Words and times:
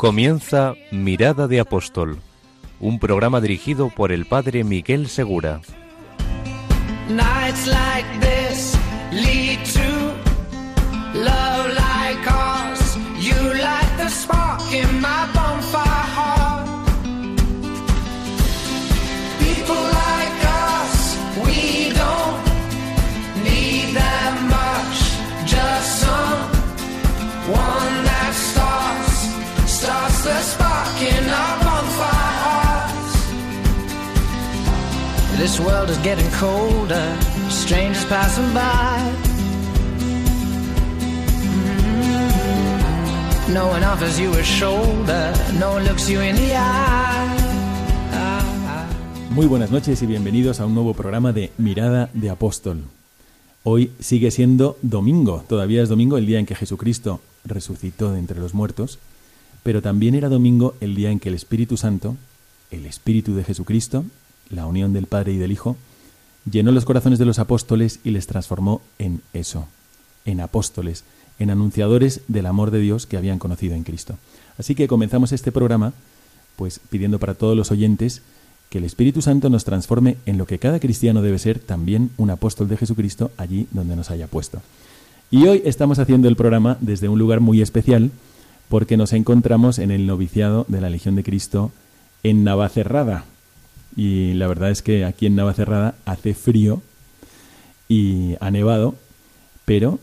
Comienza 0.00 0.76
Mirada 0.90 1.46
de 1.46 1.60
Apóstol, 1.60 2.20
un 2.80 2.98
programa 2.98 3.38
dirigido 3.42 3.90
por 3.90 4.12
el 4.12 4.24
padre 4.24 4.64
Miguel 4.64 5.10
Segura. 5.10 5.60
Muy 49.30 49.46
buenas 49.46 49.70
noches 49.70 50.00
y 50.02 50.06
bienvenidos 50.06 50.60
a 50.60 50.66
un 50.66 50.74
nuevo 50.74 50.94
programa 50.94 51.32
de 51.32 51.52
Mirada 51.58 52.08
de 52.14 52.30
Apóstol. 52.30 52.84
Hoy 53.62 53.90
sigue 54.00 54.30
siendo 54.30 54.78
domingo, 54.80 55.44
todavía 55.46 55.82
es 55.82 55.90
domingo 55.90 56.16
el 56.16 56.24
día 56.24 56.38
en 56.38 56.46
que 56.46 56.54
Jesucristo 56.54 57.20
resucitó 57.44 58.12
de 58.12 58.18
entre 58.18 58.40
los 58.40 58.54
muertos, 58.54 58.98
pero 59.62 59.82
también 59.82 60.14
era 60.14 60.30
domingo 60.30 60.74
el 60.80 60.94
día 60.94 61.10
en 61.10 61.20
que 61.20 61.28
el 61.28 61.34
Espíritu 61.34 61.76
Santo, 61.76 62.16
el 62.70 62.86
Espíritu 62.86 63.34
de 63.34 63.44
Jesucristo, 63.44 64.06
la 64.50 64.66
unión 64.66 64.92
del 64.92 65.06
Padre 65.06 65.32
y 65.32 65.38
del 65.38 65.52
Hijo, 65.52 65.76
llenó 66.50 66.72
los 66.72 66.84
corazones 66.84 67.18
de 67.18 67.24
los 67.24 67.38
apóstoles 67.38 68.00
y 68.04 68.10
les 68.10 68.26
transformó 68.26 68.82
en 68.98 69.22
eso, 69.32 69.66
en 70.24 70.40
apóstoles, 70.40 71.04
en 71.38 71.50
anunciadores 71.50 72.20
del 72.28 72.46
amor 72.46 72.70
de 72.70 72.80
Dios 72.80 73.06
que 73.06 73.16
habían 73.16 73.38
conocido 73.38 73.74
en 73.74 73.84
Cristo. 73.84 74.16
Así 74.58 74.74
que 74.74 74.88
comenzamos 74.88 75.32
este 75.32 75.52
programa 75.52 75.92
pues 76.56 76.80
pidiendo 76.90 77.18
para 77.18 77.34
todos 77.34 77.56
los 77.56 77.70
oyentes 77.70 78.22
que 78.68 78.78
el 78.78 78.84
Espíritu 78.84 79.22
Santo 79.22 79.48
nos 79.48 79.64
transforme 79.64 80.16
en 80.26 80.38
lo 80.38 80.46
que 80.46 80.58
cada 80.58 80.78
cristiano 80.78 81.22
debe 81.22 81.38
ser, 81.38 81.58
también 81.58 82.10
un 82.18 82.30
apóstol 82.30 82.68
de 82.68 82.76
Jesucristo 82.76 83.30
allí 83.36 83.66
donde 83.70 83.96
nos 83.96 84.10
haya 84.10 84.26
puesto. 84.26 84.60
Y 85.30 85.46
hoy 85.46 85.62
estamos 85.64 85.98
haciendo 85.98 86.28
el 86.28 86.36
programa 86.36 86.76
desde 86.80 87.08
un 87.08 87.18
lugar 87.18 87.40
muy 87.40 87.62
especial 87.62 88.10
porque 88.68 88.96
nos 88.96 89.12
encontramos 89.12 89.78
en 89.78 89.90
el 89.90 90.06
noviciado 90.06 90.66
de 90.68 90.80
la 90.80 90.90
Legión 90.90 91.16
de 91.16 91.24
Cristo 91.24 91.72
en 92.22 92.44
Navacerrada. 92.44 93.24
Y 93.96 94.34
la 94.34 94.46
verdad 94.46 94.70
es 94.70 94.82
que 94.82 95.04
aquí 95.04 95.26
en 95.26 95.36
Navacerrada 95.36 95.94
hace 96.04 96.34
frío 96.34 96.82
y 97.88 98.36
ha 98.40 98.50
nevado, 98.50 98.94
pero 99.64 99.98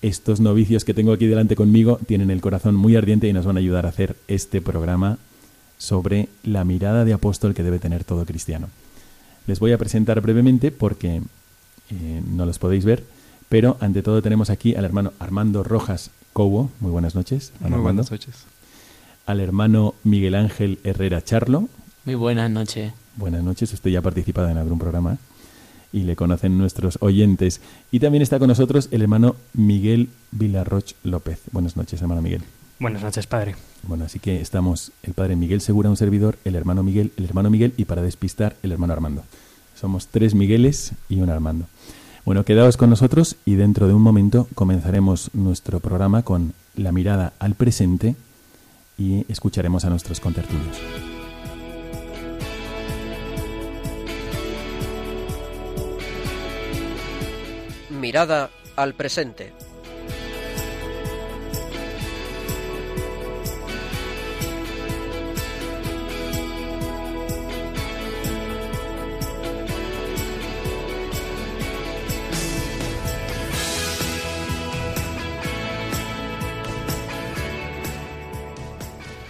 estos 0.00 0.40
novicios 0.40 0.84
que 0.84 0.94
tengo 0.94 1.12
aquí 1.12 1.26
delante 1.26 1.56
conmigo 1.56 1.98
tienen 2.06 2.30
el 2.30 2.40
corazón 2.40 2.74
muy 2.74 2.96
ardiente 2.96 3.28
y 3.28 3.32
nos 3.32 3.44
van 3.46 3.56
a 3.56 3.60
ayudar 3.60 3.84
a 3.86 3.90
hacer 3.90 4.16
este 4.28 4.60
programa 4.60 5.18
sobre 5.76 6.28
la 6.42 6.64
mirada 6.64 7.04
de 7.04 7.12
apóstol 7.12 7.54
que 7.54 7.62
debe 7.62 7.78
tener 7.78 8.04
todo 8.04 8.24
cristiano. 8.24 8.68
Les 9.46 9.60
voy 9.60 9.72
a 9.72 9.78
presentar 9.78 10.20
brevemente 10.20 10.70
porque 10.70 11.22
eh, 11.90 12.22
no 12.30 12.46
los 12.46 12.58
podéis 12.58 12.84
ver, 12.84 13.04
pero 13.48 13.76
ante 13.80 14.02
todo 14.02 14.22
tenemos 14.22 14.50
aquí 14.50 14.74
al 14.74 14.84
hermano 14.84 15.12
Armando 15.18 15.62
Rojas 15.64 16.10
Cobo. 16.32 16.70
Muy 16.80 16.90
buenas 16.90 17.14
noches. 17.14 17.52
Muy 17.60 17.66
Armando. 17.66 17.82
buenas 17.82 18.10
noches. 18.10 18.44
Al 19.26 19.40
hermano 19.40 19.94
Miguel 20.04 20.34
Ángel 20.34 20.78
Herrera 20.84 21.22
Charlo. 21.22 21.68
Muy 22.04 22.14
buenas 22.14 22.50
noches. 22.50 22.92
Buenas 23.18 23.42
noches, 23.42 23.72
usted 23.72 23.90
ya 23.90 23.98
ha 23.98 24.02
participado 24.02 24.48
en 24.48 24.58
algún 24.58 24.78
programa 24.78 25.18
y 25.92 26.04
le 26.04 26.14
conocen 26.14 26.56
nuestros 26.56 26.98
oyentes. 27.00 27.60
Y 27.90 27.98
también 27.98 28.22
está 28.22 28.38
con 28.38 28.46
nosotros 28.46 28.88
el 28.92 29.02
hermano 29.02 29.34
Miguel 29.54 30.08
Villarroch 30.30 30.92
López. 31.02 31.40
Buenas 31.50 31.76
noches, 31.76 32.00
hermano 32.00 32.22
Miguel. 32.22 32.42
Buenas 32.78 33.02
noches, 33.02 33.26
padre. 33.26 33.56
Bueno, 33.82 34.04
así 34.04 34.20
que 34.20 34.40
estamos 34.40 34.92
el 35.02 35.14
padre 35.14 35.34
Miguel 35.34 35.60
Segura, 35.60 35.90
un 35.90 35.96
servidor, 35.96 36.38
el 36.44 36.54
hermano 36.54 36.84
Miguel, 36.84 37.10
el 37.16 37.24
hermano 37.24 37.50
Miguel 37.50 37.74
y 37.76 37.86
para 37.86 38.02
despistar, 38.02 38.54
el 38.62 38.70
hermano 38.70 38.92
Armando. 38.92 39.24
Somos 39.74 40.06
tres 40.06 40.36
Migueles 40.36 40.92
y 41.08 41.20
un 41.20 41.28
Armando. 41.28 41.66
Bueno, 42.24 42.44
quedaos 42.44 42.76
con 42.76 42.88
nosotros 42.88 43.34
y 43.44 43.56
dentro 43.56 43.88
de 43.88 43.94
un 43.94 44.02
momento 44.02 44.46
comenzaremos 44.54 45.30
nuestro 45.34 45.80
programa 45.80 46.22
con 46.22 46.52
la 46.76 46.92
mirada 46.92 47.32
al 47.40 47.56
presente 47.56 48.14
y 48.96 49.24
escucharemos 49.28 49.84
a 49.84 49.90
nuestros 49.90 50.20
contertulios. 50.20 51.07
Mirada 58.08 58.48
al 58.74 58.94
presente. 58.94 59.52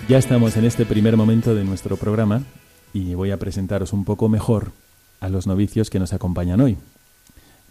Ya 0.08 0.18
estamos 0.18 0.56
en 0.56 0.64
este 0.64 0.86
primer 0.86 1.16
momento 1.16 1.56
de 1.56 1.64
nuestro 1.64 1.96
programa 1.96 2.44
y 2.92 3.14
voy 3.14 3.32
a 3.32 3.38
presentaros 3.38 3.92
un 3.92 4.04
poco 4.04 4.28
mejor 4.28 4.70
a 5.18 5.28
los 5.28 5.48
novicios 5.48 5.90
que 5.90 5.98
nos 5.98 6.12
acompañan 6.12 6.60
hoy. 6.60 6.78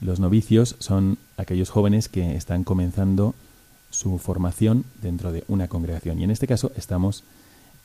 Los 0.02 0.20
novicios 0.20 0.76
son 0.80 1.18
aquellos 1.38 1.70
jóvenes 1.70 2.08
que 2.08 2.36
están 2.36 2.64
comenzando 2.64 3.34
su 3.90 4.18
formación 4.18 4.86
dentro 5.02 5.32
de 5.32 5.44
una 5.48 5.68
congregación 5.68 6.20
y 6.20 6.24
en 6.24 6.32
este 6.32 6.48
caso 6.48 6.72
estamos 6.76 7.24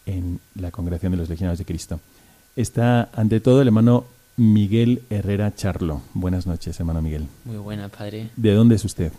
en 0.05 0.41
la 0.55 0.71
congregación 0.71 1.13
de 1.13 1.19
los 1.19 1.29
legionarios 1.29 1.59
de 1.59 1.65
Cristo. 1.65 2.01
Está 2.57 3.09
ante 3.15 3.41
todo 3.41 3.63
el 3.63 3.69
hermano 3.69 4.05
Miguel 4.37 5.03
Herrera 5.11 5.55
Charlo. 5.55 6.03
Buenas 6.13 6.47
noches, 6.47 6.79
hermano 6.81 7.01
Miguel. 7.01 7.29
Muy 7.45 7.57
buenas, 7.57 7.91
padre. 7.91 8.31
¿De 8.37 8.53
dónde 8.53 8.75
es 8.75 8.85
usted? 8.85 9.13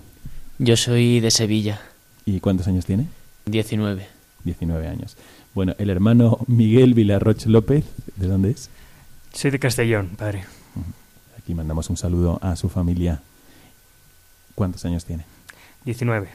Yo 0.59 0.77
soy 0.77 1.19
de 1.19 1.31
Sevilla. 1.31 1.81
¿Y 2.25 2.39
cuántos 2.39 2.67
años 2.67 2.85
tiene? 2.85 3.07
19. 3.45 4.05
19 4.43 4.87
años. 4.87 5.17
Bueno, 5.55 5.73
el 5.77 5.89
hermano 5.89 6.39
Miguel 6.47 6.93
Villarroch 6.93 7.45
López, 7.45 7.85
¿de 8.15 8.27
dónde 8.27 8.51
es? 8.51 8.69
Soy 9.33 9.51
de 9.51 9.59
Castellón, 9.59 10.09
padre. 10.17 10.45
Aquí 11.43 11.53
mandamos 11.53 11.89
un 11.89 11.97
saludo 11.97 12.39
a 12.41 12.55
su 12.55 12.69
familia. 12.69 13.21
¿Cuántos 14.55 14.85
años 14.85 15.03
tiene? 15.05 15.25
19. 15.85 16.29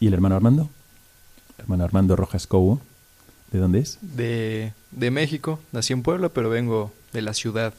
¿Y 0.00 0.06
el 0.06 0.14
hermano 0.14 0.36
Armando? 0.36 0.68
Hermano 1.58 1.84
Armando 1.84 2.14
Rojas 2.14 2.46
Cobo, 2.46 2.80
¿de 3.50 3.58
dónde 3.58 3.80
es? 3.80 3.98
De, 4.00 4.72
de 4.92 5.10
México, 5.10 5.58
nací 5.72 5.92
en 5.92 6.02
Puebla, 6.02 6.28
pero 6.28 6.48
vengo 6.48 6.92
de 7.12 7.22
la 7.22 7.34
ciudad 7.34 7.74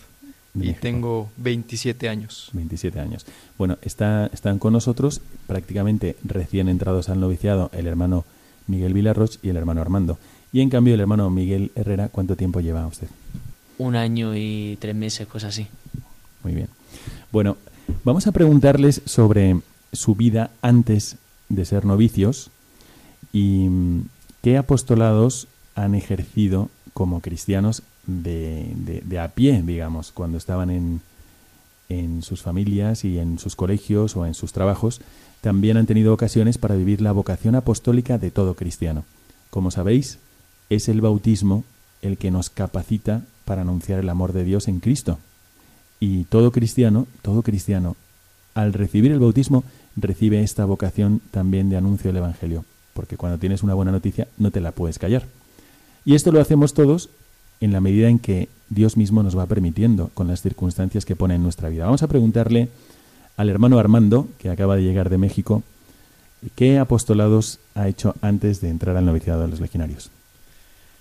De 0.54 0.66
y 0.66 0.68
México. 0.70 0.80
tengo 0.82 1.30
27 1.38 2.10
años. 2.10 2.50
27 2.52 3.00
años. 3.00 3.26
Bueno, 3.58 3.78
está, 3.82 4.26
están 4.34 4.60
con 4.60 4.74
nosotros 4.74 5.22
prácticamente 5.48 6.18
recién 6.26 6.68
entrados 6.68 7.08
al 7.08 7.22
noviciado 7.22 7.70
el 7.74 7.88
hermano 7.88 8.26
Miguel 8.68 8.94
Villarroch 8.94 9.38
y 9.42 9.50
el 9.50 9.56
hermano 9.58 9.80
Armando. 9.80 10.18
Y 10.52 10.60
en 10.62 10.70
cambio 10.70 10.96
el 10.96 11.00
hermano 11.00 11.30
Miguel 11.30 11.72
Herrera, 11.76 12.10
¿cuánto 12.10 12.36
tiempo 12.36 12.60
lleva 12.60 12.86
usted? 12.88 13.08
Un 13.78 13.96
año 13.96 14.36
y 14.36 14.78
tres 14.82 14.96
meses, 14.96 15.26
pues 15.32 15.46
así. 15.46 15.68
Muy 16.44 16.54
bien. 16.54 16.68
Bueno, 17.32 17.58
vamos 18.04 18.28
a 18.28 18.32
preguntarles 18.32 19.02
sobre 19.06 19.60
su 19.94 20.16
vida 20.16 20.52
antes 20.62 21.18
de 21.50 21.66
ser 21.66 21.86
novicios 21.86 22.52
y 23.34 23.68
mm, 23.70 24.02
qué 24.42 24.58
apostolados 24.58 25.48
han 25.76 25.96
ejercido 25.96 26.70
como 26.94 27.22
cristianos 27.22 27.84
de, 28.06 28.72
de- 28.76 29.02
de 29.02 29.20
a 29.20 29.30
pie, 29.30 29.62
digamos, 29.66 30.12
cuando 30.12 30.38
estaban 30.38 30.70
en, 30.70 31.02
en 31.90 32.22
sus 32.24 32.42
familias 32.42 33.04
y 33.06 33.20
en 33.20 33.40
sus 33.40 33.56
colegios 33.56 34.16
o 34.16 34.26
en 34.26 34.34
sus 34.34 34.52
trabajos. 34.54 35.02
También 35.42 35.78
han 35.78 35.86
tenido 35.86 36.14
ocasiones 36.14 36.58
para 36.58 36.76
vivir 36.76 37.02
la 37.02 37.12
vocación 37.14 37.56
apostólica 37.56 38.18
de 38.18 38.32
todo 38.32 38.56
cristiano. 38.56 39.04
Como 39.50 39.72
sabéis, 39.72 40.20
es 40.70 40.90
el 40.90 41.02
bautismo 41.02 41.64
el 42.02 42.18
que 42.18 42.32
nos 42.32 42.50
capacita 42.50 43.22
para 43.46 43.62
anunciar 43.62 44.00
el 44.00 44.10
amor 44.10 44.34
de 44.34 44.44
Dios 44.44 44.68
en 44.68 44.80
Cristo. 44.80 45.18
Y 46.00 46.24
todo 46.26 46.52
cristiano, 46.52 47.08
todo 47.22 47.42
cristiano, 47.42 47.96
al 48.54 48.74
recibir 48.74 49.12
el 49.12 49.20
bautismo, 49.20 49.64
recibe 49.96 50.42
esta 50.44 50.66
vocación 50.66 51.22
también 51.32 51.70
de 51.70 51.78
anuncio 51.78 52.10
del 52.10 52.18
Evangelio, 52.18 52.66
porque 52.94 53.18
cuando 53.18 53.38
tienes 53.38 53.64
una 53.64 53.74
buena 53.74 53.92
noticia 53.92 54.28
no 54.38 54.52
te 54.52 54.62
la 54.62 54.72
puedes 54.72 55.00
callar. 55.00 55.26
Y 56.06 56.16
esto 56.16 56.32
lo 56.32 56.42
hacemos 56.42 56.74
todos 56.74 57.10
en 57.62 57.74
la 57.74 57.82
medida 57.82 58.08
en 58.08 58.20
que 58.20 58.48
Dios 58.70 58.98
mismo 58.98 59.24
nos 59.24 59.38
va 59.38 59.46
permitiendo 59.46 60.10
con 60.14 60.28
las 60.28 60.42
circunstancias 60.42 61.06
que 61.06 61.16
pone 61.16 61.36
en 61.36 61.44
nuestra 61.44 61.70
vida. 61.70 61.86
Vamos 61.86 62.04
a 62.04 62.08
preguntarle 62.08 62.70
al 63.36 63.50
hermano 63.50 63.80
Armando, 63.80 64.28
que 64.38 64.50
acaba 64.50 64.76
de 64.76 64.84
llegar 64.84 65.10
de 65.10 65.18
México, 65.18 65.64
¿qué 66.56 66.78
apostolados 66.78 67.60
ha 67.76 67.88
hecho 67.88 68.16
antes 68.22 68.62
de 68.62 68.70
entrar 68.70 68.96
al 68.98 69.06
noviciado 69.06 69.42
de 69.42 69.48
los 69.48 69.60
legionarios? 69.60 70.10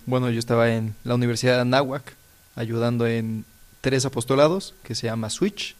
Bueno, 0.06 0.30
yo 0.30 0.38
estaba 0.38 0.72
en 0.72 0.94
la 1.04 1.14
Universidad 1.14 1.56
de 1.56 1.60
Anáhuac 1.60 2.14
ayudando 2.54 3.06
en 3.06 3.44
tres 3.80 4.04
apostolados 4.04 4.74
que 4.82 4.94
se 4.94 5.06
llama 5.06 5.30
Switch, 5.30 5.74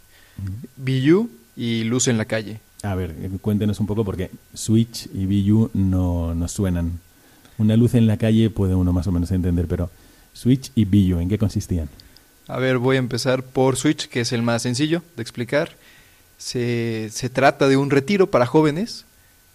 BU 0.77 1.29
y 1.57 1.85
Luz 1.85 2.09
en 2.09 2.19
la 2.19 2.25
calle. 2.25 2.61
A 2.83 2.95
ver, 2.95 3.15
eh, 3.21 3.31
cuéntenos 3.41 3.81
un 3.81 3.87
poco 3.87 4.05
porque 4.05 4.31
Switch 4.55 5.09
y 5.13 5.27
BU 5.27 5.71
no 5.75 6.35
nos 6.35 6.53
suenan. 6.53 7.01
Una 7.59 7.77
luz 7.77 7.95
en 7.95 8.07
la 8.07 8.17
calle 8.17 8.51
puede 8.51 8.75
uno 8.77 8.93
más 8.93 9.07
o 9.09 9.13
menos 9.13 9.31
entender, 9.33 9.67
pero 9.67 9.91
Switch 10.33 10.71
y 10.77 10.85
BU, 10.85 11.19
¿en 11.19 11.29
qué 11.29 11.39
consistían? 11.39 11.89
A 12.47 12.59
ver, 12.59 12.79
voy 12.79 12.97
a 12.97 13.01
empezar 13.01 13.43
por 13.43 13.77
Switch, 13.77 14.09
que 14.09 14.21
es 14.21 14.33
el 14.33 14.43
más 14.43 14.63
sencillo 14.63 15.03
de 15.17 15.23
explicar. 15.23 15.73
Se, 16.39 17.09
se 17.13 17.29
trata 17.29 17.67
de 17.67 17.77
un 17.77 17.91
retiro 17.91 18.31
para 18.31 18.47
jóvenes 18.47 19.05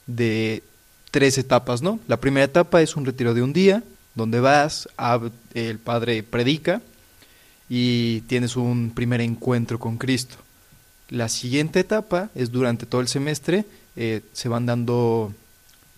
de 0.05 0.63
tres 1.11 1.37
etapas, 1.37 1.81
¿no? 1.81 1.99
La 2.09 2.17
primera 2.17 2.43
etapa 2.45 2.81
es 2.81 2.97
un 2.97 3.05
retiro 3.05 3.33
de 3.33 3.41
un 3.41 3.53
día, 3.53 3.83
donde 4.15 4.41
vas, 4.41 4.89
hab- 4.97 5.31
el 5.53 5.79
padre 5.79 6.23
predica 6.23 6.81
y 7.75 8.21
tienes 8.27 8.55
un 8.55 8.91
primer 8.93 9.19
encuentro 9.19 9.79
con 9.79 9.97
Cristo. 9.97 10.35
La 11.09 11.27
siguiente 11.27 11.79
etapa 11.79 12.29
es 12.35 12.51
durante 12.51 12.85
todo 12.85 13.01
el 13.01 13.07
semestre, 13.07 13.65
eh, 13.95 14.21
se 14.31 14.47
van 14.47 14.67
dando 14.67 15.33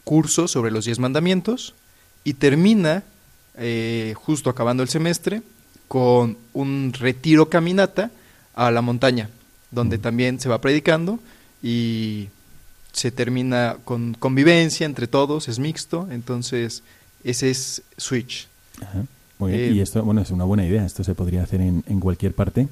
cursos 0.05 0.51
sobre 0.51 0.71
los 0.71 0.85
diez 0.85 0.99
mandamientos 0.99 1.73
y 2.23 2.35
termina, 2.35 3.03
eh, 3.57 4.13
justo 4.15 4.49
acabando 4.49 4.83
el 4.83 4.89
semestre, 4.89 5.41
con 5.89 6.37
un 6.53 6.93
retiro 6.93 7.49
caminata 7.49 8.09
a 8.53 8.71
la 8.71 8.81
montaña, 8.81 9.29
donde 9.69 9.97
también 9.97 10.39
se 10.39 10.47
va 10.47 10.61
predicando 10.61 11.19
y 11.61 12.29
se 12.93 13.11
termina 13.11 13.75
con 13.83 14.13
convivencia 14.13 14.85
entre 14.85 15.07
todos, 15.07 15.49
es 15.49 15.59
mixto, 15.59 16.07
entonces 16.09 16.83
ese 17.25 17.49
es 17.49 17.81
Switch. 17.97 18.47
Ajá. 18.81 19.03
Muy 19.39 19.51
bien. 19.51 19.63
Eh, 19.63 19.71
y 19.73 19.79
esto, 19.81 20.03
bueno, 20.03 20.21
es 20.21 20.31
una 20.31 20.43
buena 20.45 20.65
idea. 20.65 20.85
Esto 20.85 21.03
se 21.03 21.15
podría 21.15 21.43
hacer 21.43 21.61
en, 21.61 21.83
en 21.87 21.99
cualquier 21.99 22.33
parte. 22.33 22.67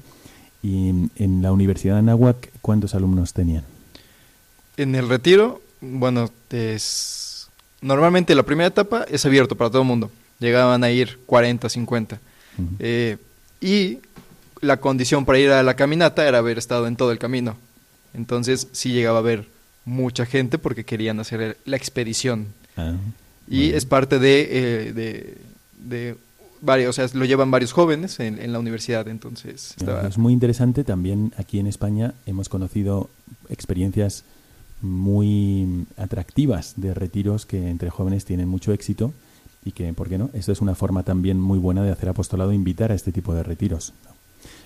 Y 0.62 0.88
en 1.16 1.42
la 1.42 1.52
Universidad 1.52 1.94
de 1.94 1.98
Anáhuac, 2.00 2.48
¿cuántos 2.62 2.94
alumnos 2.94 3.34
tenían? 3.34 3.64
En 4.78 4.94
el 4.94 5.08
retiro, 5.08 5.60
bueno, 5.82 6.30
es... 6.50 7.48
normalmente 7.82 8.34
la 8.34 8.44
primera 8.44 8.68
etapa 8.68 9.04
es 9.10 9.26
abierto 9.26 9.56
para 9.56 9.68
todo 9.70 9.82
el 9.82 9.88
mundo. 9.88 10.10
Llegaban 10.40 10.82
a 10.82 10.90
ir 10.90 11.18
40, 11.26 11.68
50. 11.68 12.18
Ujú. 12.58 12.68
Eh, 12.78 13.18
y 13.60 13.98
la 14.62 14.78
condición 14.78 15.26
para 15.26 15.38
ir 15.38 15.50
a 15.50 15.62
la 15.62 15.76
caminata 15.76 16.26
era 16.26 16.38
haber 16.38 16.56
estado 16.56 16.86
en 16.86 16.96
todo 16.96 17.12
el 17.12 17.18
camino. 17.18 17.56
Entonces 18.14 18.68
sí 18.72 18.90
llegaba 18.92 19.18
a 19.18 19.20
haber 19.20 19.46
mucha 19.84 20.24
gente 20.24 20.56
porque 20.58 20.84
querían 20.84 21.20
hacer 21.20 21.58
la 21.66 21.76
expedición. 21.76 22.46
Ah, 22.76 22.94
Y 23.48 23.58
bien. 23.64 23.76
es 23.76 23.84
parte 23.84 24.18
de, 24.18 24.48
eh, 24.50 24.92
de, 24.94 25.38
de 25.78 26.16
varios, 26.64 26.90
o 26.90 26.92
sea, 26.92 27.18
lo 27.18 27.24
llevan 27.24 27.50
varios 27.50 27.72
jóvenes 27.72 28.18
en, 28.20 28.38
en 28.38 28.52
la 28.52 28.58
universidad, 28.58 29.06
entonces 29.08 29.74
estaba- 29.76 30.06
Es 30.08 30.18
muy 30.18 30.32
interesante. 30.32 30.84
También 30.84 31.32
aquí 31.36 31.58
en 31.58 31.66
España 31.66 32.14
hemos 32.26 32.48
conocido 32.48 33.10
experiencias 33.48 34.24
muy 34.80 35.86
atractivas 35.96 36.74
de 36.76 36.94
retiros 36.94 37.46
que 37.46 37.68
entre 37.70 37.90
jóvenes 37.90 38.24
tienen 38.24 38.48
mucho 38.48 38.72
éxito 38.72 39.12
y 39.64 39.72
que, 39.72 39.92
¿por 39.94 40.08
qué 40.08 40.18
no? 40.18 40.30
Esto 40.34 40.52
es 40.52 40.60
una 40.60 40.74
forma 40.74 41.02
también 41.02 41.40
muy 41.40 41.58
buena 41.58 41.82
de 41.82 41.90
hacer 41.90 42.08
apostolado, 42.10 42.52
invitar 42.52 42.92
a 42.92 42.94
este 42.94 43.12
tipo 43.12 43.34
de 43.34 43.42
retiros. 43.42 43.92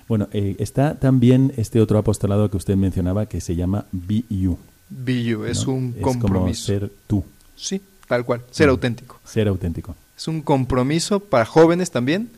Bueno, 0.08 0.28
eh, 0.32 0.56
está 0.58 0.94
también 0.96 1.52
este 1.56 1.80
otro 1.80 1.98
apostolado 1.98 2.50
que 2.50 2.56
usted 2.56 2.76
mencionaba 2.76 3.26
que 3.26 3.40
se 3.40 3.54
llama 3.54 3.86
BU. 3.92 4.58
BU, 4.90 5.44
es 5.44 5.66
¿no? 5.66 5.72
un 5.74 5.94
Es 5.96 6.02
como 6.02 6.20
compromiso. 6.20 6.64
ser 6.66 6.90
tú, 7.06 7.24
Sí, 7.54 7.80
tal 8.08 8.24
cual, 8.24 8.42
ser 8.50 8.68
auténtico. 8.70 9.20
ser 9.24 9.46
auténtico. 9.48 9.94
Es 10.18 10.28
un 10.28 10.42
compromiso 10.42 11.20
para 11.20 11.46
jóvenes 11.46 11.90
también 11.90 12.28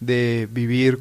de 0.00 0.48
vivir 0.52 0.98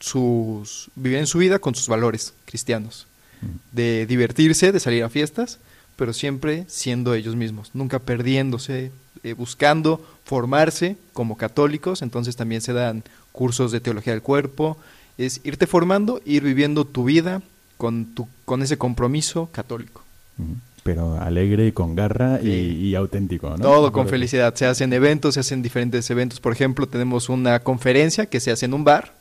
sus 0.00 0.90
vivir 0.96 1.18
en 1.18 1.26
su 1.26 1.38
vida 1.38 1.58
con 1.58 1.74
sus 1.74 1.88
valores 1.88 2.34
cristianos, 2.46 3.06
Mm. 3.42 3.46
de 3.76 4.06
divertirse, 4.06 4.72
de 4.72 4.80
salir 4.80 5.04
a 5.04 5.08
fiestas, 5.10 5.58
pero 5.96 6.12
siempre 6.12 6.64
siendo 6.68 7.14
ellos 7.14 7.36
mismos, 7.36 7.70
nunca 7.74 7.98
perdiéndose, 7.98 8.90
eh, 9.22 9.32
buscando 9.34 10.04
formarse 10.24 10.96
como 11.12 11.36
católicos, 11.36 12.00
entonces 12.02 12.36
también 12.36 12.60
se 12.62 12.72
dan 12.72 13.02
cursos 13.32 13.70
de 13.72 13.80
teología 13.80 14.12
del 14.14 14.22
cuerpo, 14.22 14.78
es 15.18 15.40
irte 15.44 15.66
formando, 15.66 16.20
ir 16.24 16.42
viviendo 16.42 16.84
tu 16.86 17.04
vida 17.04 17.42
con 17.76 18.06
tu 18.14 18.26
con 18.44 18.62
ese 18.62 18.78
compromiso 18.78 19.48
católico. 19.52 20.02
Ujú. 20.38 20.56
Pero 20.84 21.20
alegre, 21.20 21.72
con 21.74 21.96
garra 21.96 22.38
y, 22.40 22.44
Sí. 22.44 22.50
y 22.82 22.94
auténtico, 22.94 23.50
¿no? 23.50 23.56
Todo 23.56 23.90
con 23.90 24.06
felicidad. 24.06 24.54
Se 24.54 24.66
hacen 24.66 24.92
eventos, 24.92 25.34
se 25.34 25.40
hacen 25.40 25.62
diferentes 25.62 26.08
eventos. 26.10 26.38
Por 26.40 26.52
ejemplo, 26.52 26.86
tenemos 26.86 27.28
una 27.28 27.58
conferencia 27.60 28.26
que 28.26 28.38
se 28.38 28.52
hace 28.52 28.66
en 28.66 28.74
un 28.74 28.84
bar 28.84 29.12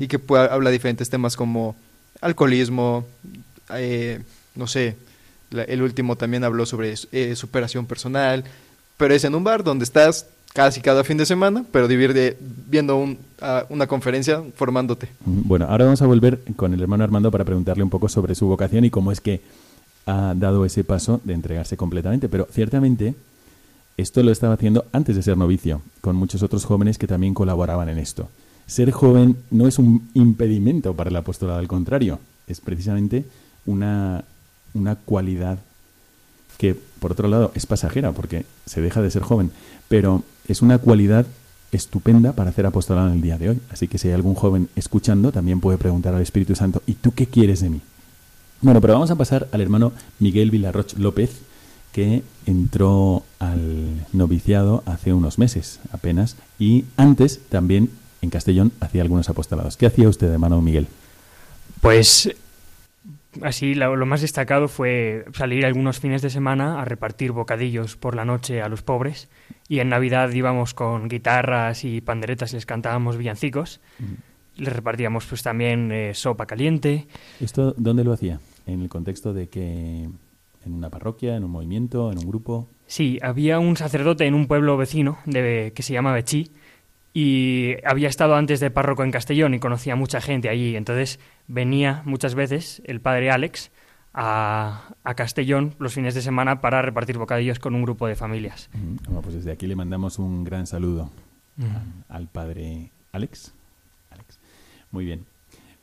y 0.00 0.08
que 0.08 0.18
puede- 0.18 0.48
habla 0.50 0.70
de 0.70 0.74
diferentes 0.74 1.08
temas 1.10 1.36
como 1.36 1.76
alcoholismo, 2.22 3.04
eh, 3.74 4.20
no 4.54 4.66
sé, 4.66 4.96
la- 5.50 5.64
el 5.64 5.82
último 5.82 6.16
también 6.16 6.42
habló 6.44 6.64
sobre 6.66 6.94
eh, 7.12 7.36
superación 7.36 7.86
personal, 7.86 8.44
pero 8.96 9.14
es 9.14 9.24
en 9.24 9.34
un 9.34 9.44
bar 9.44 9.62
donde 9.62 9.84
estás 9.84 10.26
casi 10.54 10.80
cada 10.80 11.02
fin 11.04 11.16
de 11.18 11.26
semana, 11.26 11.64
pero 11.72 11.88
divierte 11.88 12.38
viendo 12.68 12.96
un- 12.96 13.18
a- 13.40 13.66
una 13.68 13.86
conferencia 13.86 14.42
formándote. 14.56 15.08
Bueno, 15.26 15.66
ahora 15.68 15.84
vamos 15.84 16.00
a 16.00 16.06
volver 16.06 16.38
con 16.56 16.72
el 16.72 16.80
hermano 16.80 17.04
Armando 17.04 17.30
para 17.30 17.44
preguntarle 17.44 17.82
un 17.82 17.90
poco 17.90 18.08
sobre 18.08 18.34
su 18.34 18.46
vocación 18.46 18.84
y 18.84 18.90
cómo 18.90 19.10
es 19.12 19.20
que 19.20 19.40
ha 20.06 20.34
dado 20.36 20.64
ese 20.64 20.84
paso 20.84 21.20
de 21.24 21.34
entregarse 21.34 21.76
completamente. 21.76 22.28
Pero 22.28 22.46
ciertamente 22.50 23.14
esto 23.96 24.22
lo 24.22 24.32
estaba 24.32 24.54
haciendo 24.54 24.86
antes 24.92 25.16
de 25.16 25.22
ser 25.22 25.36
novicio, 25.36 25.82
con 26.00 26.16
muchos 26.16 26.42
otros 26.42 26.64
jóvenes 26.64 26.98
que 26.98 27.06
también 27.06 27.34
colaboraban 27.34 27.88
en 27.88 27.98
esto. 27.98 28.28
Ser 28.66 28.90
joven 28.90 29.36
no 29.50 29.68
es 29.68 29.78
un 29.78 30.08
impedimento 30.14 30.94
para 30.94 31.10
el 31.10 31.16
apostolado, 31.16 31.58
al 31.58 31.68
contrario, 31.68 32.18
es 32.46 32.60
precisamente 32.60 33.24
una, 33.66 34.24
una 34.72 34.96
cualidad 34.96 35.58
que, 36.58 36.74
por 36.98 37.12
otro 37.12 37.28
lado, 37.28 37.52
es 37.54 37.66
pasajera 37.66 38.12
porque 38.12 38.46
se 38.66 38.80
deja 38.80 39.02
de 39.02 39.10
ser 39.10 39.22
joven, 39.22 39.50
pero 39.88 40.24
es 40.48 40.62
una 40.62 40.78
cualidad 40.78 41.26
estupenda 41.72 42.32
para 42.32 42.50
hacer 42.50 42.66
apostolado 42.66 43.08
en 43.08 43.14
el 43.14 43.20
día 43.20 43.38
de 43.38 43.50
hoy. 43.50 43.60
Así 43.70 43.88
que 43.88 43.98
si 43.98 44.08
hay 44.08 44.14
algún 44.14 44.34
joven 44.34 44.68
escuchando, 44.76 45.32
también 45.32 45.60
puede 45.60 45.78
preguntar 45.78 46.14
al 46.14 46.22
Espíritu 46.22 46.54
Santo, 46.54 46.82
¿y 46.86 46.94
tú 46.94 47.12
qué 47.12 47.26
quieres 47.26 47.60
de 47.60 47.70
mí? 47.70 47.80
Bueno, 48.64 48.80
pero 48.80 48.94
vamos 48.94 49.10
a 49.10 49.16
pasar 49.16 49.46
al 49.52 49.60
hermano 49.60 49.92
Miguel 50.20 50.50
Villarroch 50.50 50.94
López, 50.96 51.42
que 51.92 52.22
entró 52.46 53.22
al 53.38 54.06
noviciado 54.14 54.82
hace 54.86 55.12
unos 55.12 55.38
meses 55.38 55.80
apenas, 55.92 56.38
y 56.58 56.86
antes 56.96 57.46
también 57.50 57.90
en 58.22 58.30
Castellón 58.30 58.72
hacía 58.80 59.02
algunos 59.02 59.28
apostolados. 59.28 59.76
¿Qué 59.76 59.84
hacía 59.84 60.08
usted, 60.08 60.32
hermano 60.32 60.62
Miguel? 60.62 60.86
Pues 61.82 62.34
así 63.42 63.74
lo, 63.74 63.96
lo 63.96 64.06
más 64.06 64.22
destacado 64.22 64.66
fue 64.68 65.26
salir 65.34 65.66
algunos 65.66 66.00
fines 66.00 66.22
de 66.22 66.30
semana 66.30 66.80
a 66.80 66.86
repartir 66.86 67.32
bocadillos 67.32 67.96
por 67.96 68.14
la 68.14 68.24
noche 68.24 68.62
a 68.62 68.70
los 68.70 68.80
pobres 68.80 69.28
y 69.68 69.80
en 69.80 69.90
Navidad 69.90 70.30
íbamos 70.30 70.72
con 70.72 71.08
guitarras 71.08 71.84
y 71.84 72.00
panderetas 72.00 72.52
y 72.52 72.56
les 72.56 72.64
cantábamos 72.64 73.18
villancicos. 73.18 73.82
Les 74.56 74.72
repartíamos 74.72 75.26
pues 75.26 75.42
también 75.42 75.92
eh, 75.92 76.14
sopa 76.14 76.46
caliente. 76.46 77.08
¿Esto 77.40 77.74
dónde 77.76 78.04
lo 78.04 78.14
hacía? 78.14 78.40
En 78.66 78.80
el 78.80 78.88
contexto 78.88 79.32
de 79.32 79.48
que 79.48 80.08
en 80.64 80.72
una 80.72 80.90
parroquia, 80.90 81.36
en 81.36 81.44
un 81.44 81.50
movimiento, 81.50 82.10
en 82.10 82.18
un 82.18 82.26
grupo. 82.26 82.68
Sí, 82.86 83.18
había 83.22 83.58
un 83.58 83.76
sacerdote 83.76 84.26
en 84.26 84.34
un 84.34 84.46
pueblo 84.46 84.76
vecino 84.76 85.18
de, 85.26 85.72
que 85.74 85.82
se 85.82 85.92
llama 85.92 86.12
Bechí 86.12 86.50
y 87.12 87.74
había 87.84 88.08
estado 88.08 88.34
antes 88.34 88.60
de 88.60 88.70
párroco 88.70 89.04
en 89.04 89.10
Castellón 89.10 89.54
y 89.54 89.60
conocía 89.60 89.96
mucha 89.96 90.20
gente 90.20 90.48
allí. 90.48 90.76
Entonces 90.76 91.20
venía 91.46 92.02
muchas 92.04 92.34
veces 92.34 92.82
el 92.84 93.00
padre 93.00 93.30
Alex 93.30 93.70
a, 94.12 94.94
a 95.02 95.14
Castellón 95.14 95.74
los 95.78 95.94
fines 95.94 96.14
de 96.14 96.22
semana 96.22 96.60
para 96.60 96.82
repartir 96.82 97.18
bocadillos 97.18 97.58
con 97.58 97.74
un 97.74 97.82
grupo 97.82 98.06
de 98.06 98.16
familias. 98.16 98.68
Bueno, 99.04 99.22
pues 99.22 99.34
desde 99.34 99.52
aquí 99.52 99.66
le 99.66 99.76
mandamos 99.76 100.18
un 100.18 100.44
gran 100.44 100.66
saludo 100.66 101.10
al 102.08 102.26
padre 102.28 102.90
Alex. 103.12 103.54
Alex. 104.10 104.40
Muy 104.90 105.04
bien. 105.04 105.24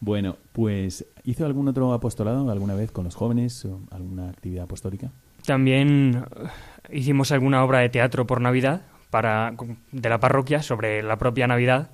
Bueno, 0.01 0.37
pues 0.51 1.05
¿hizo 1.23 1.45
algún 1.45 1.67
otro 1.67 1.93
apostolado 1.93 2.49
alguna 2.49 2.73
vez 2.73 2.91
con 2.91 3.05
los 3.05 3.13
jóvenes 3.13 3.63
o 3.65 3.81
alguna 3.91 4.29
actividad 4.29 4.63
apostólica? 4.63 5.11
También 5.45 6.25
eh, 6.35 6.97
hicimos 6.97 7.31
alguna 7.31 7.63
obra 7.63 7.79
de 7.79 7.89
teatro 7.89 8.25
por 8.25 8.41
Navidad 8.41 8.81
para, 9.11 9.53
de 9.91 10.09
la 10.09 10.19
parroquia 10.19 10.63
sobre 10.63 11.03
la 11.03 11.17
propia 11.17 11.45
Navidad. 11.45 11.91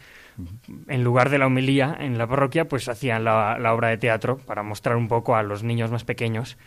En 0.87 1.03
lugar 1.03 1.29
de 1.29 1.37
la 1.37 1.47
homilía 1.47 1.97
en 1.99 2.17
la 2.17 2.27
parroquia, 2.27 2.69
pues 2.69 2.87
hacían 2.87 3.25
la, 3.25 3.57
la 3.59 3.73
obra 3.73 3.89
de 3.89 3.97
teatro 3.97 4.37
para 4.37 4.63
mostrar 4.63 4.95
un 4.95 5.09
poco 5.09 5.35
a 5.35 5.43
los 5.43 5.63
niños 5.63 5.91
más 5.91 6.05
pequeños 6.05 6.57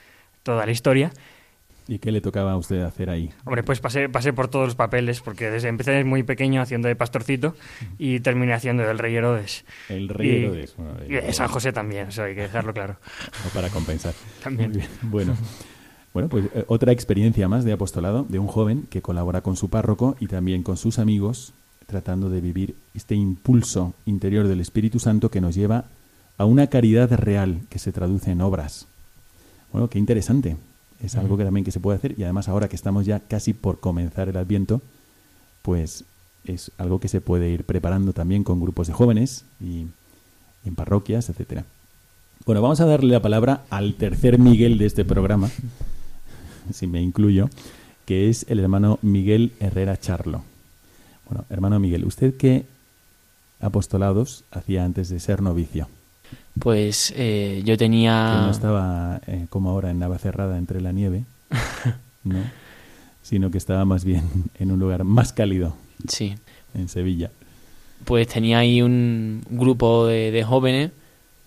toda 0.43 0.67
la 0.67 0.73
historia. 0.73 1.11
¿Y 1.91 1.99
qué 1.99 2.13
le 2.13 2.21
tocaba 2.21 2.53
a 2.53 2.57
usted 2.57 2.83
hacer 2.83 3.11
ahí? 3.11 3.31
Hombre, 3.45 3.65
pues 3.65 3.81
pasé, 3.81 4.09
pasé 4.09 4.33
por 4.33 4.47
todos 4.47 4.67
los 4.67 4.75
papeles, 4.77 5.21
porque 5.21 5.51
desde 5.51 5.67
empecé 5.67 6.05
muy 6.05 6.23
pequeño 6.23 6.63
haciendo 6.63 6.87
de 6.87 6.95
pastorcito 6.95 7.57
y 7.99 8.21
terminé 8.21 8.53
haciendo 8.53 8.85
del 8.85 8.97
rey 8.97 9.17
Herodes. 9.17 9.65
El 9.89 10.09
rey 10.09 10.45
Herodes. 10.45 10.77
Bueno, 10.77 10.93
Y 11.09 11.15
de 11.15 11.33
San 11.33 11.49
José 11.49 11.73
también, 11.73 12.07
eso 12.07 12.23
hay 12.23 12.37
que 12.37 12.43
dejarlo 12.43 12.73
claro. 12.73 12.95
o 13.45 13.49
para 13.53 13.71
compensar. 13.71 14.15
También. 14.41 14.71
Muy 14.71 14.79
bien. 14.79 14.91
Bueno, 15.03 15.37
bueno 16.15 16.29
pues 16.29 16.45
eh, 16.55 16.65
otra 16.69 16.93
experiencia 16.93 17.49
más 17.49 17.65
de 17.65 17.73
apostolado 17.73 18.25
de 18.29 18.39
un 18.39 18.47
joven 18.47 18.87
que 18.89 19.03
colabora 19.03 19.41
con 19.41 19.57
su 19.57 19.69
párroco 19.69 20.15
y 20.21 20.29
también 20.29 20.63
con 20.63 20.77
sus 20.77 21.01
amigos, 21.01 21.55
tratando 21.87 22.31
de 22.31 22.41
vivir 22.41 22.77
este 22.95 23.17
impulso 23.17 23.95
interior 24.07 24.47
del 24.47 24.61
Espíritu 24.61 25.01
Santo 25.01 25.33
que 25.33 25.41
nos 25.41 25.57
lleva 25.57 25.87
a 26.39 26.45
una 26.45 26.69
caridad 26.69 27.11
real 27.19 27.63
que 27.69 27.81
se 27.81 27.91
traduce 27.91 28.31
en 28.31 28.43
obras. 28.43 28.87
Bueno, 29.73 29.89
qué 29.89 29.99
interesante. 29.99 30.57
Es 31.03 31.17
algo 31.17 31.37
que 31.37 31.45
también 31.45 31.65
que 31.65 31.71
se 31.71 31.81
puede 31.81 31.99
hacer 31.99 32.15
y 32.19 32.25
además 32.25 32.49
ahora 32.49 32.69
que 32.69 32.77
estamos 32.77 33.07
ya 33.07 33.21
casi 33.21 33.55
por 33.55 33.81
comenzar 33.81 34.29
el 34.29 34.37
Adviento, 34.37 34.83
pues 35.63 36.05
es 36.45 36.71
algo 36.79 37.01
que 37.01 37.09
se 37.09 37.21
puede 37.21 37.49
ir 37.51 37.65
preparando 37.65 38.13
también 38.13 38.45
con 38.45 38.61
grupos 38.61 38.87
de 38.87 38.93
jóvenes 38.93 39.45
y 39.61 39.87
en 40.65 40.75
parroquias, 40.75 41.29
etcétera. 41.29 41.65
Bueno, 42.47 42.63
vamos 42.63 42.81
a 42.81 42.87
darle 42.87 43.13
la 43.13 43.23
palabra 43.23 43.65
al 43.71 43.95
tercer 43.95 44.39
Miguel 44.39 44.79
de 44.79 44.87
este 44.87 45.05
programa, 45.05 45.51
si 46.73 46.87
me 46.87 47.03
incluyo, 47.03 47.49
que 48.07 48.29
es 48.29 48.47
el 48.49 48.61
hermano 48.61 48.99
Miguel 49.03 49.53
Herrera 49.61 49.99
Charlo. 49.99 50.43
Bueno, 51.29 51.45
hermano 51.51 51.79
Miguel, 51.79 52.05
¿usted 52.05 52.37
qué 52.37 52.65
apostolados 53.61 54.45
hacía 54.51 54.85
antes 54.85 55.09
de 55.11 55.21
ser 55.21 55.43
novicio? 55.43 55.89
Pues 56.61 57.13
eh, 57.17 57.63
yo 57.65 57.75
Que 57.75 57.79
tenía... 57.79 58.43
no 58.43 58.51
estaba 58.51 59.21
eh, 59.27 59.47
como 59.51 59.71
ahora 59.71 59.91
en 59.91 59.99
Navacerrada 59.99 60.57
entre 60.59 60.81
la 60.81 60.93
nieve, 60.93 61.25
¿no? 62.25 62.39
Sino 63.23 63.51
que 63.51 63.59
estaba 63.59 63.85
más 63.85 64.05
bien 64.05 64.23
en 64.59 64.71
un 64.71 64.79
lugar 64.79 65.05
más 65.05 65.33
cálido, 65.33 65.75
Sí. 66.09 66.35
en 66.75 66.89
Sevilla. 66.89 67.31
Pues 68.05 68.29
tenía 68.29 68.59
ahí 68.59 68.81
un 68.83 69.43
grupo 69.51 70.07
de, 70.07 70.31
de 70.31 70.43
jóvenes, 70.45 70.91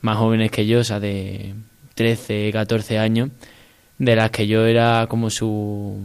más 0.01 0.17
jóvenes 0.17 0.51
que 0.51 0.65
yo, 0.67 0.79
o 0.79 0.83
sea, 0.83 0.99
de 0.99 1.53
13, 1.95 2.51
14 2.53 2.99
años, 2.99 3.29
de 3.97 4.15
las 4.15 4.31
que 4.31 4.47
yo 4.47 4.65
era 4.65 5.07
como 5.07 5.29
su 5.29 5.97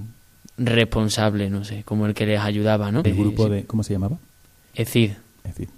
responsable, 0.56 1.50
no 1.50 1.64
sé, 1.64 1.82
como 1.84 2.06
el 2.06 2.14
que 2.14 2.26
les 2.26 2.40
ayudaba, 2.40 2.90
¿no? 2.90 3.02
El 3.04 3.14
grupo 3.14 3.48
de... 3.48 3.64
¿Cómo 3.64 3.82
se 3.82 3.92
llamaba? 3.92 4.16
ECID. 4.74 5.12
Decir, 5.44 5.68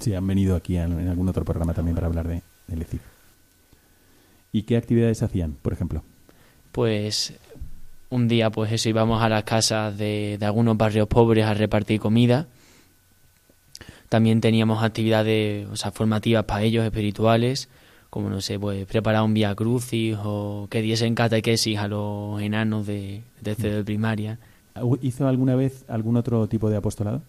sí, 0.00 0.14
han 0.14 0.26
venido 0.26 0.56
aquí 0.56 0.76
en 0.76 1.08
algún 1.08 1.28
otro 1.28 1.44
programa 1.44 1.74
también 1.74 1.94
para 1.94 2.06
hablar 2.08 2.26
de, 2.28 2.42
¿Y 4.52 4.62
qué 4.62 4.76
actividades 4.76 5.22
hacían, 5.22 5.52
por 5.62 5.72
ejemplo? 5.72 6.02
Pues 6.72 7.34
un 8.10 8.28
día, 8.28 8.50
pues 8.50 8.72
eso, 8.72 8.88
íbamos 8.88 9.22
a 9.22 9.28
las 9.28 9.44
casas 9.44 9.96
de, 9.98 10.36
de 10.38 10.46
algunos 10.46 10.76
barrios 10.76 11.08
pobres 11.08 11.44
a 11.44 11.54
repartir 11.54 12.00
comida. 12.00 12.46
También 14.08 14.40
teníamos 14.40 14.82
actividades, 14.82 15.68
o 15.68 15.76
sea, 15.76 15.90
formativas 15.90 16.44
para 16.44 16.62
ellos, 16.62 16.84
espirituales, 16.84 17.68
como, 18.08 18.30
no 18.30 18.40
sé, 18.40 18.58
pues 18.58 18.86
preparar 18.86 19.22
un 19.22 19.34
vía 19.34 19.54
crucis 19.54 20.16
o 20.22 20.66
que 20.70 20.80
diesen 20.80 21.14
catequesis 21.14 21.78
a 21.78 21.88
los 21.88 22.40
enanos 22.40 22.86
de, 22.86 23.22
de 23.36 23.42
tercero 23.42 23.76
de 23.76 23.84
primaria. 23.84 24.38
¿Hizo 25.02 25.28
alguna 25.28 25.56
vez 25.56 25.84
algún 25.88 26.16
otro 26.16 26.46
tipo 26.46 26.70
de 26.70 26.76
apostolado? 26.76 27.22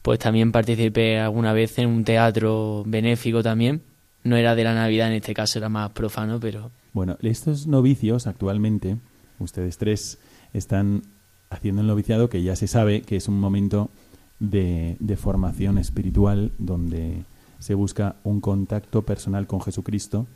Pues 0.00 0.18
también 0.18 0.50
participé 0.50 1.20
alguna 1.20 1.52
vez 1.52 1.78
en 1.78 1.88
un 1.88 2.04
teatro 2.04 2.84
benéfico 2.86 3.42
también. 3.42 3.82
No 4.24 4.36
era 4.36 4.54
de 4.54 4.64
la 4.64 4.74
Navidad, 4.74 5.08
en 5.08 5.14
este 5.14 5.34
caso 5.34 5.58
era 5.58 5.68
más 5.68 5.90
profano, 5.90 6.38
pero 6.40 6.70
Bueno, 6.92 7.16
estos 7.22 7.66
novicios 7.66 8.26
actualmente, 8.26 8.96
ustedes 9.38 9.78
tres 9.78 10.18
están 10.52 11.02
haciendo 11.50 11.80
el 11.80 11.86
noviciado 11.86 12.28
que 12.28 12.42
ya 12.42 12.56
se 12.56 12.66
sabe 12.66 13.02
que 13.02 13.16
es 13.16 13.28
un 13.28 13.40
momento 13.40 13.90
de, 14.38 14.96
de 15.00 15.16
formación 15.16 15.78
espiritual 15.78 16.52
donde 16.58 17.24
se 17.58 17.74
busca 17.74 18.16
un 18.24 18.40
contacto 18.40 19.02
personal 19.02 19.46
con 19.46 19.60
Jesucristo 19.60 20.26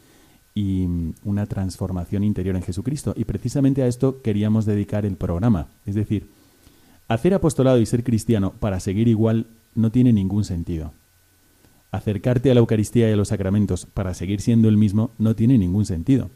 y 0.55 0.87
una 1.25 1.47
transformación 1.47 2.25
interior 2.25 2.57
en 2.57 2.63
Jesucristo. 2.63 3.13
Y 3.17 3.25
precisamente 3.25 3.83
a 3.83 3.87
esto 3.87 4.23
queríamos 4.23 4.65
dedicar 4.65 5.05
el 5.05 5.17
programa. 5.17 5.69
Es 5.85 5.95
decir, 5.95 6.31
hacer 7.09 7.35
apostolado 7.35 7.79
y 7.79 7.87
ser 7.87 8.03
cristiano 8.03 8.53
para 8.59 8.81
seguir 8.81 9.07
igual 9.09 9.47
no 9.75 9.91
tiene 9.91 10.13
ningún 10.13 10.45
sentido. 10.45 10.93
Acercarte 11.97 12.51
a 12.51 12.55
la 12.55 12.61
Eucaristía 12.61 13.09
y 13.09 13.13
a 13.13 13.17
los 13.17 13.29
sacramentos 13.29 13.87
para 13.87 14.15
seguir 14.15 14.41
siendo 14.41 14.69
el 14.69 14.77
mismo 14.77 15.11
no 15.19 15.35
tiene 15.35 15.59
ningún 15.59 15.87
sentido. 15.87 16.31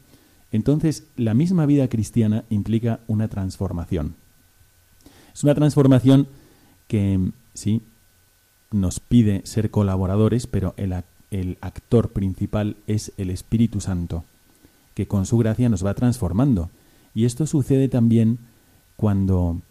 Entonces, 0.51 1.05
la 1.15 1.33
misma 1.33 1.65
vida 1.65 1.87
cristiana 1.87 2.43
implica 2.49 2.99
una 3.07 3.27
transformación. 3.27 4.15
Es 5.33 5.43
una 5.43 5.55
transformación 5.55 6.27
que, 6.87 7.31
sí, 7.53 7.81
nos 8.71 8.99
pide 8.99 9.41
ser 9.45 9.69
colaboradores, 9.71 10.47
pero 10.47 10.73
el, 10.77 10.91
ac- 10.91 11.05
el 11.29 11.57
actor 11.61 12.09
principal 12.09 12.75
es 12.87 13.13
el 13.17 13.29
Espíritu 13.29 13.79
Santo, 13.79 14.25
que 14.93 15.07
con 15.07 15.25
su 15.25 15.37
gracia 15.37 15.69
nos 15.69 15.85
va 15.85 15.93
transformando. 15.93 16.69
Y 17.13 17.25
esto 17.25 17.47
sucede 17.47 17.87
también 17.87 18.39
cuando, 18.97 19.61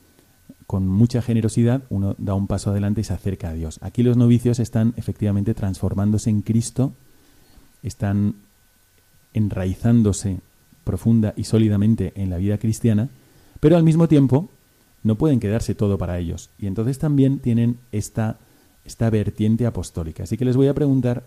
con 0.71 0.87
mucha 0.87 1.21
generosidad, 1.21 1.83
uno 1.91 2.15
da 2.19 2.35
un 2.35 2.47
paso 2.47 2.71
adelante 2.71 3.01
y 3.01 3.05
se 3.05 3.13
acerca 3.13 3.49
a 3.49 3.55
Dios. 3.55 3.81
Aquí 3.83 4.05
los 4.05 4.17
novicios 4.17 4.61
están 4.61 4.95
efectivamente 4.97 5.53
transformándose 5.53 6.31
en 6.31 6.43
Cristo, 6.43 6.93
están 7.83 8.37
enraizándose 9.35 10.39
profunda 10.85 11.35
y 11.37 11.43
sólidamente 11.43 12.13
en 12.15 12.31
la 12.31 12.37
vida 12.37 12.57
cristiana, 12.59 13.09
pero 13.59 13.77
al 13.77 13.83
mismo 13.83 14.07
tiempo 14.07 14.49
no 15.03 15.17
pueden 15.17 15.41
quedarse 15.41 15.75
todo 15.75 15.99
para 15.99 16.21
ellos. 16.21 16.51
Y 16.57 16.69
entonces 16.69 17.01
también 17.01 17.41
tienen 17.41 17.79
esta, 17.91 18.39
esta 18.85 19.11
vertiente 19.11 19.67
apostólica. 19.67 20.23
Así 20.23 20.37
que 20.37 20.45
les 20.45 20.57
voy 20.57 20.69
a 20.69 20.75
preguntar 20.75 21.25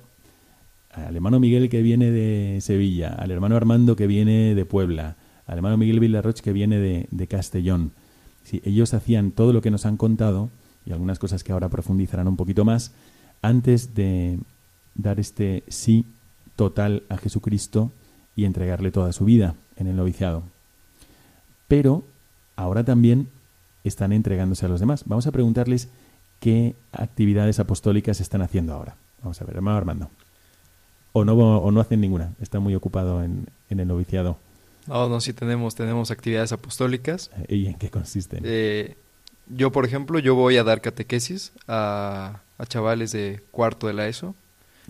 al 0.89 1.17
hermano 1.17 1.41
Miguel 1.41 1.67
que 1.67 1.81
viene 1.81 2.11
de 2.11 2.61
Sevilla, 2.61 3.09
al 3.09 3.29
hermano 3.29 3.57
Armando 3.57 3.97
que 3.97 4.07
viene 4.07 4.55
de 4.55 4.63
Puebla, 4.63 5.17
al 5.45 5.57
hermano 5.57 5.75
Miguel 5.75 5.99
Villarroch 5.99 6.39
que 6.39 6.53
viene 6.53 6.77
de, 6.77 7.07
de 7.11 7.27
Castellón. 7.27 7.91
Si 8.43 8.61
ellos 8.65 8.93
hacían 8.93 9.31
todo 9.31 9.53
lo 9.53 9.61
que 9.61 9.71
nos 9.71 9.85
han 9.85 9.97
contado, 9.97 10.49
y 10.85 10.91
algunas 10.91 11.19
cosas 11.19 11.43
que 11.43 11.51
ahora 11.51 11.69
profundizarán 11.69 12.27
un 12.27 12.37
poquito 12.37 12.65
más, 12.65 12.91
antes 13.41 13.95
de 13.95 14.39
dar 14.95 15.19
este 15.19 15.63
sí 15.67 16.05
total 16.55 17.03
a 17.09 17.17
Jesucristo 17.17 17.91
y 18.35 18.45
entregarle 18.45 18.91
toda 18.91 19.11
su 19.13 19.25
vida 19.25 19.55
en 19.77 19.87
el 19.87 19.95
noviciado. 19.95 20.43
Pero 21.67 22.03
ahora 22.55 22.83
también 22.83 23.29
están 23.83 24.13
entregándose 24.13 24.65
a 24.65 24.69
los 24.69 24.79
demás. 24.79 25.03
Vamos 25.05 25.27
a 25.27 25.31
preguntarles 25.31 25.89
qué 26.39 26.75
actividades 26.91 27.59
apostólicas 27.59 28.21
están 28.21 28.41
haciendo 28.41 28.73
ahora. 28.73 28.95
Vamos 29.21 29.41
a 29.41 29.45
ver, 29.45 29.55
hermano 29.55 29.77
Armando. 29.77 30.09
O 31.13 31.25
no, 31.25 31.33
o 31.33 31.71
no 31.71 31.79
hacen 31.79 32.01
ninguna, 32.01 32.33
está 32.41 32.59
muy 32.59 32.75
ocupado 32.75 33.23
en, 33.23 33.47
en 33.69 33.79
el 33.79 33.87
noviciado. 33.87 34.37
No, 34.87 35.09
no, 35.09 35.21
sí 35.21 35.33
tenemos, 35.33 35.75
tenemos 35.75 36.11
actividades 36.11 36.51
apostólicas. 36.51 37.31
¿Y 37.47 37.67
en 37.67 37.75
qué 37.75 37.89
consisten? 37.89 38.43
Eh, 38.45 38.95
yo, 39.47 39.71
por 39.71 39.85
ejemplo, 39.85 40.19
yo 40.19 40.35
voy 40.35 40.57
a 40.57 40.63
dar 40.63 40.81
catequesis 40.81 41.51
a, 41.67 42.41
a 42.57 42.65
chavales 42.65 43.11
de 43.11 43.41
cuarto 43.51 43.87
de 43.87 43.93
la 43.93 44.07
ESO 44.07 44.35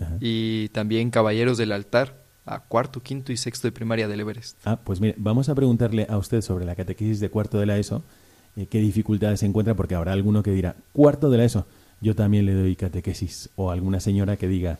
Ajá. 0.00 0.16
y 0.20 0.68
también 0.68 1.10
caballeros 1.10 1.58
del 1.58 1.72
altar 1.72 2.24
a 2.46 2.60
cuarto, 2.60 3.00
quinto 3.00 3.32
y 3.32 3.36
sexto 3.36 3.68
de 3.68 3.72
primaria 3.72 4.08
del 4.08 4.20
Everest. 4.20 4.58
Ah, 4.64 4.78
pues 4.82 5.00
mire, 5.00 5.14
vamos 5.16 5.48
a 5.48 5.54
preguntarle 5.54 6.06
a 6.08 6.18
usted 6.18 6.42
sobre 6.42 6.64
la 6.64 6.74
catequesis 6.74 7.20
de 7.20 7.30
cuarto 7.30 7.58
de 7.58 7.66
la 7.66 7.78
ESO, 7.78 8.02
eh, 8.56 8.66
qué 8.66 8.78
dificultades 8.78 9.40
se 9.40 9.46
encuentra, 9.46 9.74
porque 9.74 9.94
habrá 9.94 10.12
alguno 10.12 10.42
que 10.42 10.50
dirá, 10.50 10.76
cuarto 10.92 11.30
de 11.30 11.38
la 11.38 11.44
ESO, 11.44 11.66
yo 12.00 12.14
también 12.14 12.46
le 12.46 12.54
doy 12.54 12.76
catequesis, 12.76 13.48
o 13.56 13.70
alguna 13.70 14.00
señora 14.00 14.36
que 14.36 14.46
diga, 14.46 14.78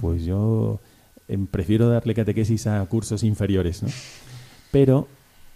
pues 0.00 0.24
yo 0.24 0.80
em, 1.28 1.46
prefiero 1.46 1.88
darle 1.88 2.14
catequesis 2.14 2.66
a 2.66 2.84
cursos 2.86 3.22
inferiores, 3.22 3.82
¿no? 3.82 3.88
Pero, 4.70 5.08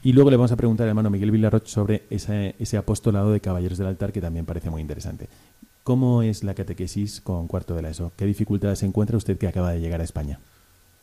y 0.02 0.12
luego 0.12 0.31
le 0.31 0.37
vamos 0.37 0.52
a 0.52 0.57
preguntar 0.57 0.85
al 0.85 0.90
hermano 0.90 1.11
Miguel 1.11 1.31
Villarroch 1.31 1.66
sobre 1.66 2.04
ese, 2.11 2.54
ese 2.59 2.76
apostolado 2.76 3.33
de 3.33 3.40
caballeros 3.40 3.78
del 3.78 3.88
altar, 3.88 4.12
que 4.12 4.21
también 4.21 4.47
parece 4.47 4.71
muy 4.71 4.81
interesante. 4.81 5.28
¿Cómo 5.85 6.23
es 6.23 6.45
la 6.45 6.54
catequesis 6.54 7.21
con 7.21 7.49
cuarto 7.49 7.75
de 7.75 7.83
la 7.83 7.90
ESO? 7.90 8.12
¿Qué 8.16 8.25
dificultades 8.25 8.83
encuentra 8.83 9.16
usted 9.16 9.37
que 9.37 9.49
acaba 9.49 9.73
de 9.73 9.81
llegar 9.81 10.00
a 10.00 10.04
España? 10.04 10.38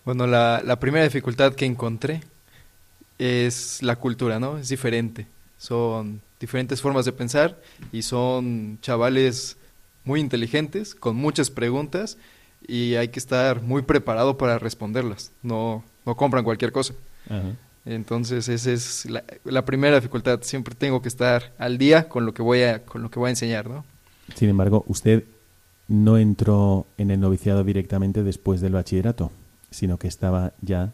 Bueno, 0.06 0.26
la, 0.26 0.62
la 0.66 0.80
primera 0.80 1.04
dificultad 1.04 1.54
que 1.54 1.66
encontré 1.66 2.22
es 3.18 3.84
la 3.84 3.98
cultura, 3.98 4.40
¿no? 4.40 4.58
Es 4.58 4.70
diferente. 4.70 5.28
Son 5.58 6.22
diferentes 6.40 6.82
formas 6.82 7.04
de 7.04 7.12
pensar 7.12 7.60
y 7.92 8.04
son 8.04 8.80
chavales 8.82 9.58
muy 10.06 10.22
inteligentes, 10.22 10.96
con 10.96 11.18
muchas 11.18 11.50
preguntas 11.50 12.18
y 12.66 12.96
hay 12.96 13.10
que 13.10 13.20
estar 13.20 13.62
muy 13.62 13.82
preparado 13.82 14.38
para 14.38 14.58
responderlas. 14.58 15.32
No, 15.44 15.84
no 16.06 16.16
compran 16.16 16.46
cualquier 16.46 16.72
cosa. 16.72 16.94
Ajá. 17.30 17.56
Entonces 17.90 18.48
esa 18.48 18.72
es 18.72 19.06
la, 19.10 19.24
la 19.46 19.66
primera 19.66 19.96
dificultad. 19.96 20.42
Siempre 20.44 20.76
tengo 20.76 21.02
que 21.02 21.08
estar 21.08 21.54
al 21.58 21.80
día 21.80 22.08
con 22.08 22.26
lo 22.26 22.34
que 22.34 22.44
voy 22.44 22.62
a, 22.62 22.86
con 22.86 23.02
lo 23.02 23.10
que 23.10 23.18
voy 23.18 23.28
a 23.28 23.30
enseñar, 23.32 23.68
¿no? 23.68 23.84
Sin 24.36 24.48
embargo, 24.48 24.84
usted 24.88 25.24
no 25.88 26.20
entró 26.20 26.86
en 27.00 27.10
el 27.10 27.20
noviciado 27.20 27.64
directamente 27.64 28.22
después 28.22 28.62
del 28.62 28.74
bachillerato, 28.74 29.32
sino 29.72 29.98
que 29.98 30.08
estaba 30.08 30.54
ya 30.62 30.94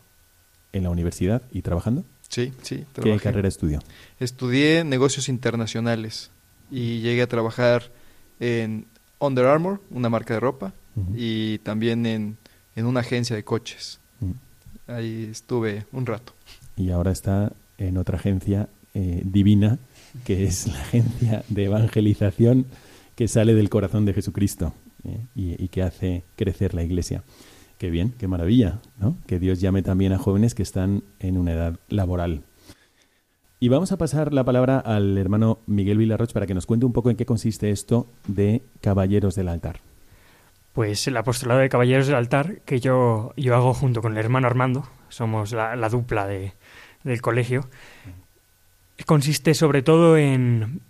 en 0.71 0.83
la 0.83 0.89
universidad 0.89 1.41
y 1.51 1.63
trabajando. 1.63 2.05
Sí, 2.29 2.53
sí. 2.61 2.85
¿Qué 2.93 3.01
trabajé. 3.01 3.23
carrera 3.23 3.47
estudió? 3.49 3.81
Estudié 4.19 4.85
negocios 4.85 5.27
internacionales 5.27 6.31
y 6.71 7.01
llegué 7.01 7.23
a 7.23 7.27
trabajar 7.27 7.91
en 8.39 8.85
Under 9.19 9.45
Armour, 9.47 9.81
una 9.91 10.09
marca 10.09 10.33
de 10.33 10.39
ropa, 10.39 10.73
y 11.13 11.57
también 11.59 12.05
en, 12.05 12.37
en 12.77 12.85
una 12.85 13.01
agencia 13.01 13.35
de 13.35 13.43
coches. 13.43 13.99
Ahí 14.87 15.27
estuve 15.31 15.85
un 15.91 16.05
rato. 16.05 16.33
Y 16.77 16.91
ahora 16.91 17.11
está 17.11 17.53
en 17.77 17.97
otra 17.97 18.17
agencia 18.17 18.69
eh, 18.93 19.21
divina, 19.25 19.79
que 20.23 20.45
es 20.45 20.67
la 20.67 20.79
agencia 20.79 21.43
de 21.49 21.65
evangelización 21.65 22.65
que 23.15 23.27
sale 23.27 23.53
del 23.53 23.69
corazón 23.69 24.05
de 24.05 24.13
Jesucristo 24.13 24.73
¿eh? 25.03 25.19
y, 25.35 25.63
y 25.63 25.67
que 25.69 25.83
hace 25.83 26.23
crecer 26.35 26.73
la 26.73 26.83
iglesia. 26.83 27.23
Qué 27.77 27.89
bien, 27.89 28.13
qué 28.17 28.27
maravilla, 28.27 28.79
¿no? 28.99 29.17
Que 29.27 29.37
Dios 29.37 29.59
llame 29.59 29.81
también 29.81 30.13
a 30.13 30.17
jóvenes 30.17 30.55
que 30.55 30.63
están 30.63 31.03
en 31.19 31.37
una 31.37 31.53
edad 31.53 31.79
laboral. 31.89 32.43
Y 33.59 33.69
vamos 33.69 33.91
a 33.91 33.97
pasar 33.97 34.33
la 34.33 34.43
palabra 34.43 34.79
al 34.79 35.17
hermano 35.17 35.59
Miguel 35.65 35.97
Villarroch 35.97 36.31
para 36.31 36.45
que 36.45 36.53
nos 36.53 36.65
cuente 36.65 36.85
un 36.85 36.93
poco 36.93 37.09
en 37.09 37.17
qué 37.17 37.25
consiste 37.25 37.71
esto 37.71 38.07
de 38.27 38.61
Caballeros 38.81 39.35
del 39.35 39.49
Altar. 39.49 39.79
Pues 40.75 41.07
el 41.07 41.15
apostolado 41.15 41.61
de 41.61 41.69
Caballeros 41.69 42.05
del 42.05 42.17
Altar, 42.17 42.57
que 42.65 42.81
yo, 42.81 43.31
yo 43.37 43.55
hago 43.55 43.73
junto 43.73 44.01
con 44.01 44.11
el 44.11 44.17
hermano 44.17 44.47
Armando, 44.47 44.85
somos 45.07 45.53
la, 45.53 45.77
la 45.77 45.87
dupla 45.87 46.27
de, 46.27 46.51
del 47.05 47.21
colegio, 47.21 47.69
consiste 49.05 49.53
sobre 49.53 49.83
todo 49.83 50.17
en, 50.17 50.81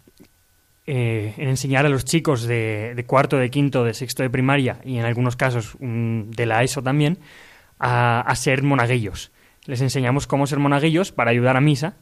eh, 0.88 1.36
en 1.38 1.50
enseñar 1.50 1.86
a 1.86 1.90
los 1.90 2.04
chicos 2.04 2.48
de, 2.48 2.94
de 2.96 3.06
cuarto, 3.06 3.38
de 3.38 3.52
quinto, 3.52 3.84
de 3.84 3.94
sexto 3.94 4.24
de 4.24 4.32
primaria 4.32 4.80
y 4.84 4.98
en 4.98 5.06
algunos 5.06 5.36
casos 5.36 5.78
mm, 5.80 6.32
de 6.32 6.46
la 6.48 6.64
ESO 6.64 6.82
también, 6.82 7.20
a, 7.78 8.22
a 8.22 8.36
ser 8.36 8.64
monaguillos. 8.64 9.32
Les 9.66 9.82
enseñamos 9.82 10.26
cómo 10.26 10.48
ser 10.48 10.58
monaguillos 10.58 11.12
para 11.12 11.30
ayudar 11.30 11.58
a 11.58 11.62
misa 11.62 11.94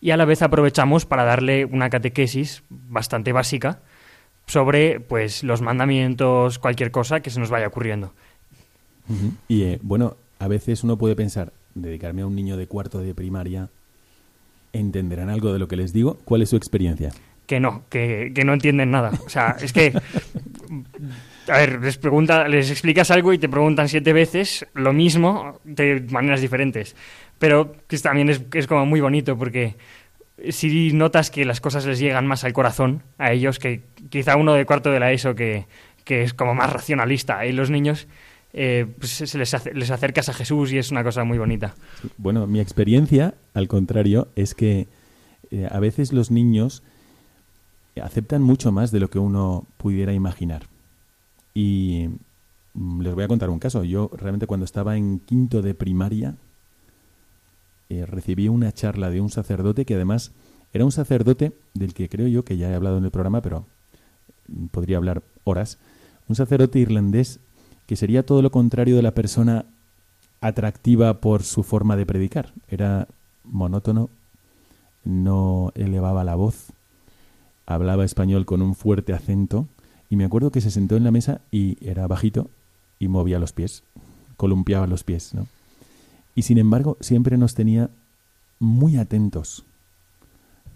y 0.00 0.12
a 0.12 0.16
la 0.16 0.26
vez 0.26 0.42
aprovechamos 0.42 1.06
para 1.06 1.24
darle 1.24 1.64
una 1.64 1.90
catequesis 1.90 2.62
bastante 2.68 3.32
básica 3.32 3.80
sobre 4.52 5.00
pues 5.00 5.42
los 5.42 5.62
mandamientos, 5.62 6.58
cualquier 6.58 6.90
cosa 6.90 7.20
que 7.20 7.30
se 7.30 7.40
nos 7.40 7.48
vaya 7.48 7.66
ocurriendo. 7.66 8.12
Y 9.48 9.62
eh, 9.62 9.78
bueno, 9.80 10.16
a 10.38 10.46
veces 10.46 10.84
uno 10.84 10.98
puede 10.98 11.16
pensar, 11.16 11.54
dedicarme 11.74 12.20
a 12.20 12.26
un 12.26 12.36
niño 12.36 12.58
de 12.58 12.66
cuarto 12.66 13.00
de 13.00 13.14
primaria, 13.14 13.70
¿entenderán 14.74 15.30
algo 15.30 15.54
de 15.54 15.58
lo 15.58 15.68
que 15.68 15.76
les 15.76 15.94
digo? 15.94 16.18
¿Cuál 16.26 16.42
es 16.42 16.50
su 16.50 16.56
experiencia? 16.56 17.12
Que 17.46 17.60
no, 17.60 17.84
que, 17.88 18.32
que 18.34 18.44
no 18.44 18.52
entienden 18.52 18.90
nada. 18.90 19.12
O 19.24 19.30
sea, 19.30 19.56
es 19.58 19.72
que 19.72 19.94
a 21.48 21.56
ver, 21.56 21.80
les 21.80 21.96
pregunta, 21.96 22.46
les 22.46 22.70
explicas 22.70 23.10
algo 23.10 23.32
y 23.32 23.38
te 23.38 23.48
preguntan 23.48 23.88
siete 23.88 24.12
veces 24.12 24.66
lo 24.74 24.92
mismo 24.92 25.60
de 25.64 26.06
maneras 26.10 26.42
diferentes. 26.42 26.94
Pero 27.38 27.74
que 27.88 27.96
también 27.98 28.28
es, 28.28 28.42
es 28.52 28.66
como 28.66 28.84
muy 28.84 29.00
bonito 29.00 29.38
porque 29.38 29.76
si 30.50 30.92
notas 30.92 31.30
que 31.30 31.44
las 31.44 31.60
cosas 31.60 31.86
les 31.86 31.98
llegan 31.98 32.26
más 32.26 32.44
al 32.44 32.52
corazón 32.52 33.02
a 33.18 33.32
ellos 33.32 33.58
que 33.58 33.82
quizá 34.10 34.36
uno 34.36 34.54
de 34.54 34.66
cuarto 34.66 34.90
de 34.90 35.00
la 35.00 35.12
ESO 35.12 35.34
que, 35.34 35.66
que 36.04 36.22
es 36.22 36.34
como 36.34 36.54
más 36.54 36.72
racionalista 36.72 37.44
y 37.46 37.52
los 37.52 37.70
niños 37.70 38.08
eh, 38.54 38.86
pues 38.98 39.12
se 39.12 39.38
les, 39.38 39.54
les 39.74 39.90
acercas 39.90 40.28
a 40.28 40.34
Jesús 40.34 40.72
y 40.72 40.78
es 40.78 40.90
una 40.90 41.02
cosa 41.02 41.24
muy 41.24 41.38
bonita. 41.38 41.74
Bueno, 42.18 42.46
mi 42.46 42.60
experiencia, 42.60 43.34
al 43.54 43.66
contrario, 43.66 44.28
es 44.36 44.54
que 44.54 44.88
eh, 45.50 45.68
a 45.70 45.80
veces 45.80 46.12
los 46.12 46.30
niños 46.30 46.82
aceptan 48.00 48.42
mucho 48.42 48.70
más 48.70 48.90
de 48.90 49.00
lo 49.00 49.08
que 49.08 49.18
uno 49.18 49.66
pudiera 49.78 50.12
imaginar. 50.12 50.64
Y 51.54 52.08
mm, 52.74 53.00
les 53.00 53.14
voy 53.14 53.24
a 53.24 53.28
contar 53.28 53.48
un 53.50 53.58
caso. 53.58 53.84
Yo 53.84 54.10
realmente 54.14 54.46
cuando 54.46 54.64
estaba 54.64 54.96
en 54.96 55.18
quinto 55.20 55.62
de 55.62 55.74
primaria 55.74 56.34
eh, 57.92 58.06
recibí 58.06 58.48
una 58.48 58.72
charla 58.72 59.10
de 59.10 59.20
un 59.20 59.28
sacerdote 59.28 59.84
que 59.84 59.96
además 59.96 60.32
era 60.72 60.86
un 60.86 60.92
sacerdote 60.92 61.52
del 61.74 61.92
que 61.92 62.08
creo 62.08 62.26
yo 62.26 62.42
que 62.42 62.56
ya 62.56 62.70
he 62.70 62.74
hablado 62.74 62.96
en 62.96 63.04
el 63.04 63.10
programa, 63.10 63.42
pero 63.42 63.66
podría 64.70 64.96
hablar 64.96 65.22
horas. 65.44 65.76
Un 66.26 66.34
sacerdote 66.34 66.78
irlandés 66.78 67.38
que 67.86 67.96
sería 67.96 68.24
todo 68.24 68.40
lo 68.40 68.50
contrario 68.50 68.96
de 68.96 69.02
la 69.02 69.12
persona 69.12 69.66
atractiva 70.40 71.20
por 71.20 71.42
su 71.42 71.62
forma 71.62 71.96
de 71.96 72.06
predicar. 72.06 72.54
Era 72.66 73.08
monótono, 73.44 74.08
no 75.04 75.70
elevaba 75.74 76.24
la 76.24 76.34
voz, 76.34 76.72
hablaba 77.66 78.06
español 78.06 78.46
con 78.46 78.62
un 78.62 78.74
fuerte 78.74 79.12
acento 79.12 79.68
y 80.08 80.16
me 80.16 80.24
acuerdo 80.24 80.50
que 80.50 80.62
se 80.62 80.70
sentó 80.70 80.96
en 80.96 81.04
la 81.04 81.10
mesa 81.10 81.42
y 81.50 81.76
era 81.86 82.06
bajito 82.06 82.48
y 82.98 83.08
movía 83.08 83.38
los 83.38 83.52
pies, 83.52 83.82
columpiaba 84.38 84.86
los 84.86 85.04
pies, 85.04 85.34
¿no? 85.34 85.46
Y 86.34 86.42
sin 86.42 86.58
embargo 86.58 86.96
siempre 87.00 87.36
nos 87.36 87.54
tenía 87.54 87.90
muy 88.58 88.96
atentos 88.96 89.64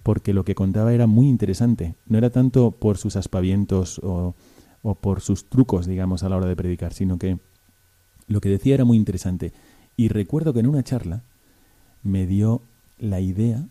porque 0.03 0.33
lo 0.33 0.45
que 0.45 0.55
contaba 0.55 0.93
era 0.93 1.09
muy 1.09 1.29
interesante. 1.29 1.97
No 2.07 2.17
era 2.17 2.31
tanto 2.31 2.71
por 2.71 2.97
sus 2.97 3.17
aspavientos 3.17 3.99
o, 4.05 4.37
o 4.83 4.95
por 4.95 5.21
sus 5.21 5.47
trucos, 5.47 5.87
digamos, 5.87 6.23
a 6.23 6.29
la 6.29 6.37
hora 6.37 6.47
de 6.47 6.55
predicar, 6.55 6.93
sino 6.93 7.19
que 7.19 7.39
lo 8.29 8.41
que 8.41 8.49
decía 8.49 8.75
era 8.75 8.85
muy 8.85 8.97
interesante. 8.97 9.53
Y 9.97 10.07
recuerdo 10.07 10.53
que 10.53 10.61
en 10.61 10.69
una 10.69 10.85
charla 10.85 11.25
me 12.05 12.27
dio 12.29 12.63
la 12.99 13.21
idea 13.21 13.67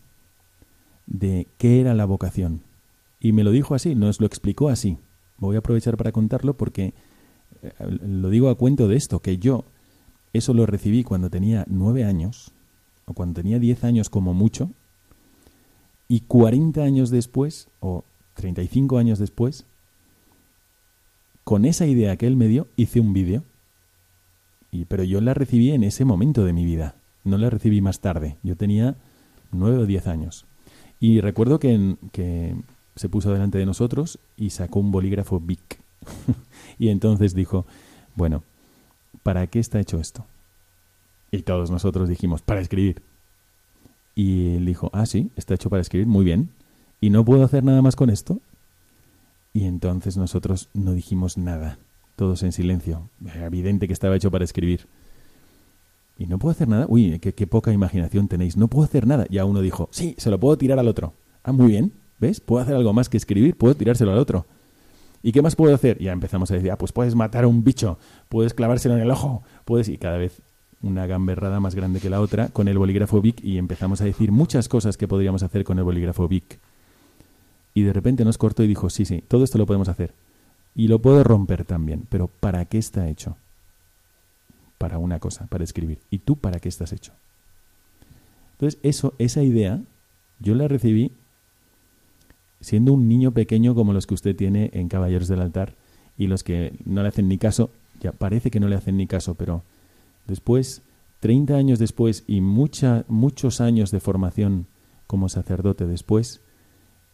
de 1.06 1.46
qué 1.56 1.80
era 1.80 1.94
la 1.94 2.04
vocación. 2.04 2.60
Y 3.18 3.32
me 3.32 3.42
lo 3.42 3.50
dijo 3.50 3.74
así, 3.74 3.94
nos 3.94 4.20
lo 4.20 4.26
explicó 4.26 4.68
así. 4.68 4.98
Voy 5.38 5.56
a 5.56 5.60
aprovechar 5.60 5.96
para 5.96 6.12
contarlo 6.12 6.54
porque 6.54 6.92
eh, 7.62 7.72
lo 8.06 8.28
digo 8.28 8.50
a 8.50 8.56
cuento 8.56 8.88
de 8.88 8.96
esto, 8.96 9.20
que 9.20 9.38
yo 9.38 9.64
eso 10.36 10.54
lo 10.54 10.66
recibí 10.66 11.04
cuando 11.04 11.30
tenía 11.30 11.64
nueve 11.68 12.04
años, 12.04 12.52
o 13.04 13.12
cuando 13.12 13.40
tenía 13.40 13.58
diez 13.58 13.84
años 13.84 14.10
como 14.10 14.34
mucho, 14.34 14.70
y 16.08 16.20
40 16.20 16.82
años 16.82 17.10
después, 17.10 17.68
o 17.80 18.04
35 18.34 18.98
años 18.98 19.18
después, 19.18 19.64
con 21.44 21.64
esa 21.64 21.86
idea 21.86 22.16
que 22.16 22.26
él 22.26 22.36
me 22.36 22.48
dio, 22.48 22.66
hice 22.76 23.00
un 23.00 23.12
vídeo. 23.12 23.42
Y, 24.70 24.84
pero 24.86 25.04
yo 25.04 25.20
la 25.20 25.34
recibí 25.34 25.70
en 25.70 25.84
ese 25.84 26.04
momento 26.04 26.44
de 26.44 26.52
mi 26.52 26.64
vida, 26.64 26.96
no 27.24 27.38
la 27.38 27.50
recibí 27.50 27.80
más 27.80 28.00
tarde. 28.00 28.36
Yo 28.42 28.56
tenía 28.56 28.96
nueve 29.52 29.78
o 29.78 29.86
diez 29.86 30.06
años. 30.06 30.44
Y 30.98 31.20
recuerdo 31.20 31.58
que, 31.58 31.96
que 32.12 32.56
se 32.96 33.08
puso 33.08 33.32
delante 33.32 33.58
de 33.58 33.66
nosotros 33.66 34.18
y 34.36 34.50
sacó 34.50 34.80
un 34.80 34.90
bolígrafo 34.90 35.38
Bic. 35.38 35.80
y 36.78 36.88
entonces 36.88 37.34
dijo, 37.34 37.66
bueno, 38.16 38.42
¿para 39.22 39.46
qué 39.46 39.58
está 39.58 39.80
hecho 39.80 39.98
esto? 39.98 40.26
Y 41.30 41.42
todos 41.42 41.70
nosotros 41.70 42.08
dijimos, 42.08 42.42
para 42.42 42.60
escribir. 42.60 43.02
Y 44.14 44.56
él 44.56 44.66
dijo, 44.66 44.90
ah, 44.92 45.06
sí, 45.06 45.30
está 45.36 45.54
hecho 45.54 45.70
para 45.70 45.82
escribir, 45.82 46.06
muy 46.06 46.24
bien. 46.24 46.50
¿Y 47.00 47.10
no 47.10 47.24
puedo 47.24 47.44
hacer 47.44 47.64
nada 47.64 47.82
más 47.82 47.96
con 47.96 48.10
esto? 48.10 48.40
Y 49.52 49.64
entonces 49.64 50.16
nosotros 50.16 50.68
no 50.74 50.92
dijimos 50.92 51.36
nada, 51.36 51.78
todos 52.16 52.42
en 52.42 52.52
silencio. 52.52 53.10
Era 53.24 53.46
evidente 53.46 53.86
que 53.86 53.92
estaba 53.92 54.16
hecho 54.16 54.30
para 54.30 54.44
escribir. 54.44 54.86
¿Y 56.18 56.26
no 56.26 56.38
puedo 56.38 56.52
hacer 56.52 56.68
nada? 56.68 56.86
Uy, 56.88 57.18
qué, 57.18 57.34
qué 57.34 57.46
poca 57.46 57.72
imaginación 57.72 58.28
tenéis. 58.28 58.56
No 58.56 58.68
puedo 58.68 58.84
hacer 58.84 59.06
nada. 59.06 59.26
Ya 59.28 59.44
uno 59.44 59.60
dijo, 59.60 59.88
sí, 59.92 60.14
se 60.18 60.30
lo 60.30 60.40
puedo 60.40 60.56
tirar 60.56 60.78
al 60.78 60.88
otro. 60.88 61.12
Ah, 61.42 61.52
muy 61.52 61.68
bien. 61.68 61.92
¿Ves? 62.18 62.40
Puedo 62.40 62.62
hacer 62.62 62.74
algo 62.74 62.92
más 62.92 63.08
que 63.08 63.18
escribir, 63.18 63.56
puedo 63.56 63.74
tirárselo 63.74 64.12
al 64.12 64.18
otro. 64.18 64.46
¿Y 65.26 65.32
qué 65.32 65.42
más 65.42 65.56
puedo 65.56 65.74
hacer? 65.74 65.98
Ya 65.98 66.12
empezamos 66.12 66.52
a 66.52 66.54
decir, 66.54 66.70
ah, 66.70 66.78
pues 66.78 66.92
puedes 66.92 67.16
matar 67.16 67.42
a 67.42 67.48
un 67.48 67.64
bicho, 67.64 67.98
puedes 68.28 68.54
clavárselo 68.54 68.94
en 68.94 69.00
el 69.00 69.10
ojo, 69.10 69.42
puedes... 69.64 69.88
Y 69.88 69.98
cada 69.98 70.18
vez 70.18 70.40
una 70.82 71.08
gamberrada 71.08 71.58
más 71.58 71.74
grande 71.74 71.98
que 71.98 72.08
la 72.08 72.20
otra 72.20 72.46
con 72.50 72.68
el 72.68 72.78
bolígrafo 72.78 73.20
Bic 73.20 73.42
y 73.42 73.58
empezamos 73.58 74.00
a 74.00 74.04
decir 74.04 74.30
muchas 74.30 74.68
cosas 74.68 74.96
que 74.96 75.08
podríamos 75.08 75.42
hacer 75.42 75.64
con 75.64 75.78
el 75.78 75.84
bolígrafo 75.84 76.28
Bic. 76.28 76.60
Y 77.74 77.82
de 77.82 77.92
repente 77.92 78.24
nos 78.24 78.38
cortó 78.38 78.62
y 78.62 78.68
dijo, 78.68 78.88
sí, 78.88 79.04
sí, 79.04 79.20
todo 79.26 79.42
esto 79.42 79.58
lo 79.58 79.66
podemos 79.66 79.88
hacer. 79.88 80.14
Y 80.76 80.86
lo 80.86 81.00
puedo 81.00 81.24
romper 81.24 81.64
también, 81.64 82.06
pero 82.08 82.28
¿para 82.28 82.64
qué 82.66 82.78
está 82.78 83.08
hecho? 83.08 83.36
Para 84.78 84.98
una 84.98 85.18
cosa, 85.18 85.48
para 85.48 85.64
escribir. 85.64 85.98
¿Y 86.08 86.18
tú 86.18 86.36
para 86.36 86.60
qué 86.60 86.68
estás 86.68 86.92
hecho? 86.92 87.10
Entonces, 88.52 88.78
eso, 88.84 89.12
esa 89.18 89.42
idea, 89.42 89.80
yo 90.38 90.54
la 90.54 90.68
recibí 90.68 91.10
siendo 92.66 92.92
un 92.92 93.06
niño 93.06 93.30
pequeño 93.30 93.76
como 93.76 93.92
los 93.92 94.08
que 94.08 94.14
usted 94.14 94.34
tiene 94.34 94.70
en 94.72 94.88
Caballeros 94.88 95.28
del 95.28 95.40
Altar 95.40 95.76
y 96.18 96.26
los 96.26 96.42
que 96.42 96.76
no 96.84 97.00
le 97.00 97.08
hacen 97.10 97.28
ni 97.28 97.38
caso, 97.38 97.70
ya 98.00 98.10
parece 98.10 98.50
que 98.50 98.58
no 98.58 98.66
le 98.66 98.74
hacen 98.74 98.96
ni 98.96 99.06
caso, 99.06 99.36
pero 99.36 99.62
después, 100.26 100.82
30 101.20 101.54
años 101.54 101.78
después 101.78 102.24
y 102.26 102.40
mucha, 102.40 103.04
muchos 103.06 103.60
años 103.60 103.92
de 103.92 104.00
formación 104.00 104.66
como 105.06 105.28
sacerdote 105.28 105.86
después, 105.86 106.40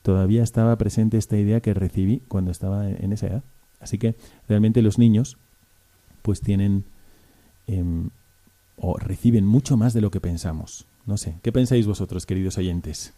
todavía 0.01 0.43
estaba 0.43 0.75
presente 0.79 1.19
esta 1.19 1.37
idea 1.37 1.61
que 1.61 1.75
recibí 1.75 2.23
cuando 2.29 2.51
estaba 2.51 2.89
en 2.89 3.13
esa 3.13 3.27
edad. 3.27 3.45
Así 3.79 3.99
que 3.99 4.15
realmente 4.49 4.81
los 4.81 4.99
niños 4.99 5.37
pues 6.23 6.41
tienen 6.41 6.85
em, 7.67 8.09
o 8.77 8.97
reciben 8.97 9.45
mucho 9.45 9.77
más 9.77 9.93
de 9.93 10.01
lo 10.01 10.11
que 10.11 10.21
pensamos 10.21 10.87
No 11.05 11.19
sé, 11.19 11.35
¿qué 11.43 11.53
pensáis 11.53 11.87
vosotros, 11.87 12.25
queridos 12.25 12.57
oyentes? 12.57 13.13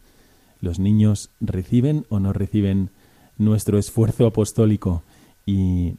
¿Los 0.60 0.78
niños 0.78 1.30
reciben 1.40 2.06
o 2.08 2.20
no 2.20 2.32
reciben 2.32 2.90
nuestro 3.38 3.78
esfuerzo 3.78 4.26
apostólico 4.26 5.02
y 5.46 5.96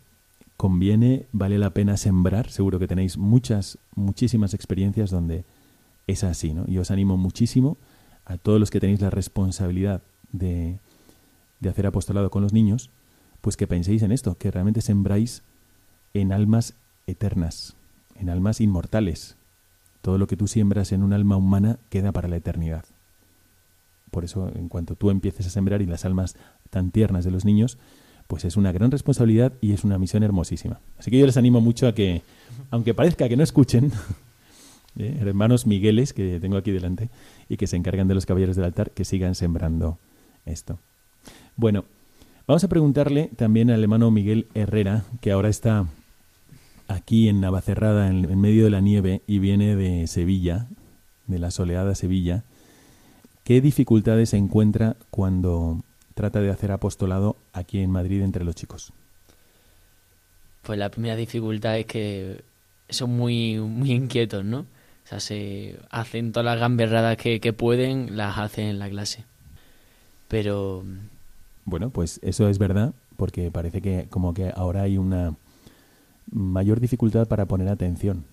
conviene, 0.58 1.26
vale 1.32 1.58
la 1.58 1.72
pena 1.72 1.98
sembrar? 1.98 2.50
Seguro 2.50 2.80
que 2.80 2.88
tenéis 2.88 3.18
muchas, 3.18 3.78
muchísimas 3.96 4.54
experiencias 4.54 5.12
donde 5.12 5.44
es 6.08 6.24
así, 6.24 6.54
¿no? 6.54 6.66
Y 6.68 6.78
os 6.78 6.92
animo 6.92 7.18
muchísimo 7.18 7.78
a 8.26 8.38
todos 8.38 8.60
los 8.60 8.72
que 8.72 8.80
tenéis 8.80 9.02
la 9.02 9.10
responsabilidad 9.10 10.02
de, 10.32 10.80
de 11.60 11.70
hacer 11.70 11.88
apostolado 11.88 12.30
con 12.30 12.42
los 12.42 12.54
niños, 12.54 12.90
pues 13.42 13.58
que 13.58 13.68
penséis 13.68 14.02
en 14.02 14.12
esto, 14.12 14.38
que 14.38 14.52
realmente 14.52 14.82
sembráis 14.82 15.44
en 16.14 16.32
almas 16.32 16.74
eternas, 17.08 17.76
en 18.16 18.30
almas 18.30 18.62
inmortales. 18.62 19.36
Todo 20.02 20.18
lo 20.18 20.28
que 20.28 20.38
tú 20.38 20.48
siembras 20.48 20.92
en 20.92 21.04
un 21.04 21.14
alma 21.14 21.38
humana 21.38 21.78
queda 21.90 22.12
para 22.12 22.28
la 22.28 22.38
eternidad. 22.38 22.86
Por 24.16 24.24
eso, 24.24 24.50
en 24.56 24.70
cuanto 24.70 24.96
tú 24.96 25.10
empieces 25.10 25.46
a 25.46 25.50
sembrar 25.50 25.82
y 25.82 25.86
las 25.88 26.06
almas 26.06 26.38
tan 26.70 26.92
tiernas 26.92 27.26
de 27.26 27.32
los 27.32 27.44
niños, 27.44 27.78
pues 28.30 28.46
es 28.46 28.56
una 28.56 28.72
gran 28.72 28.90
responsabilidad 28.90 29.52
y 29.60 29.74
es 29.74 29.84
una 29.84 29.98
misión 29.98 30.24
hermosísima. 30.24 30.80
Así 30.98 31.12
que 31.12 31.20
yo 31.20 31.26
les 31.26 31.36
animo 31.36 31.60
mucho 31.60 31.86
a 31.86 31.94
que, 31.94 32.22
aunque 32.72 32.94
parezca 32.94 33.28
que 33.28 33.36
no 33.36 33.44
escuchen, 33.44 33.92
¿eh? 34.98 35.18
hermanos 35.20 35.68
Migueles 35.68 36.14
que 36.14 36.40
tengo 36.40 36.56
aquí 36.56 36.72
delante 36.72 37.10
y 37.50 37.58
que 37.58 37.68
se 37.68 37.76
encargan 37.76 38.08
de 38.08 38.16
los 38.16 38.26
caballeros 38.26 38.56
del 38.56 38.64
altar, 38.64 38.92
que 38.92 39.04
sigan 39.04 39.36
sembrando 39.36 40.00
esto. 40.46 40.80
Bueno, 41.58 41.84
vamos 42.48 42.64
a 42.64 42.70
preguntarle 42.70 43.32
también 43.36 43.70
al 43.70 43.84
hermano 43.84 44.12
Miguel 44.12 44.48
Herrera, 44.54 45.04
que 45.20 45.34
ahora 45.34 45.50
está 45.50 45.88
aquí 46.88 47.28
en 47.28 47.42
Navacerrada, 47.42 48.08
en, 48.08 48.24
en 48.24 48.40
medio 48.40 48.64
de 48.64 48.70
la 48.70 48.80
nieve, 48.80 49.24
y 49.28 49.40
viene 49.40 49.76
de 49.76 50.08
Sevilla, 50.08 50.68
de 51.28 51.38
la 51.38 51.52
soleada 51.52 51.96
Sevilla. 51.96 52.46
¿Qué 53.46 53.62
dificultades 53.62 54.32
se 54.32 54.38
encuentra 54.38 54.96
cuando 55.12 55.84
trata 56.16 56.42
de 56.42 56.50
hacer 56.50 56.72
apostolado 56.72 57.38
aquí 57.54 57.80
en 57.80 57.92
Madrid 57.92 58.24
entre 58.24 58.44
los 58.44 58.56
chicos? 58.56 58.92
Pues 60.64 60.80
la 60.80 60.90
primera 60.90 61.16
dificultad 61.16 61.78
es 61.78 61.86
que 61.86 62.44
son 62.90 63.16
muy, 63.16 63.60
muy 63.60 63.92
inquietos, 63.92 64.44
¿no? 64.44 64.62
O 64.62 65.08
sea, 65.08 65.20
se 65.20 65.78
hacen 65.92 66.32
todas 66.32 66.46
las 66.46 66.60
gamberradas 66.60 67.18
que, 67.18 67.40
que 67.40 67.54
pueden, 67.54 68.18
las 68.18 68.36
hacen 68.40 68.66
en 68.66 68.80
la 68.80 68.90
clase. 68.90 69.26
Pero 70.28 70.84
Bueno, 71.66 71.92
pues 71.92 72.20
eso 72.24 72.50
es 72.50 72.58
verdad, 72.58 72.96
porque 73.16 73.52
parece 73.52 73.80
que 73.80 74.08
como 74.10 74.34
que 74.34 74.52
ahora 74.56 74.82
hay 74.82 74.98
una 74.98 75.36
mayor 76.32 76.80
dificultad 76.80 77.28
para 77.28 77.46
poner 77.46 77.68
atención. 77.68 78.26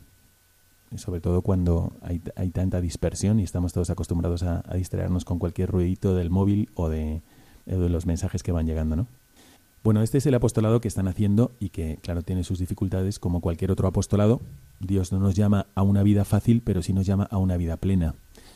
Sobre 0.97 1.21
todo 1.21 1.43
cuando 1.43 1.93
hay, 2.03 2.21
hay 2.37 2.51
tanta 2.51 2.81
dispersión 2.81 3.41
y 3.41 3.43
estamos 3.43 3.73
todos 3.73 3.91
acostumbrados 3.91 4.43
a, 4.43 4.63
distraernos 4.75 5.25
con 5.25 5.39
cualquier 5.39 5.71
ruidito 5.71 6.15
del 6.15 6.31
móvil 6.31 6.71
o 6.75 6.89
de, 6.89 7.23
o 7.67 7.79
de 7.79 7.89
los 7.89 8.07
mensajes 8.07 8.43
que 8.43 8.53
van 8.53 8.67
llegando, 8.67 8.97
¿no? 8.97 9.07
Bueno, 9.85 10.03
este 10.03 10.19
es 10.19 10.27
el 10.27 10.35
apostolado 10.35 10.81
que 10.81 10.87
están 10.87 11.09
haciendo 11.09 11.51
y 11.59 11.71
que, 11.71 11.99
claro, 12.03 12.23
tiene 12.23 12.45
sus 12.45 12.61
dificultades 12.61 13.19
como 13.19 13.41
cualquier 13.41 13.73
otro 13.73 13.89
apostolado. 13.89 14.41
Dios 14.79 15.11
no 15.11 15.19
nos 15.19 15.35
llama 15.35 15.67
a 15.75 15.83
una 15.83 16.05
vida 16.05 16.25
fácil, 16.25 16.63
pero 16.65 16.83
sí 16.83 16.93
nos 16.93 17.05
llama 17.05 17.27
a 17.31 17.39
una 17.39 17.57
vida 17.57 17.77
plena. 17.77 18.15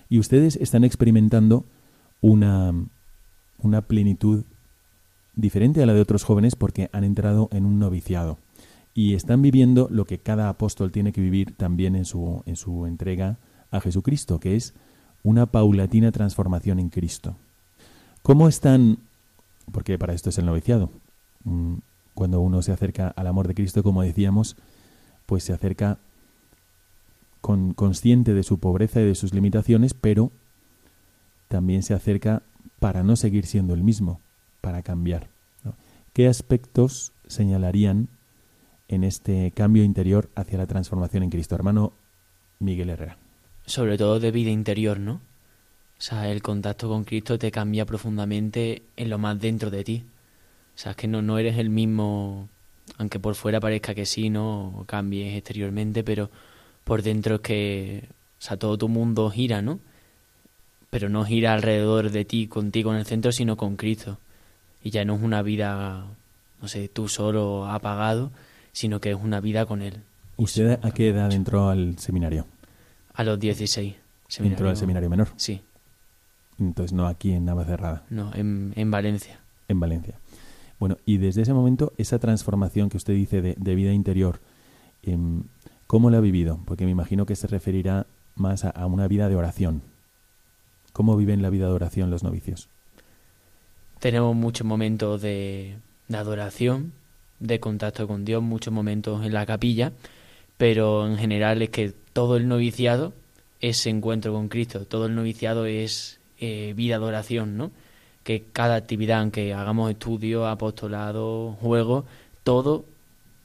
Y 0.09 0.21
ustedes 0.21 0.55
están 0.55 0.85
experimentando 0.85 1.65
una, 2.21 2.73
una 3.59 3.83
plenitud 3.83 4.45
diferente 5.35 5.83
a 5.83 5.87
la 5.87 5.95
de 5.95 6.01
otros 6.01 6.23
jóvenes 6.23 6.55
porque 6.55 6.91
han 6.93 7.03
entrado 7.03 7.49
en 7.51 7.67
un 7.67 7.81
noviciado 7.81 8.39
y 8.97 9.13
están 9.13 9.43
viviendo 9.43 9.89
lo 9.91 10.07
que 10.07 10.17
cada 10.17 10.49
apóstol 10.49 10.91
tiene 10.91 11.13
que 11.13 11.21
vivir 11.21 11.55
también 11.55 11.97
en 11.97 12.07
su, 12.07 12.43
en 12.47 12.57
su 12.57 12.87
entrega 12.87 13.37
a 13.71 13.83
Jesucristo, 13.83 14.41
que 14.41 14.57
es 14.57 14.73
una 15.23 15.45
paulatina 15.45 16.13
transformación 16.13 16.79
en 16.79 16.89
Cristo. 16.89 17.37
¿Cómo 18.23 18.49
están? 18.49 18.97
Porque 19.71 19.99
para 19.99 20.15
esto 20.15 20.31
es 20.31 20.39
el 20.39 20.47
noviciado. 20.47 20.89
Mm, 21.45 21.75
Cuando 22.15 22.41
uno 22.41 22.63
se 22.63 22.73
acerca 22.73 23.09
al 23.09 23.27
amor 23.27 23.49
de 23.49 23.55
Cristo, 23.55 23.83
como 23.83 24.01
decíamos, 24.01 24.57
pues 25.27 25.45
se 25.45 25.53
acerca 25.53 25.99
con, 27.43 27.75
consciente 27.75 28.33
de 28.33 28.45
su 28.45 28.59
pobreza 28.59 29.03
y 29.03 29.05
de 29.05 29.15
sus 29.15 29.35
limitaciones, 29.35 29.93
pero 29.93 30.33
también 31.49 31.83
se 31.83 31.93
acerca 31.93 32.43
para 32.81 33.03
no 33.03 33.17
seguir 33.17 33.45
siendo 33.45 33.75
el 33.75 33.83
mismo, 33.83 34.21
para 34.63 34.81
cambiar. 34.81 35.29
¿Qué 36.15 36.29
aspectos 36.29 37.13
señalarían 37.27 38.09
en 38.89 39.05
este 39.05 39.53
cambio 39.53 39.85
interior 39.85 40.31
hacia 40.35 40.59
la 40.59 40.67
transformación 40.67 41.23
en 41.23 41.31
Cristo? 41.31 41.55
Hermano 41.55 41.93
Miguel 42.59 42.91
Herrera. 42.91 43.19
sobre 43.67 43.99
todo 43.99 44.21
de 44.21 44.31
vida 44.31 44.51
interior, 44.51 44.99
¿no? 44.99 45.15
O 45.99 46.01
sea, 46.03 46.31
el 46.31 46.43
contacto 46.43 46.89
con 46.89 47.05
Cristo 47.05 47.39
te 47.39 47.51
cambia 47.51 47.87
profundamente 47.87 48.83
en 48.97 49.11
lo 49.11 49.19
más 49.19 49.41
dentro 49.41 49.71
de 49.71 49.83
ti. 49.83 50.05
O 50.75 50.79
sea, 50.79 50.93
es 50.93 50.97
que 50.97 51.09
no, 51.09 51.23
no 51.23 51.39
eres 51.39 51.59
el 51.59 51.71
mismo, 51.71 52.49
aunque 52.99 53.19
por 53.19 53.35
fuera 53.35 53.61
parezca 53.61 53.95
que 53.95 54.05
sí, 54.05 54.29
¿no? 54.29 54.69
O 54.79 54.85
cambies 54.85 55.35
exteriormente, 55.37 56.05
pero 56.05 56.31
por 56.85 57.03
dentro 57.03 57.37
es 57.37 57.41
que, 57.41 58.05
o 58.39 58.43
sea, 58.43 58.59
todo 58.59 58.77
tu 58.77 58.89
mundo 58.89 59.31
gira, 59.31 59.63
¿no? 59.63 59.81
Pero 60.91 61.09
no 61.09 61.25
gira 61.25 61.55
alrededor 61.55 62.11
de 62.11 62.25
ti, 62.25 62.47
contigo 62.47 62.93
en 62.93 62.99
el 62.99 63.07
centro, 63.07 63.33
sino 63.33 63.57
con 63.57 63.77
Cristo. 63.77 64.19
Y 64.85 64.91
ya 64.91 65.05
no 65.05 65.17
es 65.17 65.23
una 65.23 65.43
vida, 65.43 66.05
no 66.61 66.69
sé, 66.69 66.89
tú 66.89 67.09
solo 67.09 67.67
apagado, 67.67 68.31
sino 68.77 69.01
que 69.01 69.11
es 69.11 69.17
una 69.17 69.41
vida 69.41 69.65
con 69.65 69.81
Él. 69.81 70.03
¿Usted 70.37 70.79
a 70.83 70.91
qué 70.91 71.09
edad 71.09 71.33
entró 71.33 71.71
al 71.71 71.99
seminario? 71.99 72.45
A 73.15 73.25
los 73.25 73.41
16. 73.41 73.95
Entró 74.41 74.69
al 74.69 74.77
seminario 74.77 75.09
menor. 75.09 75.29
Sí, 75.37 75.63
Entonces 76.59 76.93
no 76.93 77.07
aquí 77.07 77.33
en 77.33 77.47
Navacerrada, 77.47 78.05
no, 78.11 78.35
en, 78.35 78.75
en 78.77 78.91
Valencia. 78.91 79.41
en 79.69 79.81
Valencia. 79.81 80.17
Bueno, 80.79 80.99
y 81.07 81.17
desde 81.17 81.41
ese 81.41 81.55
momento, 81.55 81.95
esa 81.97 82.19
transformación 82.19 82.91
que 82.91 82.99
usted 82.99 83.15
dice 83.15 83.41
de, 83.41 83.55
de 83.57 83.75
vida 83.75 83.93
interior, 83.95 84.41
em, 85.03 85.45
¿cómo 85.87 86.11
la 86.11 86.19
ha 86.19 86.21
vivido? 86.21 86.61
Porque 86.67 86.85
me 86.85 86.91
imagino 86.91 87.25
que 87.25 87.35
se 87.35 87.47
referirá 87.47 88.05
más 88.35 88.65
a, 88.67 88.71
a 88.71 88.85
una 88.85 89.09
vida 89.09 89.31
de 89.31 89.37
oración. 89.37 89.81
¿Cómo 90.93 91.17
viven 91.17 91.41
la 91.41 91.49
vida 91.49 91.67
de 91.67 91.73
oración 91.73 92.11
los 92.11 92.23
novicios? 92.23 92.69
Tenemos 94.01 94.37
muchos 94.37 94.67
momentos 94.67 95.23
de, 95.23 95.79
de 96.09 96.17
adoración, 96.19 96.93
de 97.41 97.61
contacto 97.61 98.07
con 98.07 98.25
Dios, 98.25 98.43
muchos 98.43 98.73
momentos 98.73 99.25
en 99.25 99.33
la 99.33 99.47
capilla, 99.47 99.93
pero 100.57 101.07
en 101.07 101.19
general 101.19 101.63
es 101.63 101.71
que 101.71 101.93
todo 102.13 102.37
el 102.37 102.49
noviciado 102.49 103.13
es 103.61 103.87
encuentro 103.87 104.33
con 104.33 104.49
Cristo, 104.49 104.87
todo 104.87 105.07
el 105.07 105.15
noviciado 105.15 105.67
es 105.67 106.21
eh, 106.39 106.73
vida 106.77 106.99
de 106.99 107.05
oración, 107.05 107.57
¿no? 107.57 107.71
Que 108.23 108.45
cada 108.53 108.75
actividad, 108.77 109.21
aunque 109.21 109.55
hagamos 109.55 109.91
estudio, 109.91 110.47
apostolado, 110.47 111.57
juego, 111.61 112.05
todo 112.43 112.85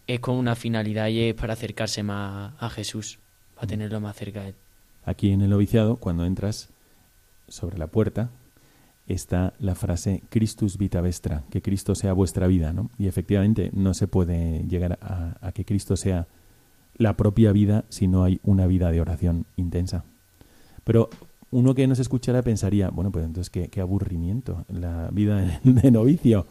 es 0.08 0.20
con 0.20 0.36
una 0.36 0.56
finalidad 0.56 1.08
y 1.08 1.30
es 1.30 1.36
para 1.36 1.54
acercarse 1.54 2.04
más 2.04 2.54
a 2.60 2.70
Jesús, 2.70 3.20
para 3.56 3.68
tenerlo 3.68 4.00
más 4.00 4.16
cerca 4.16 4.42
de 4.42 4.50
él. 4.50 4.56
Aquí 5.06 5.32
en 5.32 5.42
el 5.42 5.50
noviciado, 5.50 5.98
cuando 5.98 6.26
entras 6.26 6.70
sobre 7.48 7.78
la 7.78 7.88
puerta, 7.88 8.30
está 9.12 9.54
la 9.60 9.76
frase 9.76 10.24
Christus 10.30 10.78
vita 10.78 11.02
vestra, 11.02 11.44
que 11.50 11.62
Cristo 11.62 11.96
sea 11.96 12.14
vuestra 12.14 12.48
vida, 12.48 12.74
¿no? 12.74 12.90
Y 12.98 13.08
efectivamente 13.08 13.70
no 13.74 13.94
se 13.94 14.08
puede 14.08 14.64
llegar 14.68 15.00
a, 15.02 15.52
que 15.54 15.66
Cristo 15.66 15.96
sea 15.96 16.28
la 16.98 17.18
propia 17.18 17.52
vida 17.52 17.86
si 17.90 18.08
no 18.08 18.24
hay 18.24 18.40
una 18.44 18.68
vida 18.68 18.92
de 18.92 19.02
oración 19.02 19.46
intensa. 19.56 20.04
Pero 20.84 21.10
uno 21.52 21.76
que 21.76 21.88
nos 21.88 22.00
escuchara 22.00 22.42
pensaría, 22.42 22.90
bueno, 22.90 23.12
pues 23.12 23.26
entonces 23.26 23.50
qué, 23.50 23.68
qué 23.68 23.82
aburrimiento 23.82 24.66
la 24.70 25.10
vida 25.12 25.60
de 25.64 25.92
novicio. 25.92 26.46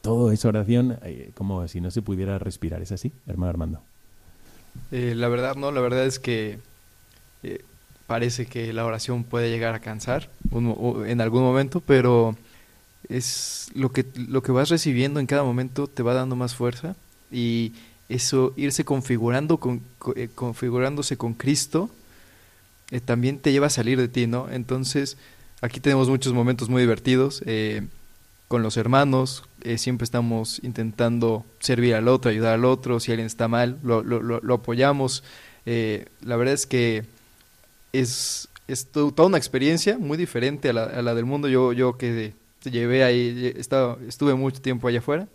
Todo 0.00 0.30
es 0.30 0.44
oración, 0.44 0.98
eh, 1.02 1.32
como 1.34 1.66
si 1.68 1.80
no 1.80 1.90
se 1.90 2.02
pudiera 2.02 2.38
respirar. 2.38 2.80
¿Es 2.82 2.92
así, 2.92 3.12
hermano 3.26 3.50
Armando? 3.50 3.82
Eh, 4.92 5.14
la 5.16 5.28
verdad, 5.28 5.56
no, 5.56 5.70
la 5.72 5.80
verdad 5.80 6.06
es 6.06 6.18
que 6.18 6.60
eh, 7.42 7.64
parece 8.08 8.46
que 8.46 8.72
la 8.72 8.84
oración 8.84 9.22
puede 9.22 9.50
llegar 9.50 9.74
a 9.76 9.80
cansar 9.80 10.28
en 11.06 11.20
algún 11.20 11.42
momento, 11.42 11.80
pero 11.80 12.34
es 13.08 13.70
lo 13.74 13.90
que, 13.92 14.04
lo 14.16 14.42
que 14.42 14.50
vas 14.50 14.70
recibiendo 14.70 15.20
en 15.20 15.26
cada 15.26 15.44
momento 15.44 15.86
te 15.86 16.02
va 16.02 16.14
dando 16.14 16.34
más 16.34 16.54
fuerza 16.56 16.96
y 17.30 17.72
eso, 18.08 18.54
irse 18.56 18.84
configurando 18.84 19.58
con, 19.58 19.82
co- 19.98 20.14
eh, 20.16 20.28
configurándose 20.34 21.16
con 21.16 21.34
Cristo, 21.34 21.90
eh, 22.90 23.00
también 23.00 23.38
te 23.38 23.52
lleva 23.52 23.66
a 23.66 23.70
salir 23.70 23.98
de 23.98 24.08
ti, 24.08 24.26
¿no? 24.26 24.48
Entonces, 24.50 25.18
aquí 25.60 25.78
tenemos 25.78 26.08
muchos 26.08 26.32
momentos 26.32 26.68
muy 26.68 26.80
divertidos. 26.82 27.42
eh, 27.46 27.86
con 28.48 28.62
los 28.62 28.78
hermanos, 28.78 29.44
siempre 29.76 30.04
estamos 30.06 30.58
intentando 30.64 31.44
servir 31.60 31.94
al 31.94 32.08
otro, 32.08 32.30
ayudar 32.30 32.54
al 32.54 32.64
otro, 32.64 32.98
si 32.98 33.10
alguien 33.12 33.26
está 33.26 33.46
mal, 33.46 33.78
lo, 33.82 34.02
lo, 34.02 34.22
lo, 34.22 34.54
apoyamos. 34.54 35.22
La 35.66 36.36
verdad 36.36 36.54
es 36.54 36.66
que 36.66 37.04
es, 38.00 38.48
es 38.66 38.86
to- 38.86 39.12
toda 39.12 39.28
una 39.28 39.38
experiencia 39.38 39.98
muy 39.98 40.16
diferente 40.16 40.68
a 40.70 40.72
la, 40.72 40.84
a 40.84 41.02
la 41.02 41.14
del 41.14 41.24
mundo. 41.24 41.48
Yo, 41.48 41.72
yo 41.72 41.96
que 41.96 42.34
llevé 42.64 43.04
ahí, 43.04 43.52
estaba, 43.56 43.98
estuve 44.06 44.34
mucho 44.34 44.60
tiempo 44.60 44.88
allá 44.88 44.98
afuera, 44.98 45.28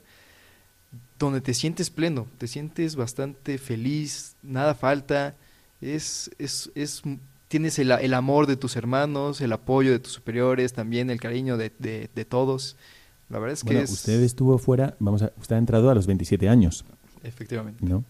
donde 1.20 1.42
te 1.42 1.54
sientes 1.54 1.90
pleno, 1.90 2.28
te 2.38 2.48
sientes 2.48 2.96
bastante 2.96 3.58
feliz, 3.58 4.36
nada 4.44 4.76
falta, 4.76 5.36
es, 5.82 6.30
es, 6.38 6.72
es 6.76 7.02
tienes 7.48 7.78
el, 7.80 7.92
el 7.92 8.14
amor 8.14 8.48
de 8.48 8.58
tus 8.58 8.76
hermanos, 8.76 9.40
el 9.42 9.54
apoyo 9.54 9.92
de 9.92 10.00
tus 10.00 10.14
superiores, 10.14 10.74
también 10.74 11.10
el 11.10 11.20
cariño 11.20 11.56
de, 11.58 11.72
de, 11.80 12.10
de 12.14 12.26
todos. 12.26 12.76
La 13.30 13.40
verdad 13.40 13.54
es 13.54 13.62
que 13.64 13.68
Bueno, 13.68 13.82
es... 13.82 13.92
usted 13.92 14.22
estuvo 14.22 14.58
fuera, 14.58 14.96
vamos 15.00 15.22
a, 15.24 15.32
usted 15.40 15.56
ha 15.56 15.60
entrado 15.60 15.90
a 15.90 15.96
los 15.96 16.08
27 16.08 16.50
años, 16.50 16.84
Efectivamente. 17.24 17.86
¿no? 17.86 18.04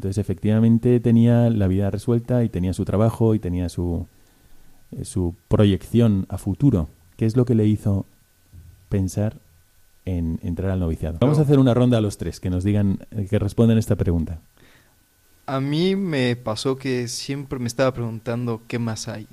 Entonces, 0.00 0.16
efectivamente, 0.16 0.98
tenía 0.98 1.50
la 1.50 1.68
vida 1.68 1.90
resuelta 1.90 2.42
y 2.42 2.48
tenía 2.48 2.72
su 2.72 2.86
trabajo 2.86 3.34
y 3.34 3.38
tenía 3.38 3.68
su, 3.68 4.06
eh, 4.92 5.04
su 5.04 5.34
proyección 5.48 6.24
a 6.30 6.38
futuro. 6.38 6.88
¿Qué 7.18 7.26
es 7.26 7.36
lo 7.36 7.44
que 7.44 7.54
le 7.54 7.66
hizo 7.66 8.06
pensar 8.88 9.36
en 10.06 10.40
entrar 10.42 10.70
al 10.70 10.80
noviciado? 10.80 11.18
Vamos 11.20 11.38
a 11.38 11.42
hacer 11.42 11.58
una 11.58 11.74
ronda 11.74 11.98
a 11.98 12.00
los 12.00 12.16
tres, 12.16 12.40
que 12.40 12.48
nos 12.48 12.64
digan, 12.64 13.00
eh, 13.10 13.26
que 13.28 13.38
respondan 13.38 13.76
esta 13.76 13.94
pregunta. 13.96 14.40
A 15.44 15.60
mí 15.60 15.96
me 15.96 16.34
pasó 16.34 16.78
que 16.78 17.06
siempre 17.06 17.58
me 17.58 17.66
estaba 17.66 17.92
preguntando 17.92 18.62
qué 18.68 18.78
más 18.78 19.06
hay. 19.06 19.26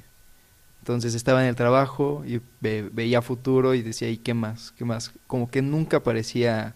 Entonces 0.82 1.16
estaba 1.16 1.44
en 1.44 1.48
el 1.48 1.56
trabajo 1.56 2.24
y 2.28 2.42
ve- 2.60 2.90
veía 2.92 3.22
futuro 3.22 3.74
y 3.74 3.84
decía, 3.84 4.10
¿y 4.10 4.18
qué 4.18 4.34
más? 4.34 4.74
¿Qué 4.78 4.84
más? 4.84 5.14
Como 5.28 5.50
que 5.50 5.62
nunca 5.62 6.04
parecía, 6.04 6.76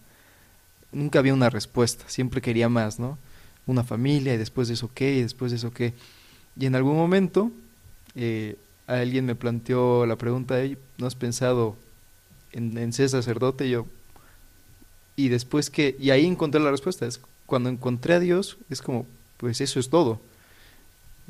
nunca 0.92 1.18
había 1.18 1.34
una 1.34 1.50
respuesta, 1.50 2.04
siempre 2.06 2.40
quería 2.40 2.70
más, 2.70 2.98
¿no? 2.98 3.18
Una 3.66 3.84
familia 3.84 4.34
y 4.34 4.38
después 4.38 4.68
de 4.68 4.74
eso 4.74 4.90
qué 4.92 5.14
y 5.16 5.22
después 5.22 5.50
de 5.52 5.56
eso 5.56 5.72
qué. 5.72 5.94
Y 6.58 6.66
en 6.66 6.74
algún 6.74 6.96
momento 6.96 7.50
eh, 8.14 8.56
alguien 8.86 9.24
me 9.24 9.34
planteó 9.34 10.04
la 10.06 10.16
pregunta, 10.16 10.60
"Ey, 10.60 10.76
¿no 10.98 11.06
has 11.06 11.14
pensado 11.14 11.76
en, 12.52 12.76
en 12.76 12.92
ser 12.92 13.08
sacerdote? 13.08 13.66
Y 13.66 13.70
yo, 13.70 13.86
y 15.16 15.28
después 15.28 15.70
que, 15.70 15.96
y 15.98 16.10
ahí 16.10 16.26
encontré 16.26 16.60
la 16.60 16.70
respuesta, 16.70 17.06
es 17.06 17.20
cuando 17.46 17.68
encontré 17.68 18.14
a 18.14 18.20
Dios, 18.20 18.58
es 18.70 18.82
como, 18.82 19.06
pues 19.36 19.60
eso 19.60 19.78
es 19.78 19.90
todo. 19.90 20.20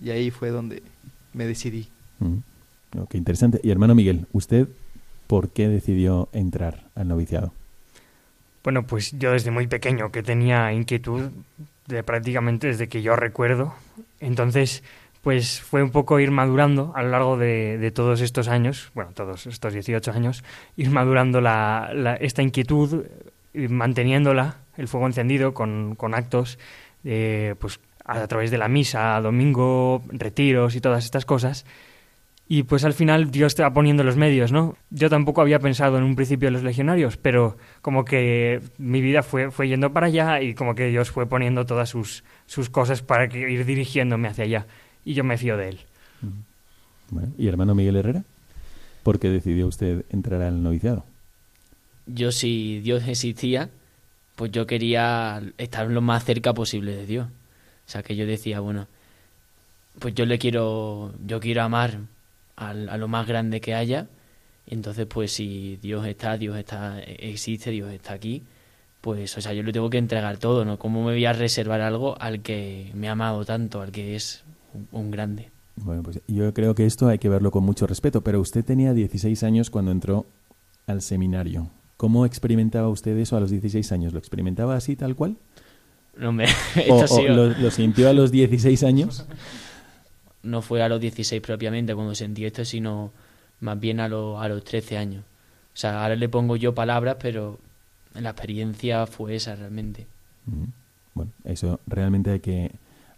Y 0.02 0.10
ahí 0.10 0.30
fue 0.30 0.50
donde 0.50 0.82
me 1.32 1.46
decidí. 1.46 1.88
Mm. 2.20 2.38
Oh, 2.98 3.06
qué 3.06 3.18
interesante. 3.18 3.60
Y 3.62 3.70
hermano 3.70 3.94
Miguel, 3.94 4.26
¿usted 4.32 4.68
por 5.26 5.50
qué 5.50 5.68
decidió 5.68 6.28
entrar 6.32 6.84
al 6.94 7.08
noviciado? 7.08 7.52
Bueno, 8.62 8.86
pues 8.86 9.12
yo 9.18 9.32
desde 9.32 9.50
muy 9.50 9.66
pequeño 9.66 10.12
que 10.12 10.22
tenía 10.22 10.72
inquietud 10.72 11.30
de 11.86 12.02
prácticamente 12.02 12.68
desde 12.68 12.88
que 12.88 13.02
yo 13.02 13.16
recuerdo. 13.16 13.74
Entonces, 14.20 14.82
pues 15.22 15.60
fue 15.60 15.82
un 15.82 15.90
poco 15.90 16.18
ir 16.20 16.30
madurando 16.30 16.92
a 16.94 17.02
lo 17.02 17.10
largo 17.10 17.36
de, 17.36 17.78
de 17.78 17.90
todos 17.90 18.20
estos 18.20 18.48
años, 18.48 18.90
bueno, 18.94 19.12
todos 19.14 19.46
estos 19.46 19.72
18 19.72 20.10
años, 20.10 20.44
ir 20.76 20.90
madurando 20.90 21.40
la, 21.40 22.16
esta 22.20 22.42
inquietud, 22.42 23.06
y 23.54 23.68
manteniéndola, 23.68 24.56
el 24.76 24.88
fuego 24.88 25.06
encendido 25.06 25.54
con, 25.54 25.94
con 25.94 26.14
actos, 26.14 26.58
eh, 27.04 27.54
pues 27.58 27.80
a 28.04 28.26
través 28.26 28.50
de 28.50 28.58
la 28.58 28.68
misa, 28.68 29.20
domingo, 29.20 30.02
retiros 30.08 30.74
y 30.74 30.80
todas 30.80 31.04
estas 31.04 31.24
cosas. 31.24 31.64
Y 32.48 32.64
pues 32.64 32.84
al 32.84 32.92
final 32.92 33.30
Dios 33.30 33.54
te 33.54 33.62
va 33.62 33.72
poniendo 33.72 34.04
los 34.04 34.16
medios, 34.16 34.52
¿no? 34.52 34.76
Yo 34.90 35.08
tampoco 35.08 35.40
había 35.40 35.58
pensado 35.58 35.96
en 35.96 36.04
un 36.04 36.16
principio 36.16 36.48
en 36.48 36.54
los 36.54 36.62
legionarios, 36.62 37.16
pero 37.16 37.56
como 37.80 38.04
que 38.04 38.60
mi 38.78 39.00
vida 39.00 39.22
fue, 39.22 39.50
fue 39.50 39.68
yendo 39.68 39.92
para 39.92 40.08
allá 40.08 40.42
y 40.42 40.54
como 40.54 40.74
que 40.74 40.88
Dios 40.88 41.10
fue 41.10 41.26
poniendo 41.26 41.64
todas 41.64 41.88
sus, 41.88 42.24
sus 42.46 42.68
cosas 42.68 43.00
para 43.02 43.28
que, 43.28 43.50
ir 43.50 43.64
dirigiéndome 43.64 44.28
hacia 44.28 44.44
allá. 44.44 44.66
Y 45.04 45.14
yo 45.14 45.24
me 45.24 45.38
fío 45.38 45.56
de 45.56 45.70
él. 45.70 45.78
Bueno, 47.10 47.32
¿Y 47.38 47.48
hermano 47.48 47.74
Miguel 47.74 47.96
Herrera? 47.96 48.24
¿Por 49.02 49.18
qué 49.18 49.30
decidió 49.30 49.66
usted 49.66 50.04
entrar 50.10 50.42
al 50.42 50.62
noviciado? 50.62 51.04
Yo, 52.06 52.32
si 52.32 52.80
Dios 52.80 53.06
existía, 53.06 53.70
pues 54.36 54.50
yo 54.52 54.66
quería 54.66 55.42
estar 55.58 55.88
lo 55.88 56.00
más 56.00 56.24
cerca 56.24 56.52
posible 56.52 56.94
de 56.94 57.06
Dios. 57.06 57.28
O 57.28 57.90
sea, 57.90 58.02
que 58.02 58.16
yo 58.16 58.26
decía, 58.26 58.60
bueno, 58.60 58.88
pues 59.98 60.14
yo 60.14 60.26
le 60.26 60.38
quiero, 60.38 61.12
yo 61.24 61.40
quiero 61.40 61.62
amar 61.62 61.98
a 62.70 62.96
lo 62.96 63.08
más 63.08 63.26
grande 63.26 63.60
que 63.60 63.74
haya. 63.74 64.08
Entonces, 64.66 65.06
pues 65.06 65.32
si 65.32 65.76
Dios 65.82 66.06
está, 66.06 66.36
Dios 66.38 66.56
está, 66.56 67.00
existe, 67.00 67.70
Dios 67.70 67.90
está 67.92 68.14
aquí, 68.14 68.42
pues, 69.00 69.36
o 69.36 69.40
sea, 69.40 69.52
yo 69.52 69.62
le 69.62 69.72
tengo 69.72 69.90
que 69.90 69.98
entregar 69.98 70.38
todo, 70.38 70.64
¿no? 70.64 70.78
¿Cómo 70.78 71.04
me 71.04 71.12
voy 71.12 71.24
a 71.24 71.32
reservar 71.32 71.80
algo 71.80 72.16
al 72.20 72.40
que 72.40 72.90
me 72.94 73.08
ha 73.08 73.12
amado 73.12 73.44
tanto, 73.44 73.82
al 73.82 73.90
que 73.90 74.14
es 74.14 74.44
un, 74.74 74.88
un 74.92 75.10
grande? 75.10 75.50
Bueno, 75.76 76.02
pues 76.02 76.20
yo 76.28 76.54
creo 76.54 76.74
que 76.74 76.86
esto 76.86 77.08
hay 77.08 77.18
que 77.18 77.28
verlo 77.28 77.50
con 77.50 77.64
mucho 77.64 77.86
respeto, 77.86 78.22
pero 78.22 78.40
usted 78.40 78.64
tenía 78.64 78.94
16 78.94 79.42
años 79.42 79.70
cuando 79.70 79.90
entró 79.90 80.26
al 80.86 81.02
seminario. 81.02 81.68
¿Cómo 81.96 82.26
experimentaba 82.26 82.88
usted 82.88 83.16
eso 83.18 83.36
a 83.36 83.40
los 83.40 83.50
16 83.50 83.90
años? 83.92 84.12
¿Lo 84.12 84.18
experimentaba 84.18 84.76
así 84.76 84.94
tal 84.94 85.16
cual? 85.16 85.36
No, 86.16 86.32
me, 86.32 86.46
¿O, 86.88 87.04
lo, 87.28 87.48
lo 87.48 87.70
sintió 87.70 88.08
a 88.08 88.12
los 88.12 88.30
16 88.30 88.82
años? 88.84 89.26
no 90.42 90.62
fue 90.62 90.82
a 90.82 90.88
los 90.88 91.00
16 91.00 91.40
propiamente 91.42 91.94
cuando 91.94 92.14
sentí 92.14 92.44
esto, 92.44 92.64
sino 92.64 93.12
más 93.60 93.78
bien 93.78 94.00
a, 94.00 94.08
los 94.08 94.40
a 94.42 94.48
los 94.48 94.64
13 94.64 94.98
años. 94.98 95.24
O 95.74 95.76
sea, 95.76 96.02
ahora 96.02 96.16
le 96.16 96.28
pongo 96.28 96.56
yo 96.56 96.74
palabras, 96.74 97.16
pero 97.20 97.58
la 98.14 98.30
experiencia 98.30 99.06
fue 99.06 99.36
esa 99.36 99.54
realmente. 99.54 100.06
Bueno, 101.14 101.30
eso 101.44 101.80
realmente 101.86 102.30
hay 102.30 102.40
que, 102.40 102.72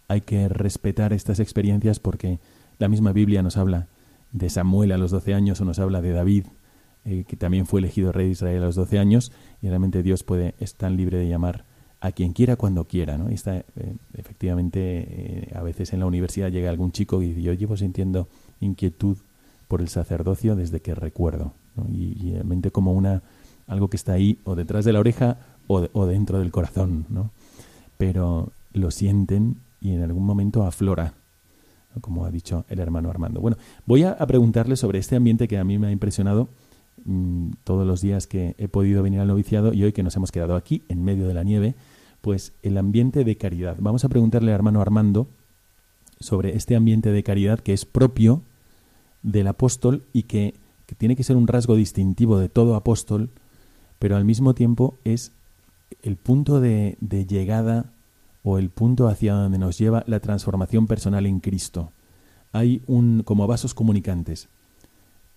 hay 0.07 0.21
que 0.21 0.47
respetar 0.47 1.13
estas 1.13 1.39
experiencias 1.39 1.99
porque 1.99 2.39
la 2.77 2.87
misma 2.87 3.11
Biblia 3.11 3.41
nos 3.41 3.57
habla 3.57 3.87
de 4.31 4.49
Samuel 4.49 4.91
a 4.91 4.97
los 4.97 5.11
12 5.11 5.33
años 5.33 5.61
o 5.61 5.65
nos 5.65 5.79
habla 5.79 6.01
de 6.01 6.11
David, 6.11 6.45
eh, 7.05 7.23
que 7.27 7.35
también 7.35 7.65
fue 7.65 7.79
elegido 7.79 8.11
rey 8.11 8.27
de 8.27 8.31
Israel 8.33 8.63
a 8.63 8.65
los 8.65 8.75
12 8.75 8.99
años, 8.99 9.31
y 9.61 9.69
realmente 9.69 10.03
Dios 10.03 10.23
puede, 10.23 10.55
es 10.59 10.75
tan 10.75 10.97
libre 10.97 11.17
de 11.17 11.29
llamar 11.29 11.63
a 12.05 12.11
quien 12.11 12.33
quiera 12.33 12.55
cuando 12.55 12.85
quiera, 12.85 13.17
¿no? 13.17 13.31
Y 13.31 13.33
está, 13.33 13.57
eh, 13.57 13.63
efectivamente, 14.13 14.79
eh, 14.81 15.51
a 15.55 15.63
veces 15.63 15.91
en 15.91 16.01
la 16.01 16.05
universidad 16.05 16.51
llega 16.51 16.69
algún 16.69 16.91
chico 16.91 17.21
y 17.21 17.29
dice, 17.29 17.41
yo 17.41 17.53
llevo 17.53 17.77
sintiendo 17.77 18.27
inquietud 18.59 19.17
por 19.67 19.81
el 19.81 19.89
sacerdocio 19.89 20.55
desde 20.55 20.81
que 20.81 20.93
recuerdo, 20.93 21.53
y, 21.91 22.15
y 22.23 22.31
realmente 22.33 22.69
como 22.69 22.93
una 22.93 23.23
algo 23.67 23.89
que 23.89 23.97
está 23.97 24.13
ahí 24.13 24.37
o 24.43 24.53
detrás 24.53 24.85
de 24.85 24.93
la 24.93 24.99
oreja 24.99 25.39
o, 25.65 25.87
o 25.93 26.05
dentro 26.05 26.37
del 26.37 26.51
corazón, 26.51 27.07
¿no? 27.09 27.31
Pero 27.97 28.51
lo 28.73 28.91
sienten 28.91 29.57
y 29.81 29.93
en 29.93 30.03
algún 30.03 30.25
momento 30.25 30.63
aflora, 30.63 31.15
como 32.01 32.25
ha 32.25 32.29
dicho 32.29 32.65
el 32.69 32.79
hermano 32.79 33.09
Armando. 33.09 33.41
Bueno, 33.41 33.57
voy 33.87 34.03
a, 34.03 34.11
a 34.11 34.27
preguntarle 34.27 34.75
sobre 34.75 34.99
este 34.99 35.15
ambiente 35.15 35.47
que 35.47 35.57
a 35.57 35.63
mí 35.63 35.79
me 35.79 35.87
ha 35.87 35.91
impresionado 35.91 36.49
mm, 37.03 37.53
todos 37.63 37.87
los 37.87 38.01
días 38.01 38.27
que 38.27 38.53
he 38.59 38.67
podido 38.67 39.01
venir 39.01 39.21
al 39.21 39.27
noviciado 39.27 39.73
y 39.73 39.83
hoy 39.83 39.91
que 39.91 40.03
nos 40.03 40.15
hemos 40.15 40.31
quedado 40.31 40.55
aquí 40.55 40.83
en 40.87 41.03
medio 41.03 41.27
de 41.27 41.33
la 41.33 41.43
nieve, 41.43 41.73
pues 42.25 42.53
el 42.63 42.79
ambiente 42.79 43.23
de 43.23 43.37
caridad. 43.37 43.77
Vamos 43.79 44.03
a 44.03 44.09
preguntarle 44.09 44.49
al 44.49 44.55
hermano 44.55 44.81
Armando 44.81 45.27
sobre 46.19 46.55
este 46.55 46.75
ambiente 46.75 47.11
de 47.11 47.21
caridad 47.21 47.59
que 47.59 47.71
es 47.71 47.85
propio 47.85 48.41
del 49.21 49.45
apóstol 49.45 50.05
y 50.11 50.23
que, 50.23 50.55
que 50.87 50.95
tiene 50.95 51.15
que 51.15 51.23
ser 51.23 51.35
un 51.37 51.45
rasgo 51.45 51.75
distintivo 51.75 52.39
de 52.39 52.49
todo 52.49 52.73
apóstol, 52.73 53.29
pero 53.99 54.15
al 54.15 54.25
mismo 54.25 54.55
tiempo 54.55 54.97
es 55.03 55.33
el 56.01 56.15
punto 56.15 56.61
de, 56.61 56.97
de 56.99 57.27
llegada 57.27 57.93
o 58.41 58.57
el 58.57 58.71
punto 58.71 59.07
hacia 59.07 59.35
donde 59.35 59.59
nos 59.59 59.77
lleva 59.77 60.03
la 60.07 60.19
transformación 60.19 60.87
personal 60.87 61.27
en 61.27 61.39
Cristo. 61.39 61.91
Hay 62.53 62.81
un 62.87 63.21
como 63.21 63.45
vasos 63.45 63.75
comunicantes. 63.75 64.49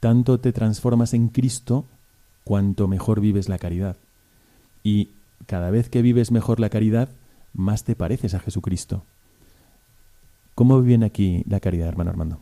Tanto 0.00 0.40
te 0.40 0.54
transformas 0.54 1.12
en 1.12 1.28
Cristo 1.28 1.84
cuanto 2.44 2.88
mejor 2.88 3.20
vives 3.20 3.50
la 3.50 3.58
caridad. 3.58 3.96
Y 4.82 5.10
cada 5.46 5.70
vez 5.70 5.88
que 5.88 6.02
vives 6.02 6.30
mejor 6.30 6.60
la 6.60 6.70
caridad, 6.70 7.10
más 7.54 7.84
te 7.84 7.96
pareces 7.96 8.34
a 8.34 8.40
Jesucristo. 8.40 9.04
¿Cómo 10.54 10.80
viven 10.82 11.04
aquí 11.04 11.44
la 11.48 11.60
caridad, 11.60 11.88
hermano 11.88 12.10
Armando? 12.10 12.40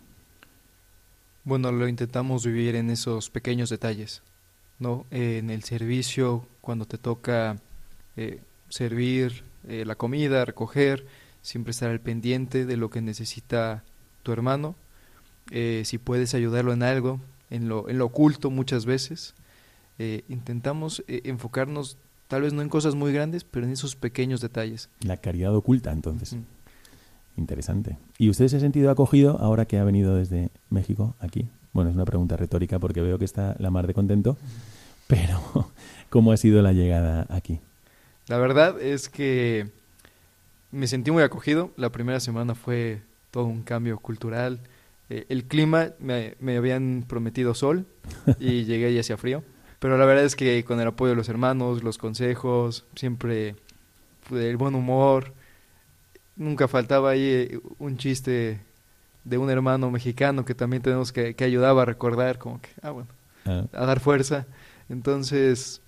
Bueno, 1.45 1.71
lo 1.71 1.87
intentamos 1.87 2.45
vivir 2.45 2.75
en 2.75 2.91
esos 2.91 3.31
pequeños 3.31 3.71
detalles, 3.71 4.23
¿no? 4.79 5.07
En 5.11 5.51
el 5.51 5.63
servicio, 5.63 6.45
cuando 6.61 6.87
te 6.87 6.99
toca 6.99 7.57
eh, 8.17 8.41
servir 8.69 9.45
eh, 9.69 9.85
la 9.85 9.95
comida, 9.95 10.45
recoger, 10.45 11.07
siempre 11.43 11.71
estar 11.71 11.91
al 11.91 12.01
pendiente 12.01 12.67
de 12.67 12.77
lo 12.77 12.91
que 12.91 13.01
necesita 13.01 13.85
tu 14.25 14.33
hermano. 14.33 14.75
Eh, 15.53 15.83
si 15.85 15.99
puedes 15.99 16.35
ayudarlo 16.35 16.73
en 16.73 16.83
algo, 16.83 17.21
en 17.51 17.69
lo, 17.69 17.89
en 17.89 17.99
lo 17.99 18.07
oculto 18.07 18.51
muchas 18.51 18.87
veces. 18.87 19.35
Intentamos 20.29 21.05
enfocarnos 21.07 21.97
tal 22.29 22.43
vez 22.43 22.53
no 22.53 22.63
en 22.63 22.69
cosas 22.69 22.95
muy 22.95 23.13
grandes, 23.13 23.45
pero 23.45 23.67
en 23.67 23.73
esos 23.73 23.97
pequeños 23.97 24.41
detalles. 24.41 24.89
La 25.01 25.17
caridad 25.17 25.55
oculta, 25.55 25.93
entonces. 25.93 26.35
Mm. 26.35 26.43
Interesante. 27.37 27.99
¿Y 28.19 28.31
usted 28.31 28.49
se 28.49 28.57
ha 28.57 28.61
sentido 28.61 28.91
acogido 28.91 29.39
ahora 29.41 29.67
que 29.67 29.79
ha 29.79 29.85
venido 29.85 30.17
desde 30.17 30.51
México 30.71 31.15
aquí? 31.21 31.49
Bueno, 31.73 31.91
es 31.91 31.97
una 31.97 32.07
pregunta 32.07 32.37
retórica 32.37 32.79
porque 32.79 33.03
veo 33.03 33.19
que 33.19 33.27
está 33.27 33.55
la 33.59 33.71
mar 33.71 33.87
de 33.87 33.93
contento, 33.93 34.39
pero 35.07 35.71
¿cómo 36.09 36.33
ha 36.33 36.37
sido 36.39 36.63
la 36.63 36.73
llegada 36.73 37.27
aquí? 37.29 37.61
La 38.29 38.39
verdad 38.39 38.81
es 38.81 39.09
que 39.09 39.69
me 40.73 40.87
sentí 40.87 41.11
muy 41.11 41.23
acogido. 41.23 41.71
La 41.77 41.91
primera 41.93 42.21
semana 42.21 42.55
fue 42.55 43.03
todo 43.31 43.45
un 43.45 43.63
cambio 43.63 43.99
cultural. 43.99 44.61
Eh, 45.11 45.27
el 45.29 45.45
clima, 45.45 45.91
me, 46.01 46.35
me 46.41 46.57
habían 46.57 47.05
prometido 47.07 47.55
sol 47.55 47.85
y 48.41 48.65
llegué 48.65 48.91
y 48.91 48.99
hacía 48.99 49.19
frío. 49.19 49.45
Pero 49.87 49.99
la 49.99 50.05
verdad 50.05 50.25
es 50.25 50.35
que 50.35 50.65
con 50.65 50.81
el 50.81 50.89
apoyo 50.89 51.11
de 51.11 51.15
los 51.17 51.29
hermanos, 51.29 51.85
los 51.85 51.97
consejos, 51.97 52.85
siempre 52.97 53.55
el 54.33 54.57
buen 54.57 54.75
humor, 54.75 55.33
nunca 56.35 56.67
faltaba 56.67 57.11
ahí 57.11 57.21
eh, 57.23 57.61
un 57.79 57.97
chiste 57.97 58.59
de 59.23 59.39
un 59.39 59.49
hermano 59.49 59.89
mexicano 59.93 60.45
que 60.45 60.57
también 60.57 60.83
tenemos 60.83 61.13
que, 61.13 61.35
que 61.35 61.45
ayudaba 61.45 61.83
a 61.83 61.85
recordar, 61.85 62.37
como 62.39 62.61
que, 62.61 62.71
ah, 62.83 62.91
bueno, 62.91 63.11
Ah, 63.45 63.63
a 63.73 63.87
dar 63.87 64.01
fuerza. 64.01 64.47
Entonces, 64.89 65.81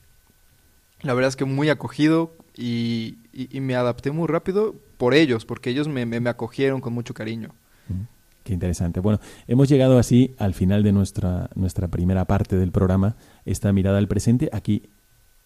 la 1.02 1.12
verdad 1.14 1.30
es 1.30 1.34
que 1.34 1.44
muy 1.44 1.68
acogido 1.68 2.32
y, 2.56 3.16
y- 3.32 3.48
y 3.50 3.60
me 3.60 3.74
adapté 3.74 4.12
muy 4.12 4.28
rápido 4.28 4.76
por 4.96 5.12
ellos, 5.12 5.44
porque 5.44 5.70
ellos 5.70 5.88
me, 5.88 6.06
me- 6.06 6.20
me 6.20 6.30
acogieron 6.30 6.80
con 6.80 6.92
mucho 6.92 7.14
cariño. 7.14 7.48
mm, 7.88 8.02
Qué 8.48 8.54
interesante. 8.54 9.00
Bueno, 9.00 9.20
hemos 9.46 9.68
llegado 9.68 9.98
así 9.98 10.34
al 10.38 10.54
final 10.54 10.82
de 10.82 10.90
nuestra, 10.90 11.50
nuestra 11.54 11.88
primera 11.88 12.24
parte 12.24 12.56
del 12.56 12.72
programa, 12.72 13.14
esta 13.44 13.74
mirada 13.74 13.98
al 13.98 14.08
presente. 14.08 14.48
Aquí, 14.54 14.84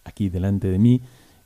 aquí 0.05 0.29
delante 0.29 0.69
de 0.69 0.79
mí, 0.79 1.01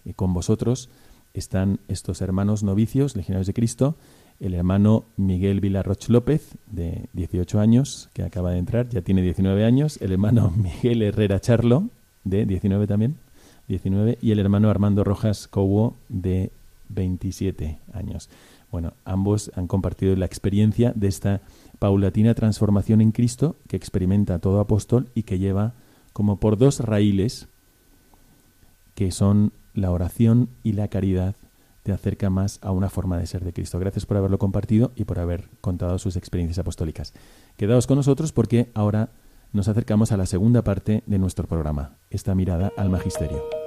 eh, 0.06 0.13
con 0.13 0.36
vosotros, 0.36 0.91
están 1.34 1.80
estos 1.88 2.22
hermanos 2.22 2.62
novicios, 2.62 3.15
legionarios 3.15 3.48
de 3.48 3.56
Cristo, 3.56 3.96
el 4.39 4.54
hermano 4.54 5.06
Miguel 5.17 5.60
Vilarroch 5.60 6.10
López, 6.10 6.48
de 6.67 7.06
18 7.13 7.60
años, 7.60 8.12
que 8.13 8.22
acaba 8.22 8.52
de 8.52 8.60
entrar, 8.60 8.88
ya 8.89 9.02
tiene 9.02 9.24
19 9.24 9.65
años, 9.65 9.98
el 10.00 10.12
hermano 10.12 10.52
Miguel 10.56 11.02
Herrera 11.02 11.39
Charlo, 11.39 11.89
de 12.24 12.46
19 12.46 12.86
también, 12.86 13.15
19, 13.67 14.20
y 14.22 14.30
el 14.30 14.38
hermano 14.38 14.70
Armando 14.70 15.04
Rojas 15.04 15.48
Cobo, 15.48 15.96
de 16.08 16.52
27 16.89 17.80
años. 17.93 18.30
Bueno, 18.71 18.93
ambos 19.06 19.51
han 19.56 19.67
compartido 19.67 20.15
la 20.15 20.25
experiencia 20.25 20.91
de 20.95 21.08
esta 21.08 21.41
paulatina 21.80 22.34
transformación 22.34 23.01
en 23.01 23.12
Cristo 23.12 23.56
que 23.67 23.77
experimenta 23.77 24.39
todo 24.39 24.60
apóstol 24.60 25.10
y 25.15 25.23
que 25.23 25.39
lleva 25.39 25.73
como 26.13 26.39
por 26.39 26.58
dos 26.58 26.80
raíles 26.80 27.47
que 28.95 29.12
son 29.12 29.53
la 29.73 29.91
oración 29.91 30.49
y 30.63 30.73
la 30.73 30.88
caridad 30.88 31.36
te 31.84 31.91
acerca 31.93 32.30
más 32.30 32.60
a 32.62 32.71
una 32.71 32.89
forma 32.89 33.17
de 33.17 33.27
ser 33.27 33.45
de 33.45 33.53
Cristo. 33.53 33.80
Gracias 33.80 34.06
por 34.06 34.17
haberlo 34.17 34.39
compartido 34.39 34.91
y 34.95 35.06
por 35.06 35.19
haber 35.19 35.49
contado 35.62 35.99
sus 35.99 36.17
experiencias 36.17 36.60
apostólicas. 36.60 37.13
Quedaos 37.56 37.88
con 37.88 37.95
nosotros 37.95 38.34
porque 38.34 38.71
ahora 38.73 39.12
nos 39.53 39.67
acercamos 39.69 40.12
a 40.12 40.17
la 40.17 40.25
segunda 40.25 40.63
parte 40.63 41.03
de 41.06 41.19
nuestro 41.19 41.47
programa, 41.47 41.95
esta 42.10 42.36
mirada 42.36 42.73
al 42.75 42.89
magisterio. 42.89 43.66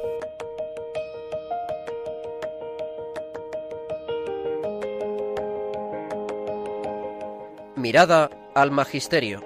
Mirada 7.80 8.30
al 8.54 8.70
Magisterio. 8.70 9.42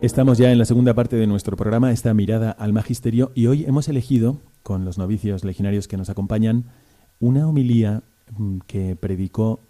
Estamos 0.00 0.38
ya 0.38 0.50
en 0.50 0.58
la 0.58 0.64
segunda 0.64 0.94
parte 0.94 1.16
de 1.16 1.26
nuestro 1.26 1.56
programa, 1.56 1.92
esta 1.92 2.12
mirada 2.14 2.50
al 2.50 2.72
magisterio, 2.72 3.30
y 3.34 3.46
hoy 3.46 3.64
hemos 3.66 3.88
elegido, 3.88 4.40
con 4.62 4.84
los 4.84 4.98
novicios 4.98 5.44
legionarios 5.44 5.86
que 5.86 5.96
nos 5.96 6.08
acompañan, 6.08 6.64
una 7.20 7.46
homilía 7.46 8.02
mm, 8.36 8.58
que 8.66 8.96
predicó 8.96 9.60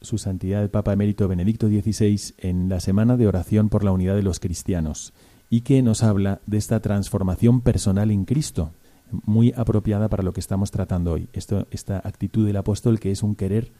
su 0.00 0.18
santidad 0.18 0.62
el 0.62 0.70
Papa 0.70 0.92
Emérito 0.92 1.28
Benedicto 1.28 1.68
XVI 1.68 2.34
en 2.38 2.68
la 2.68 2.80
Semana 2.80 3.16
de 3.16 3.26
Oración 3.26 3.68
por 3.68 3.84
la 3.84 3.92
Unidad 3.92 4.14
de 4.14 4.22
los 4.22 4.40
Cristianos, 4.40 5.12
y 5.48 5.60
que 5.62 5.82
nos 5.82 6.02
habla 6.02 6.40
de 6.46 6.58
esta 6.58 6.80
transformación 6.80 7.60
personal 7.60 8.10
en 8.10 8.24
Cristo, 8.24 8.72
muy 9.10 9.52
apropiada 9.56 10.08
para 10.08 10.22
lo 10.22 10.32
que 10.32 10.40
estamos 10.40 10.70
tratando 10.70 11.12
hoy. 11.12 11.28
Esto, 11.32 11.66
esta 11.70 11.98
actitud 11.98 12.46
del 12.46 12.56
apóstol 12.56 12.98
que 12.98 13.10
es 13.10 13.22
un 13.22 13.34
querer 13.34 13.72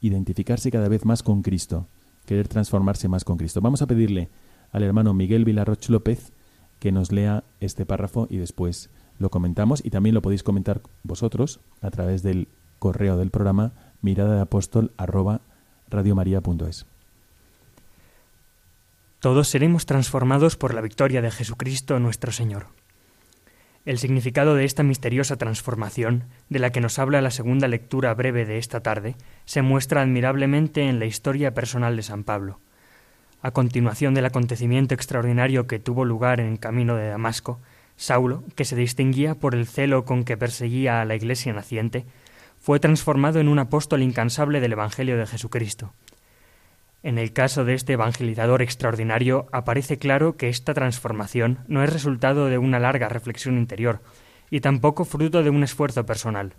identificarse 0.00 0.70
cada 0.70 0.88
vez 0.88 1.04
más 1.04 1.22
con 1.22 1.42
Cristo, 1.42 1.88
querer 2.24 2.48
transformarse 2.48 3.08
más 3.08 3.24
con 3.24 3.36
Cristo. 3.36 3.60
Vamos 3.60 3.82
a 3.82 3.86
pedirle 3.86 4.30
al 4.70 4.82
hermano 4.82 5.14
Miguel 5.14 5.44
Vilarroch 5.44 5.88
López 5.88 6.32
que 6.78 6.92
nos 6.92 7.10
lea 7.10 7.44
este 7.60 7.86
párrafo 7.86 8.28
y 8.30 8.36
después 8.36 8.90
lo 9.18 9.30
comentamos 9.30 9.84
y 9.84 9.90
también 9.90 10.14
lo 10.14 10.22
podéis 10.22 10.42
comentar 10.42 10.80
vosotros 11.02 11.60
a 11.80 11.90
través 11.90 12.22
del 12.22 12.48
correo 12.78 13.16
del 13.16 13.30
programa 13.30 13.72
mirada 14.00 14.36
de 14.36 14.40
apóstol 14.42 14.92
arroba 14.96 15.40
radiomaria.es. 15.90 16.86
Todos 19.20 19.48
seremos 19.48 19.84
transformados 19.84 20.56
por 20.56 20.74
la 20.74 20.80
victoria 20.80 21.20
de 21.20 21.30
Jesucristo 21.30 21.98
nuestro 21.98 22.30
Señor. 22.30 22.66
El 23.84 23.98
significado 23.98 24.54
de 24.54 24.64
esta 24.64 24.82
misteriosa 24.82 25.36
transformación, 25.36 26.24
de 26.48 26.58
la 26.58 26.70
que 26.70 26.80
nos 26.80 26.98
habla 26.98 27.22
la 27.22 27.30
segunda 27.30 27.68
lectura 27.68 28.14
breve 28.14 28.44
de 28.44 28.58
esta 28.58 28.80
tarde, 28.80 29.16
se 29.44 29.62
muestra 29.62 30.02
admirablemente 30.02 30.88
en 30.88 30.98
la 30.98 31.06
historia 31.06 31.54
personal 31.54 31.96
de 31.96 32.02
San 32.02 32.22
Pablo. 32.22 32.60
A 33.40 33.50
continuación 33.50 34.14
del 34.14 34.26
acontecimiento 34.26 34.94
extraordinario 34.94 35.66
que 35.66 35.78
tuvo 35.78 36.04
lugar 36.04 36.38
en 36.38 36.52
el 36.52 36.58
camino 36.60 36.96
de 36.96 37.08
Damasco, 37.08 37.60
Saulo, 37.96 38.44
que 38.54 38.64
se 38.64 38.76
distinguía 38.76 39.34
por 39.34 39.54
el 39.54 39.66
celo 39.66 40.04
con 40.04 40.24
que 40.24 40.36
perseguía 40.36 41.00
a 41.00 41.04
la 41.04 41.16
iglesia 41.16 41.52
naciente, 41.52 42.04
fue 42.68 42.80
transformado 42.80 43.40
en 43.40 43.48
un 43.48 43.58
apóstol 43.58 44.02
incansable 44.02 44.60
del 44.60 44.72
Evangelio 44.72 45.16
de 45.16 45.26
Jesucristo. 45.26 45.94
En 47.02 47.16
el 47.16 47.32
caso 47.32 47.64
de 47.64 47.72
este 47.72 47.94
evangelizador 47.94 48.60
extraordinario 48.60 49.46
aparece 49.52 49.96
claro 49.96 50.36
que 50.36 50.50
esta 50.50 50.74
transformación 50.74 51.60
no 51.66 51.82
es 51.82 51.90
resultado 51.90 52.44
de 52.44 52.58
una 52.58 52.78
larga 52.78 53.08
reflexión 53.08 53.56
interior 53.56 54.02
y 54.50 54.60
tampoco 54.60 55.06
fruto 55.06 55.42
de 55.42 55.48
un 55.48 55.62
esfuerzo 55.62 56.04
personal. 56.04 56.52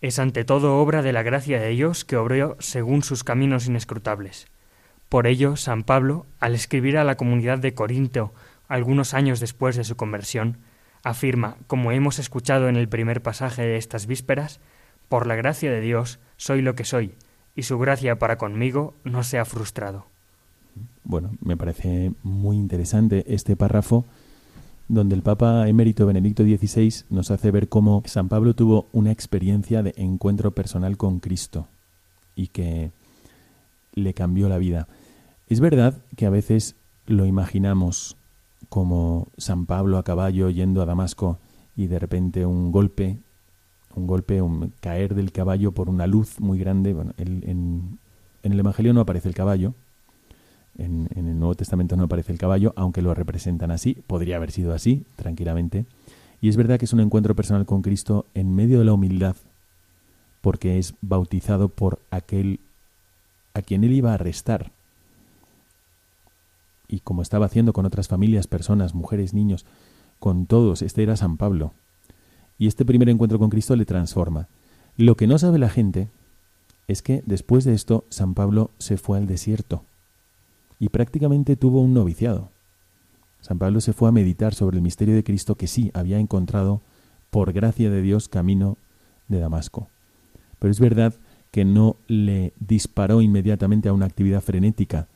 Es 0.00 0.20
ante 0.20 0.44
todo 0.44 0.76
obra 0.76 1.02
de 1.02 1.12
la 1.12 1.24
gracia 1.24 1.58
de 1.58 1.70
Dios 1.70 2.04
que 2.04 2.16
obró 2.16 2.56
según 2.60 3.02
sus 3.02 3.24
caminos 3.24 3.66
inescrutables. 3.66 4.46
Por 5.08 5.26
ello, 5.26 5.56
San 5.56 5.82
Pablo, 5.82 6.24
al 6.38 6.54
escribir 6.54 6.98
a 6.98 7.04
la 7.04 7.16
comunidad 7.16 7.58
de 7.58 7.74
Corinto 7.74 8.32
algunos 8.68 9.12
años 9.12 9.40
después 9.40 9.74
de 9.74 9.82
su 9.82 9.96
conversión, 9.96 10.58
afirma, 11.06 11.56
como 11.68 11.92
hemos 11.92 12.18
escuchado 12.18 12.68
en 12.68 12.74
el 12.74 12.88
primer 12.88 13.22
pasaje 13.22 13.62
de 13.62 13.76
estas 13.76 14.06
vísperas, 14.06 14.58
por 15.08 15.28
la 15.28 15.36
gracia 15.36 15.70
de 15.70 15.80
Dios 15.80 16.18
soy 16.36 16.62
lo 16.62 16.74
que 16.74 16.84
soy, 16.84 17.14
y 17.54 17.62
su 17.62 17.78
gracia 17.78 18.18
para 18.18 18.36
conmigo 18.36 18.92
no 19.04 19.22
se 19.22 19.38
ha 19.38 19.44
frustrado. 19.44 20.06
Bueno, 21.04 21.30
me 21.40 21.56
parece 21.56 22.10
muy 22.24 22.56
interesante 22.56 23.24
este 23.28 23.54
párrafo 23.54 24.04
donde 24.88 25.14
el 25.14 25.22
Papa 25.22 25.68
emérito 25.68 26.06
Benedicto 26.06 26.42
XVI 26.42 27.04
nos 27.10 27.30
hace 27.30 27.52
ver 27.52 27.68
cómo 27.68 28.02
San 28.06 28.28
Pablo 28.28 28.54
tuvo 28.54 28.88
una 28.92 29.12
experiencia 29.12 29.84
de 29.84 29.94
encuentro 29.96 30.50
personal 30.50 30.96
con 30.96 31.20
Cristo 31.20 31.68
y 32.34 32.48
que 32.48 32.90
le 33.94 34.12
cambió 34.12 34.48
la 34.48 34.58
vida. 34.58 34.88
Es 35.48 35.60
verdad 35.60 35.94
que 36.16 36.26
a 36.26 36.30
veces 36.30 36.74
lo 37.06 37.26
imaginamos 37.26 38.16
como 38.68 39.28
San 39.36 39.66
Pablo 39.66 39.98
a 39.98 40.02
caballo 40.02 40.50
yendo 40.50 40.82
a 40.82 40.86
Damasco 40.86 41.38
y 41.76 41.86
de 41.86 41.98
repente 41.98 42.46
un 42.46 42.72
golpe, 42.72 43.18
un 43.94 44.06
golpe, 44.06 44.42
un 44.42 44.72
caer 44.80 45.14
del 45.14 45.32
caballo 45.32 45.72
por 45.72 45.88
una 45.88 46.06
luz 46.06 46.40
muy 46.40 46.58
grande. 46.58 46.92
Bueno, 46.92 47.12
en 47.16 47.98
el 48.42 48.58
Evangelio 48.58 48.92
no 48.92 49.00
aparece 49.00 49.28
el 49.28 49.34
caballo, 49.34 49.74
en, 50.78 51.08
en 51.14 51.28
el 51.28 51.38
Nuevo 51.38 51.54
Testamento 51.54 51.96
no 51.96 52.04
aparece 52.04 52.32
el 52.32 52.38
caballo, 52.38 52.72
aunque 52.76 53.02
lo 53.02 53.14
representan 53.14 53.70
así, 53.70 53.94
podría 54.06 54.36
haber 54.36 54.50
sido 54.50 54.72
así, 54.72 55.04
tranquilamente. 55.16 55.86
Y 56.40 56.48
es 56.48 56.56
verdad 56.56 56.78
que 56.78 56.84
es 56.84 56.92
un 56.92 57.00
encuentro 57.00 57.34
personal 57.34 57.66
con 57.66 57.82
Cristo 57.82 58.26
en 58.34 58.54
medio 58.54 58.78
de 58.78 58.84
la 58.84 58.92
humildad, 58.92 59.36
porque 60.40 60.78
es 60.78 60.94
bautizado 61.00 61.68
por 61.68 62.00
aquel 62.10 62.60
a 63.54 63.62
quien 63.62 63.84
él 63.84 63.92
iba 63.92 64.10
a 64.10 64.14
arrestar. 64.14 64.70
Y 66.88 67.00
como 67.00 67.22
estaba 67.22 67.46
haciendo 67.46 67.72
con 67.72 67.86
otras 67.86 68.08
familias, 68.08 68.46
personas, 68.46 68.94
mujeres, 68.94 69.34
niños, 69.34 69.66
con 70.18 70.46
todos, 70.46 70.82
este 70.82 71.02
era 71.02 71.16
San 71.16 71.36
Pablo. 71.36 71.72
Y 72.58 72.66
este 72.66 72.84
primer 72.84 73.08
encuentro 73.08 73.38
con 73.38 73.50
Cristo 73.50 73.76
le 73.76 73.84
transforma. 73.84 74.48
Lo 74.96 75.16
que 75.16 75.26
no 75.26 75.38
sabe 75.38 75.58
la 75.58 75.68
gente 75.68 76.08
es 76.88 77.02
que 77.02 77.22
después 77.26 77.64
de 77.64 77.74
esto 77.74 78.04
San 78.08 78.34
Pablo 78.34 78.70
se 78.78 78.96
fue 78.96 79.18
al 79.18 79.26
desierto 79.26 79.84
y 80.78 80.88
prácticamente 80.88 81.56
tuvo 81.56 81.80
un 81.80 81.94
noviciado. 81.94 82.50
San 83.40 83.58
Pablo 83.58 83.80
se 83.80 83.92
fue 83.92 84.08
a 84.08 84.12
meditar 84.12 84.54
sobre 84.54 84.76
el 84.76 84.82
misterio 84.82 85.14
de 85.14 85.24
Cristo 85.24 85.56
que 85.56 85.66
sí 85.66 85.90
había 85.94 86.18
encontrado 86.18 86.80
por 87.30 87.52
gracia 87.52 87.90
de 87.90 88.02
Dios 88.02 88.28
camino 88.28 88.76
de 89.28 89.38
Damasco. 89.38 89.88
Pero 90.58 90.70
es 90.70 90.80
verdad 90.80 91.14
que 91.50 91.64
no 91.64 91.96
le 92.06 92.52
disparó 92.58 93.22
inmediatamente 93.22 93.88
a 93.88 93.92
una 93.92 94.06
actividad 94.06 94.40
frenética, 94.40 95.08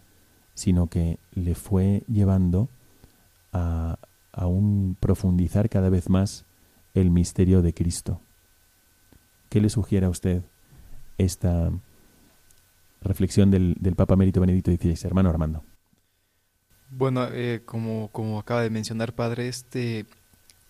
sino 0.61 0.89
que 0.89 1.19
le 1.33 1.55
fue 1.55 2.03
llevando 2.07 2.69
a, 3.51 3.99
a 4.31 4.47
un 4.47 4.95
profundizar 5.01 5.71
cada 5.71 5.89
vez 5.89 6.11
más 6.11 6.45
el 6.93 7.11
misterio 7.11 7.63
de 7.63 7.73
Cristo. 7.73 8.21
¿Qué 9.49 9.63
le 9.63 9.71
sugiere 9.71 10.05
a 10.05 10.11
usted 10.11 10.43
esta 11.17 11.73
reflexión 13.01 13.51
del, 13.51 13.75
del 13.81 13.97
Papa 13.97 14.13
Emérito 14.13 14.43
Benedicto 14.43 14.71
XVI, 14.71 15.07
hermano 15.07 15.31
Armando? 15.31 15.65
Bueno, 16.91 17.27
eh, 17.33 17.63
como, 17.65 18.09
como 18.09 18.39
acaba 18.39 18.61
de 18.61 18.69
mencionar, 18.69 19.15
padre, 19.15 19.49
este 19.49 20.05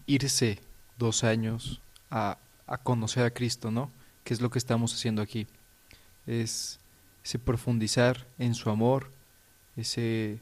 irse 0.07 0.61
dos 0.99 1.25
años 1.25 1.83
a, 2.11 2.39
a 2.69 2.79
conocer 2.79 3.25
a 3.25 3.33
Cristo, 3.33 3.73
¿no? 3.73 3.91
Que 4.23 4.35
es 4.35 4.41
lo 4.41 4.51
que 4.51 4.61
estamos 4.61 4.95
haciendo 4.95 5.21
aquí. 5.21 5.49
Es 6.29 6.79
ese 7.25 7.41
profundizar 7.41 8.29
en 8.39 8.55
su 8.55 8.71
amor, 8.71 9.11
ese 9.77 10.39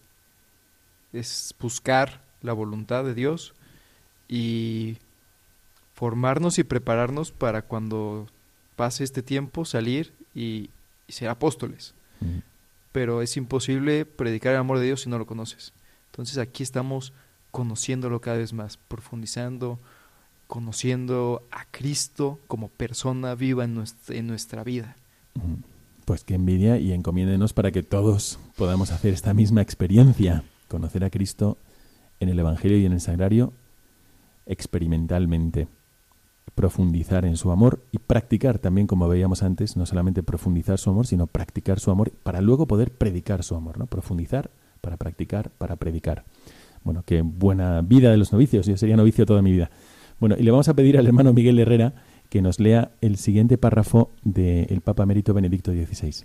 es 1.13 1.55
buscar 1.61 2.21
la 2.43 2.53
voluntad 2.53 3.05
de 3.05 3.15
Dios 3.15 3.55
y 4.29 4.99
formarnos 5.95 6.59
y 6.59 6.65
prepararnos 6.65 7.33
para 7.33 7.63
cuando 7.63 8.27
pase 8.77 9.05
este 9.05 9.23
tiempo 9.23 9.65
salir 9.65 10.13
y, 10.35 10.71
y 11.07 11.13
ser 11.13 11.29
apóstoles. 11.29 11.95
Pero 12.93 13.23
es 13.23 13.37
imposible 13.37 14.05
predicar 14.05 14.53
el 14.53 14.61
amor 14.61 14.79
de 14.79 14.87
Dios 14.87 15.03
si 15.03 15.11
no 15.11 15.19
lo 15.19 15.27
conoces. 15.27 15.73
Entonces 16.11 16.39
aquí 16.39 16.63
estamos 16.63 17.13
conociéndolo 17.51 18.21
cada 18.21 18.39
vez 18.39 18.53
más, 18.53 18.77
profundizando, 18.77 19.79
conociendo 20.47 21.43
a 21.51 21.65
Cristo 21.67 22.39
como 22.47 22.69
persona 22.69 23.35
viva 23.35 23.65
en 23.65 23.75
nuestra, 23.75 24.17
en 24.17 24.27
nuestra 24.27 24.65
vida. 24.65 24.97
Pues 26.09 26.25
que 26.25 26.37
envidia 26.37 26.79
y 26.79 26.95
encomiéndenos 26.95 27.53
para 27.53 27.71
que 27.71 27.83
todos 27.83 28.39
podamos 28.57 28.93
hacer 28.93 29.13
esta 29.13 29.35
misma 29.35 29.61
experiencia, 29.61 30.43
conocer 30.67 31.05
a 31.05 31.11
Cristo 31.11 31.59
en 32.19 32.31
el 32.31 32.39
Evangelio 32.39 32.79
y 32.79 32.87
en 32.87 32.95
el 32.95 33.03
Sagrario 33.03 33.53
experimentalmente, 34.47 35.69
profundizar 36.55 37.27
en 37.27 37.37
su 37.37 37.51
amor 37.51 37.85
y 37.93 37.99
practicar 37.99 38.59
también, 38.59 38.87
como 38.87 39.07
veíamos 39.07 39.43
antes, 39.43 39.77
no 39.77 39.85
solamente 39.85 40.23
profundizar 40.23 40.79
su 40.79 40.89
amor, 40.89 41.07
sino 41.07 41.27
practicar 41.27 41.79
su 41.79 41.91
amor 41.91 42.11
para 42.23 42.41
luego 42.41 42.67
poder 42.67 42.91
predicar 42.91 43.45
su 43.45 43.55
amor, 43.55 43.77
¿no? 43.77 43.85
Profundizar 43.85 44.51
para 44.81 44.97
practicar, 44.97 45.51
para 45.51 45.77
predicar. 45.77 46.25
Bueno, 46.85 47.03
qué 47.05 47.21
buena 47.21 47.83
vida 47.83 48.11
de 48.11 48.17
los 48.17 48.33
novicios, 48.33 48.65
yo 48.65 48.79
sería 48.79 48.97
novicio 48.97 49.27
toda 49.27 49.43
mi 49.43 49.53
vida. 49.53 49.71
Bueno, 50.21 50.37
y 50.39 50.43
le 50.43 50.51
vamos 50.53 50.71
a 50.71 50.75
pedir 50.75 50.97
al 50.97 51.07
hermano 51.07 51.35
Miguel 51.35 51.59
Herrera 51.59 51.93
que 52.29 52.43
nos 52.43 52.61
lea 52.61 52.91
el 53.01 53.17
siguiente 53.17 53.59
párrafo 53.59 54.11
del 54.23 54.81
Papa 54.81 55.05
Emérito 55.05 55.35
Benedicto 55.35 55.73
XVI. 55.73 56.25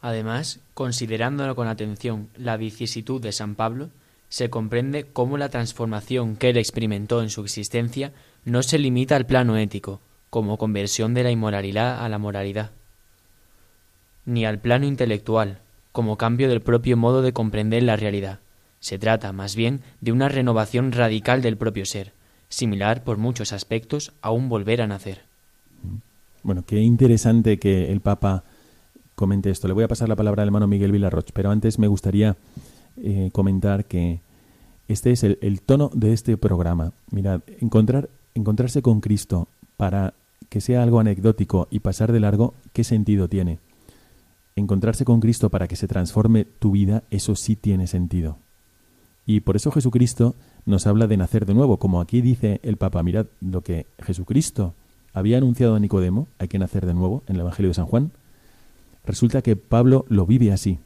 Además, 0.00 0.60
considerándolo 0.74 1.54
con 1.54 1.68
atención 1.68 2.28
la 2.36 2.56
vicisitud 2.56 3.20
de 3.20 3.32
San 3.32 3.54
Pablo, 3.54 3.90
se 4.28 4.50
comprende 4.50 5.04
cómo 5.12 5.38
la 5.38 5.48
transformación 5.48 6.36
que 6.36 6.50
él 6.50 6.56
experimentó 6.56 7.22
en 7.22 7.30
su 7.30 7.42
existencia 7.42 8.12
no 8.44 8.62
se 8.62 8.78
limita 8.78 9.14
al 9.14 9.26
plano 9.26 9.56
ético, 9.56 10.00
como 10.30 10.56
conversión 10.56 11.12
de 11.14 11.22
la 11.22 11.30
inmoralidad 11.30 12.04
a 12.04 12.08
la 12.08 12.18
moralidad, 12.18 12.70
ni 14.24 14.46
al 14.46 14.58
plano 14.58 14.86
intelectual, 14.86 15.58
como 15.92 16.16
cambio 16.16 16.48
del 16.48 16.62
propio 16.62 16.96
modo 16.96 17.20
de 17.22 17.32
comprender 17.32 17.82
la 17.82 17.96
realidad. 17.96 18.40
Se 18.80 18.98
trata, 18.98 19.32
más 19.32 19.54
bien, 19.54 19.82
de 20.00 20.10
una 20.10 20.28
renovación 20.28 20.90
radical 20.92 21.42
del 21.42 21.58
propio 21.58 21.84
ser, 21.84 22.14
similar 22.52 23.02
por 23.02 23.16
muchos 23.16 23.52
aspectos 23.52 24.12
a 24.20 24.30
un 24.30 24.48
volver 24.48 24.82
a 24.82 24.86
nacer. 24.86 25.22
Bueno, 26.42 26.64
qué 26.66 26.80
interesante 26.80 27.58
que 27.58 27.90
el 27.90 28.00
Papa 28.00 28.44
comente 29.14 29.50
esto. 29.50 29.68
Le 29.68 29.74
voy 29.74 29.84
a 29.84 29.88
pasar 29.88 30.08
la 30.08 30.16
palabra 30.16 30.42
al 30.42 30.48
hermano 30.48 30.66
Miguel 30.66 30.92
Villarroch, 30.92 31.30
pero 31.32 31.50
antes 31.50 31.78
me 31.78 31.86
gustaría 31.86 32.36
eh, 33.02 33.30
comentar 33.32 33.86
que 33.86 34.20
este 34.88 35.12
es 35.12 35.24
el, 35.24 35.38
el, 35.40 35.62
tono 35.62 35.90
de 35.94 36.12
este 36.12 36.36
programa. 36.36 36.92
Mirad, 37.10 37.40
encontrar, 37.60 38.10
encontrarse 38.34 38.82
con 38.82 39.00
Cristo 39.00 39.48
para 39.76 40.14
que 40.48 40.60
sea 40.60 40.82
algo 40.82 41.00
anecdótico 41.00 41.68
y 41.70 41.80
pasar 41.80 42.12
de 42.12 42.20
largo, 42.20 42.52
¿qué 42.74 42.84
sentido 42.84 43.28
tiene? 43.28 43.58
Encontrarse 44.56 45.06
con 45.06 45.20
Cristo 45.20 45.48
para 45.48 45.66
que 45.66 45.76
se 45.76 45.88
transforme 45.88 46.44
tu 46.44 46.72
vida, 46.72 47.04
eso 47.10 47.34
sí 47.36 47.56
tiene 47.56 47.86
sentido. 47.86 48.36
Y 49.26 49.40
por 49.40 49.56
eso 49.56 49.70
Jesucristo 49.70 50.34
nos 50.66 50.86
habla 50.86 51.06
de 51.06 51.16
nacer 51.16 51.46
de 51.46 51.54
nuevo, 51.54 51.78
como 51.78 52.00
aquí 52.00 52.20
dice 52.20 52.60
el 52.62 52.76
Papa, 52.76 53.02
mirad 53.02 53.26
lo 53.40 53.62
que 53.62 53.86
Jesucristo 54.02 54.74
había 55.12 55.38
anunciado 55.38 55.74
a 55.74 55.80
Nicodemo, 55.80 56.28
hay 56.38 56.48
que 56.48 56.58
nacer 56.58 56.86
de 56.86 56.94
nuevo 56.94 57.22
en 57.26 57.36
el 57.36 57.42
Evangelio 57.42 57.70
de 57.70 57.74
San 57.74 57.86
Juan. 57.86 58.12
Resulta 59.04 59.42
que 59.42 59.56
Pablo 59.56 60.04
lo 60.08 60.26
vive 60.26 60.52
así. 60.52 60.78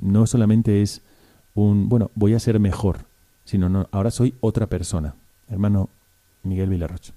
No 0.00 0.26
solamente 0.26 0.82
es 0.82 1.02
un, 1.54 1.88
bueno, 1.88 2.10
voy 2.14 2.34
a 2.34 2.38
ser 2.38 2.58
mejor, 2.60 3.04
sino 3.44 3.68
no, 3.68 3.88
ahora 3.90 4.10
soy 4.10 4.34
otra 4.40 4.68
persona. 4.68 5.14
Hermano 5.48 5.88
Miguel 6.44 6.70
Villarroch. 6.70 7.10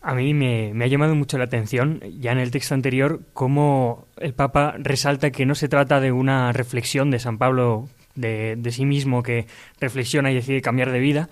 A 0.00 0.14
mí 0.14 0.32
me, 0.32 0.72
me, 0.74 0.84
ha 0.84 0.88
llamado 0.88 1.14
mucho 1.14 1.38
la 1.38 1.44
atención, 1.44 2.00
ya 2.20 2.32
en 2.32 2.38
el 2.38 2.50
texto 2.50 2.74
anterior, 2.74 3.20
cómo 3.34 4.06
el 4.16 4.32
Papa 4.32 4.74
resalta 4.78 5.30
que 5.30 5.44
no 5.44 5.54
se 5.54 5.68
trata 5.68 6.00
de 6.00 6.12
una 6.12 6.52
reflexión 6.52 7.10
de 7.10 7.18
San 7.18 7.36
Pablo 7.36 7.88
de, 8.18 8.70
sí 8.70 8.84
mismo 8.84 9.22
que 9.22 9.46
reflexiona 9.80 10.30
y 10.30 10.34
decide 10.34 10.62
cambiar 10.62 10.90
de 10.92 10.98
vida, 10.98 11.28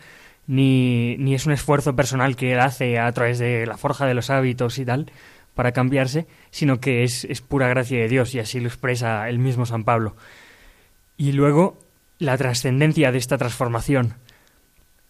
ni, 0.47 1.16
ni 1.18 1.34
es 1.34 1.47
un 1.47 1.53
esfuerzo 1.53 1.97
personal 1.97 2.37
que 2.37 2.53
él 2.53 2.61
hace 2.61 2.99
a 2.99 3.11
través 3.12 3.39
de 3.39 3.66
la 3.66 3.76
forja 3.76 4.07
de 4.07 4.14
los 4.14 4.30
hábitos 4.30 4.78
y 4.78 4.84
tal 4.84 5.11
para 5.55 5.72
cambiarse, 5.72 6.26
sino 6.51 6.80
que 6.80 7.03
es, 7.03 7.24
es 7.24 7.41
pura 7.41 7.68
gracia 7.68 7.99
de 7.99 8.09
Dios 8.09 8.34
y 8.34 8.39
así 8.39 8.61
lo 8.61 8.68
expresa 8.68 9.28
el 9.28 9.39
mismo 9.39 9.66
San 9.66 9.84
Pablo. 9.84 10.14
Y 11.16 11.32
luego 11.32 11.78
la 12.18 12.37
trascendencia 12.37 13.12
de 13.12 13.18
esta 13.18 13.39
transformación. 13.39 14.14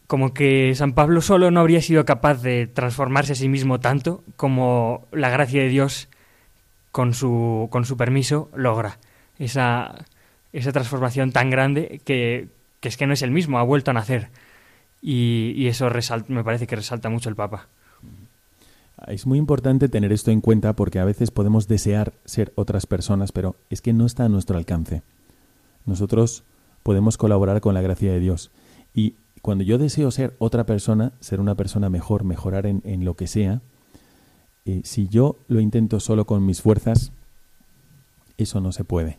Como 0.06 0.32
que 0.34 0.72
San 0.76 0.92
Pablo 0.92 1.20
solo 1.20 1.50
no 1.50 1.60
habría 1.60 1.82
sido 1.82 2.04
capaz 2.04 2.42
de 2.42 2.68
transformarse 2.68 3.32
a 3.32 3.36
sí 3.36 3.48
mismo 3.48 3.80
tanto 3.80 4.22
como 4.36 5.08
la 5.10 5.30
gracia 5.30 5.62
de 5.62 5.68
Dios 5.68 6.08
con 6.92 7.12
su, 7.12 7.68
con 7.70 7.84
su 7.84 7.96
permiso 7.96 8.48
logra. 8.54 8.98
Esa, 9.38 10.06
esa 10.58 10.72
transformación 10.72 11.32
tan 11.32 11.50
grande 11.50 12.00
que, 12.04 12.48
que, 12.80 12.88
es 12.88 12.96
que 12.96 13.06
no 13.06 13.12
es 13.12 13.22
el 13.22 13.30
mismo, 13.30 13.58
ha 13.58 13.62
vuelto 13.62 13.90
a 13.90 13.94
nacer. 13.94 14.30
Y, 15.02 15.66
eso 15.66 15.88
me 16.28 16.42
parece 16.42 16.66
que 16.66 16.76
resalta 16.76 17.10
mucho 17.10 17.28
el 17.28 17.36
Papa. 17.36 17.68
Es 19.06 19.26
muy 19.26 19.38
importante 19.38 19.88
tener 19.88 20.12
esto 20.12 20.30
en 20.30 20.40
cuenta 20.40 20.72
porque 20.74 20.98
a 20.98 21.04
veces 21.04 21.30
podemos 21.30 21.68
desear 21.68 22.14
ser 22.24 22.52
otras 22.56 22.86
personas, 22.86 23.32
pero 23.32 23.56
es 23.68 23.82
que 23.82 23.92
no 23.92 24.06
está 24.06 24.24
a 24.24 24.28
nuestro 24.30 24.56
alcance. 24.56 25.02
Nosotros 25.84 26.42
podemos 26.82 27.18
colaborar 27.18 27.60
con 27.60 27.74
la 27.74 27.82
gracia 27.82 28.10
de 28.10 28.20
Dios. 28.20 28.50
Y 28.94 29.14
cuando 29.42 29.62
yo 29.62 29.76
deseo 29.76 30.10
ser 30.10 30.34
otra 30.38 30.64
persona, 30.64 31.12
ser 31.20 31.40
una 31.40 31.54
persona 31.54 31.90
mejor, 31.90 32.24
mejorar 32.24 32.66
en, 32.66 32.80
en 32.84 33.04
lo 33.04 33.14
que 33.14 33.26
sea, 33.26 33.60
eh, 34.64 34.80
si 34.84 35.08
yo 35.08 35.36
lo 35.48 35.60
intento 35.60 36.00
solo 36.00 36.24
con 36.24 36.46
mis 36.46 36.62
fuerzas, 36.62 37.12
eso 38.38 38.60
no 38.62 38.72
se 38.72 38.84
puede. 38.84 39.18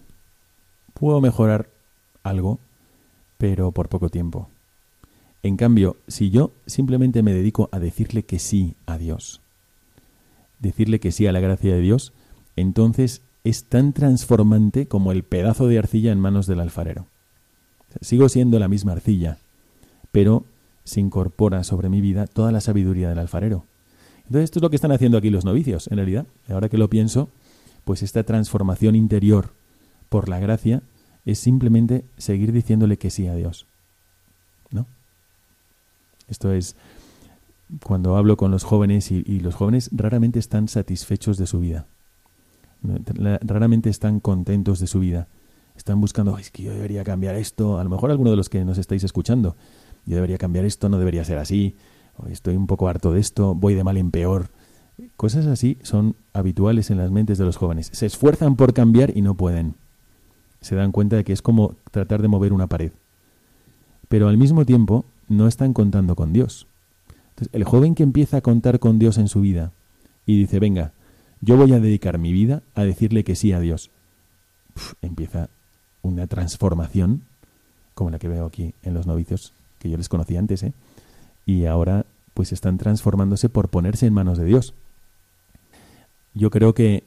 Puedo 1.00 1.22
mejorar 1.22 1.70
algo, 2.24 2.60
pero 3.38 3.72
por 3.72 3.88
poco 3.88 4.10
tiempo. 4.10 4.50
En 5.44 5.56
cambio, 5.56 5.98
si 6.08 6.32
yo 6.32 6.52
simplemente 6.66 7.22
me 7.22 7.34
dedico 7.34 7.70
a 7.72 7.80
decirle 7.80 8.24
que 8.24 8.40
sí 8.40 8.76
a 8.88 8.98
Dios, 8.98 9.42
decirle 10.60 11.00
que 11.00 11.12
sí 11.12 11.28
a 11.28 11.32
la 11.32 11.40
gracia 11.40 11.76
de 11.76 11.82
Dios, 11.82 12.14
entonces 12.56 13.22
es 13.44 13.66
tan 13.66 13.94
transformante 13.94 14.88
como 14.88 15.12
el 15.12 15.24
pedazo 15.24 15.68
de 15.68 15.78
arcilla 15.78 16.12
en 16.12 16.20
manos 16.20 16.48
del 16.48 16.60
alfarero. 16.60 17.06
Sigo 18.02 18.28
siendo 18.28 18.58
la 18.58 18.68
misma 18.68 18.94
arcilla, 18.94 19.38
pero 20.12 20.46
se 20.84 21.00
incorpora 21.00 21.64
sobre 21.64 21.90
mi 21.90 22.02
vida 22.02 22.26
toda 22.26 22.52
la 22.52 22.60
sabiduría 22.60 23.10
del 23.10 23.20
alfarero. 23.20 23.66
Entonces 24.26 24.46
esto 24.46 24.60
es 24.60 24.64
lo 24.64 24.70
que 24.70 24.76
están 24.78 24.92
haciendo 24.92 25.18
aquí 25.20 25.30
los 25.30 25.46
novicios, 25.46 25.88
en 25.90 25.98
realidad. 25.98 26.26
Ahora 26.50 26.70
que 26.70 26.78
lo 26.78 26.90
pienso, 26.90 27.30
pues 27.86 28.02
esta 28.02 28.24
transformación 28.24 28.96
interior 28.96 29.52
por 30.10 30.30
la 30.30 30.40
gracia 30.40 30.82
es 31.26 31.40
simplemente 31.40 32.06
seguir 32.18 32.52
diciéndole 32.52 32.98
que 32.98 33.10
sí 33.10 33.28
a 33.28 33.36
Dios. 33.36 33.66
¿No? 34.72 34.86
Esto 36.28 36.52
es 36.52 36.76
cuando 37.84 38.16
hablo 38.16 38.38
con 38.38 38.52
los 38.52 38.64
jóvenes 38.64 39.12
y, 39.12 39.24
y 39.26 39.40
los 39.40 39.56
jóvenes 39.56 39.90
raramente 39.92 40.40
están 40.40 40.68
satisfechos 40.68 41.38
de 41.38 41.48
su 41.48 41.60
vida. 41.60 41.86
Raramente 43.42 43.90
están 43.90 44.20
contentos 44.20 44.80
de 44.80 44.88
su 44.88 45.00
vida 45.00 45.28
están 45.78 46.02
buscando, 46.02 46.38
es 46.38 46.52
que 46.52 46.64
yo 46.64 46.74
debería 46.74 47.04
cambiar 47.04 47.36
esto, 47.36 47.80
a 47.80 47.84
lo 47.84 47.90
mejor 47.90 48.12
alguno 48.12 48.32
de 48.32 48.36
los 48.36 48.50
que 48.50 48.66
nos 48.66 48.78
estáis 48.78 49.04
escuchando, 49.04 49.56
yo 50.06 50.16
debería 50.16 50.38
cambiar 50.38 50.66
esto, 50.66 50.90
no 50.90 50.98
debería 50.98 51.24
ser 51.24 51.38
así, 51.38 51.76
estoy 52.30 52.56
un 52.56 52.68
poco 52.68 52.90
harto 52.90 53.14
de 53.14 53.20
esto, 53.20 53.54
voy 53.56 53.76
de 53.76 53.84
mal 53.84 53.98
en 53.98 54.12
peor. 54.12 54.50
Cosas 55.16 55.46
así 55.46 55.78
son 55.84 56.16
habituales 56.34 56.90
en 56.90 56.98
las 56.98 57.12
mentes 57.12 57.38
de 57.38 57.46
los 57.46 57.58
jóvenes. 57.58 57.90
Se 57.94 58.08
esfuerzan 58.08 58.56
por 58.56 58.74
cambiar 58.74 59.16
y 59.16 59.22
no 59.22 59.36
pueden. 59.36 59.76
Se 60.62 60.76
dan 60.76 60.92
cuenta 60.92 61.16
de 61.16 61.24
que 61.24 61.34
es 61.34 61.42
como 61.42 61.76
tratar 61.92 62.22
de 62.22 62.28
mover 62.28 62.54
una 62.54 62.68
pared. 62.68 62.92
Pero 64.10 64.28
al 64.28 64.38
mismo 64.38 64.66
tiempo 64.66 65.06
no 65.28 65.48
están 65.48 65.74
contando 65.74 66.16
con 66.16 66.34
Dios. 66.34 66.68
Entonces, 67.30 67.54
el 67.54 67.64
joven 67.64 67.96
que 67.96 68.04
empieza 68.04 68.38
a 68.38 68.42
contar 68.42 68.80
con 68.80 69.00
Dios 69.00 69.18
en 69.18 69.28
su 69.28 69.42
vida 69.42 69.72
y 70.26 70.38
dice, 70.38 70.60
venga, 70.60 70.94
yo 71.42 71.58
voy 71.58 71.74
a 71.74 71.80
dedicar 71.80 72.18
mi 72.18 72.32
vida 72.32 72.64
a 72.74 72.84
decirle 72.84 73.24
que 73.24 73.36
sí 73.36 73.52
a 73.52 73.60
Dios, 73.60 73.92
empieza 75.02 75.50
una 76.02 76.28
transformación 76.28 77.24
como 77.94 78.12
la 78.12 78.20
que 78.20 78.28
veo 78.28 78.46
aquí 78.46 78.74
en 78.84 78.94
los 78.94 79.08
novicios 79.08 79.54
que 79.80 79.90
yo 79.90 79.98
les 79.98 80.08
conocí 80.08 80.38
antes, 80.38 80.64
¿eh? 80.64 80.74
y 81.46 81.66
ahora 81.66 82.06
pues 82.34 82.52
están 82.52 82.78
transformándose 82.78 83.50
por 83.50 83.70
ponerse 83.70 84.06
en 84.06 84.14
manos 84.14 84.38
de 84.38 84.46
Dios. 84.46 84.76
Yo 86.36 86.52
creo 86.52 86.74
que 86.74 87.04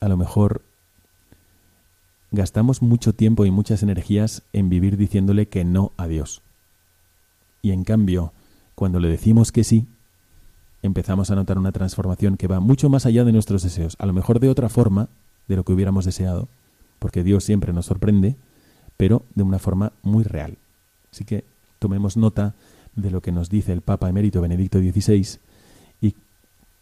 a 0.00 0.08
lo 0.08 0.18
mejor 0.18 0.60
gastamos 2.34 2.82
mucho 2.82 3.14
tiempo 3.14 3.46
y 3.46 3.50
muchas 3.50 3.82
energías 3.82 4.42
en 4.52 4.68
vivir 4.68 4.96
diciéndole 4.96 5.46
que 5.46 5.64
no 5.64 5.92
a 5.96 6.06
Dios. 6.06 6.42
Y 7.62 7.70
en 7.70 7.84
cambio, 7.84 8.32
cuando 8.74 9.00
le 9.00 9.08
decimos 9.08 9.52
que 9.52 9.64
sí, 9.64 9.86
empezamos 10.82 11.30
a 11.30 11.34
notar 11.34 11.58
una 11.58 11.72
transformación 11.72 12.36
que 12.36 12.46
va 12.46 12.60
mucho 12.60 12.88
más 12.88 13.06
allá 13.06 13.24
de 13.24 13.32
nuestros 13.32 13.62
deseos. 13.62 13.96
A 13.98 14.06
lo 14.06 14.12
mejor 14.12 14.40
de 14.40 14.50
otra 14.50 14.68
forma, 14.68 15.08
de 15.48 15.56
lo 15.56 15.64
que 15.64 15.72
hubiéramos 15.72 16.04
deseado, 16.04 16.48
porque 16.98 17.24
Dios 17.24 17.44
siempre 17.44 17.72
nos 17.72 17.86
sorprende, 17.86 18.36
pero 18.96 19.22
de 19.34 19.42
una 19.42 19.58
forma 19.58 19.92
muy 20.02 20.24
real. 20.24 20.58
Así 21.10 21.24
que 21.24 21.44
tomemos 21.78 22.16
nota 22.16 22.54
de 22.96 23.10
lo 23.10 23.20
que 23.20 23.32
nos 23.32 23.48
dice 23.48 23.72
el 23.72 23.80
Papa 23.80 24.08
emérito 24.08 24.40
Benedicto 24.40 24.78
XVI 24.78 25.38
y 26.00 26.14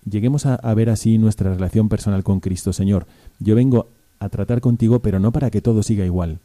lleguemos 0.09 0.47
a, 0.47 0.57
a 0.57 0.75
ver 0.75 0.91
así 0.91 1.17
nuestra 1.19 1.55
relación 1.55 1.89
personal 1.89 2.23
con 2.25 2.41
Cristo. 2.41 2.73
Señor, 2.73 3.07
yo 3.39 3.55
vengo 3.55 3.89
a 4.23 4.29
tratar 4.29 4.61
contigo, 4.61 5.01
pero 5.01 5.19
no 5.19 5.33
para 5.33 5.51
que 5.51 5.61
todo 5.61 5.83
siga 5.83 6.05
igual. 6.05 6.39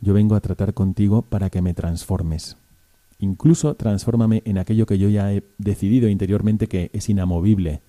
Yo 0.00 0.14
vengo 0.14 0.34
a 0.34 0.40
tratar 0.40 0.74
contigo 0.74 1.22
para 1.22 1.50
que 1.50 1.62
me 1.62 1.74
transformes. 1.74 2.56
Incluso 3.18 3.74
transfórmame 3.74 4.42
en 4.44 4.58
aquello 4.58 4.86
que 4.86 4.98
yo 4.98 5.08
ya 5.08 5.32
he 5.32 5.42
decidido 5.58 6.08
interiormente 6.08 6.68
que 6.68 6.90
es 6.92 7.08
inamovible. 7.08 7.80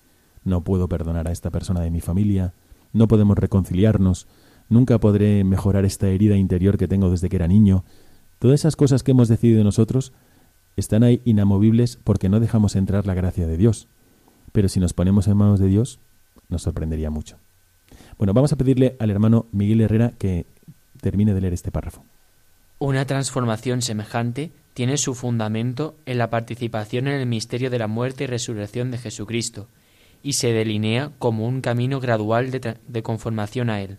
No 0.44 0.62
puedo 0.62 0.88
perdonar 0.88 1.28
a 1.28 1.32
esta 1.32 1.50
persona 1.50 1.80
de 1.80 1.90
mi 1.90 2.00
familia, 2.00 2.52
no 2.92 3.06
podemos 3.06 3.38
reconciliarnos, 3.38 4.26
nunca 4.68 4.98
podré 4.98 5.44
mejorar 5.44 5.84
esta 5.84 6.08
herida 6.08 6.36
interior 6.36 6.78
que 6.78 6.88
tengo 6.88 7.10
desde 7.10 7.28
que 7.28 7.36
era 7.36 7.46
niño. 7.46 7.84
Todas 8.38 8.60
esas 8.60 8.74
cosas 8.74 9.02
que 9.02 9.12
hemos 9.12 9.28
decidido 9.28 9.62
nosotros 9.62 10.12
están 10.76 11.02
ahí 11.02 11.20
inamovibles 11.24 11.98
porque 12.02 12.28
no 12.28 12.40
dejamos 12.40 12.74
entrar 12.74 13.06
la 13.06 13.14
gracia 13.14 13.46
de 13.46 13.56
Dios. 13.56 13.86
Pero 14.52 14.68
si 14.68 14.80
nos 14.80 14.94
ponemos 14.94 15.28
en 15.28 15.36
manos 15.36 15.60
de 15.60 15.68
Dios, 15.68 16.00
nos 16.48 16.62
sorprendería 16.62 17.10
mucho. 17.10 17.36
Bueno, 18.20 18.34
vamos 18.34 18.52
a 18.52 18.56
pedirle 18.56 18.96
al 18.98 19.08
hermano 19.08 19.46
Miguel 19.50 19.80
Herrera 19.80 20.12
que 20.18 20.44
termine 21.00 21.32
de 21.32 21.40
leer 21.40 21.54
este 21.54 21.70
párrafo. 21.70 22.04
Una 22.78 23.06
transformación 23.06 23.80
semejante 23.80 24.50
tiene 24.74 24.98
su 24.98 25.14
fundamento 25.14 25.94
en 26.04 26.18
la 26.18 26.28
participación 26.28 27.08
en 27.08 27.14
el 27.14 27.24
misterio 27.24 27.70
de 27.70 27.78
la 27.78 27.86
muerte 27.86 28.24
y 28.24 28.26
resurrección 28.26 28.90
de 28.90 28.98
Jesucristo, 28.98 29.68
y 30.22 30.34
se 30.34 30.52
delinea 30.52 31.12
como 31.18 31.46
un 31.46 31.62
camino 31.62 31.98
gradual 31.98 32.50
de, 32.50 32.76
de 32.86 33.02
conformación 33.02 33.70
a 33.70 33.80
Él. 33.80 33.96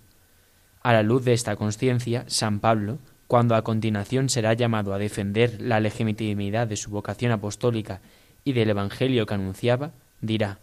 A 0.83 0.93
la 0.93 1.01
luz 1.01 1.25
de 1.25 1.33
esta 1.33 1.55
conciencia, 1.55 2.23
San 2.27 2.59
Pablo, 2.59 2.99
cuando 3.25 3.55
a 3.55 3.63
continuación 3.63 4.29
será 4.29 4.53
llamado 4.53 4.93
a 4.93 4.99
defender 4.99 5.59
la 5.59 5.79
legitimidad 5.79 6.67
de 6.67 6.77
su 6.77 6.91
vocación 6.91 7.31
apostólica 7.31 8.01
y 8.43 8.53
del 8.53 8.69
Evangelio 8.69 9.25
que 9.25 9.33
anunciaba, 9.33 9.93
dirá 10.21 10.59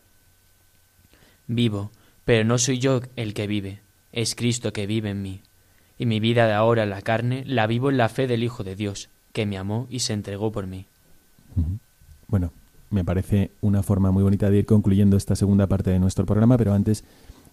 Vivo, 1.49 1.91
pero 2.29 2.45
no 2.45 2.59
soy 2.59 2.79
yo 2.79 3.01
el 3.17 3.33
que 3.33 3.47
vive, 3.47 3.81
es 4.13 4.35
Cristo 4.35 4.75
que 4.75 4.87
vive 4.87 5.09
en 5.09 5.23
mí. 5.23 5.41
Y 5.99 6.05
mi 6.05 6.21
vida 6.21 6.47
de 6.47 6.53
ahora 6.53 6.83
en 6.83 6.91
la 6.91 7.01
carne 7.01 7.43
la 7.47 7.67
vivo 7.67 7.89
en 7.89 7.97
la 7.97 8.11
fe 8.11 8.27
del 8.27 8.43
Hijo 8.43 8.65
de 8.65 8.77
Dios, 8.77 9.09
que 9.33 9.47
me 9.47 9.57
amó 9.57 9.87
y 9.89 10.01
se 10.01 10.13
entregó 10.13 10.53
por 10.53 10.67
mí. 10.67 10.85
Bueno, 12.27 12.53
me 12.91 13.03
parece 13.03 13.51
una 13.63 13.83
forma 13.83 14.11
muy 14.11 14.23
bonita 14.23 14.51
de 14.51 14.59
ir 14.59 14.67
concluyendo 14.67 15.17
esta 15.17 15.37
segunda 15.37 15.69
parte 15.69 15.89
de 15.89 15.99
nuestro 16.01 16.27
programa, 16.27 16.59
pero 16.59 16.75
antes 16.75 17.03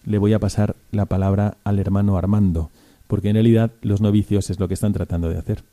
le 0.04 0.18
voy 0.18 0.34
a 0.34 0.40
pasar 0.40 0.76
la 0.90 1.06
palabra 1.06 1.56
al 1.64 1.78
hermano 1.78 2.18
Armando, 2.18 2.70
porque 3.06 3.30
en 3.30 3.36
realidad 3.36 3.72
los 3.80 4.02
novicios 4.02 4.50
es 4.50 4.60
lo 4.60 4.68
que 4.68 4.74
están 4.74 4.92
tratando 4.92 5.30
de 5.30 5.38
hacer. 5.38 5.64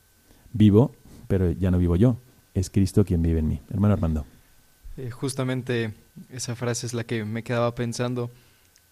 Vivo, 0.53 0.95
pero 1.27 1.51
ya 1.51 1.71
no 1.71 1.77
vivo 1.77 1.97
yo, 1.97 2.15
es 2.53 2.69
Cristo 2.69 3.03
quien 3.03 3.21
vive 3.21 3.39
en 3.39 3.49
mí. 3.49 3.59
Hermano 3.69 3.95
Armando. 3.95 4.25
Eh, 4.95 5.09
justamente 5.09 5.93
esa 6.29 6.55
frase 6.55 6.85
es 6.85 6.93
la 6.93 7.03
que 7.03 7.25
me 7.25 7.43
quedaba 7.43 7.75
pensando, 7.75 8.31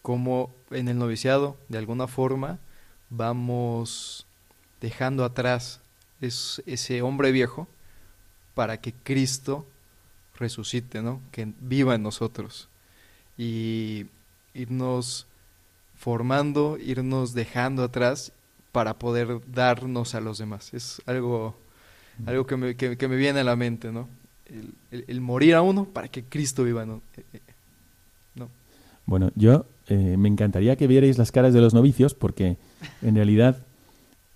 cómo 0.02 0.54
en 0.72 0.88
el 0.88 0.97
noviciado, 0.97 1.58
de 1.70 1.78
alguna 1.78 2.08
forma, 2.08 2.60
vamos 3.10 4.26
dejando 4.80 5.24
atrás 5.24 5.82
es, 6.22 6.62
ese 6.66 7.02
hombre 7.02 7.32
viejo 7.32 7.68
para 8.54 8.80
que 8.80 8.93
Cristo 8.93 9.66
resucite, 10.38 11.02
¿no? 11.02 11.22
Que 11.32 11.52
viva 11.60 11.95
en 11.95 12.04
nosotros. 12.04 12.70
Y 13.38 14.06
irnos 14.54 15.28
formando, 15.95 16.78
irnos 16.78 17.34
dejando 17.34 17.84
atrás 17.84 18.32
para 18.72 18.97
poder 18.97 19.41
darnos 19.52 20.16
a 20.16 20.22
los 20.22 20.38
demás. 20.38 20.74
Es 20.74 21.02
algo, 21.06 21.56
algo 22.26 22.45
que, 22.45 22.58
me, 22.58 22.76
que, 22.76 23.08
me 23.08 23.16
viene 23.16 23.41
a 23.41 23.43
la 23.43 23.56
mente, 23.56 23.91
¿no? 23.91 24.08
El, 24.45 25.06
el, 25.08 25.22
morir 25.22 25.56
a 25.56 25.62
uno 25.62 25.86
para 25.86 26.08
que 26.08 26.24
Cristo 26.24 26.64
viva, 26.64 26.86
¿no? 26.86 27.02
Eh, 27.16 27.24
eh, 27.34 27.39
¿no? 28.36 28.49
Bueno, 29.06 29.32
yo 29.36 29.66
eh, 29.94 30.16
me 30.16 30.30
encantaría 30.30 30.78
que 30.78 30.88
vierais 30.88 31.18
las 31.18 31.34
caras 31.34 31.54
de 31.54 31.60
los 31.60 31.74
novicios 31.74 32.14
porque 32.14 32.56
en 33.02 33.14
realidad 33.14 33.58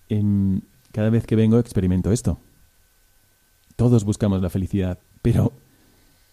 en, 0.10 0.64
cada 0.91 1.10
vez 1.10 1.26
que 1.26 1.38
vengo 1.38 1.60
experimento 1.60 2.12
esto. 2.12 2.39
Todos 3.78 4.03
buscamos 4.03 4.41
la 4.41 4.49
felicidad, 4.49 4.99
pero 5.22 5.53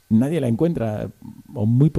nadie 0.09 0.41
la 0.41 0.49
encuentra 0.49 1.09
o 1.55 1.67
muy, 1.67 1.93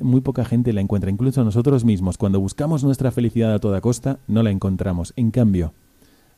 muy 0.00 0.20
poca 0.20 0.44
gente 0.44 0.72
la 0.74 0.82
encuentra. 0.82 1.10
Incluso 1.10 1.42
nosotros 1.44 1.86
mismos, 1.86 2.18
cuando 2.18 2.40
buscamos 2.40 2.84
nuestra 2.84 3.10
felicidad 3.10 3.54
a 3.54 3.58
toda 3.58 3.80
costa, 3.80 4.18
no 4.28 4.42
la 4.42 4.50
encontramos. 4.50 5.14
En 5.16 5.30
cambio, 5.30 5.72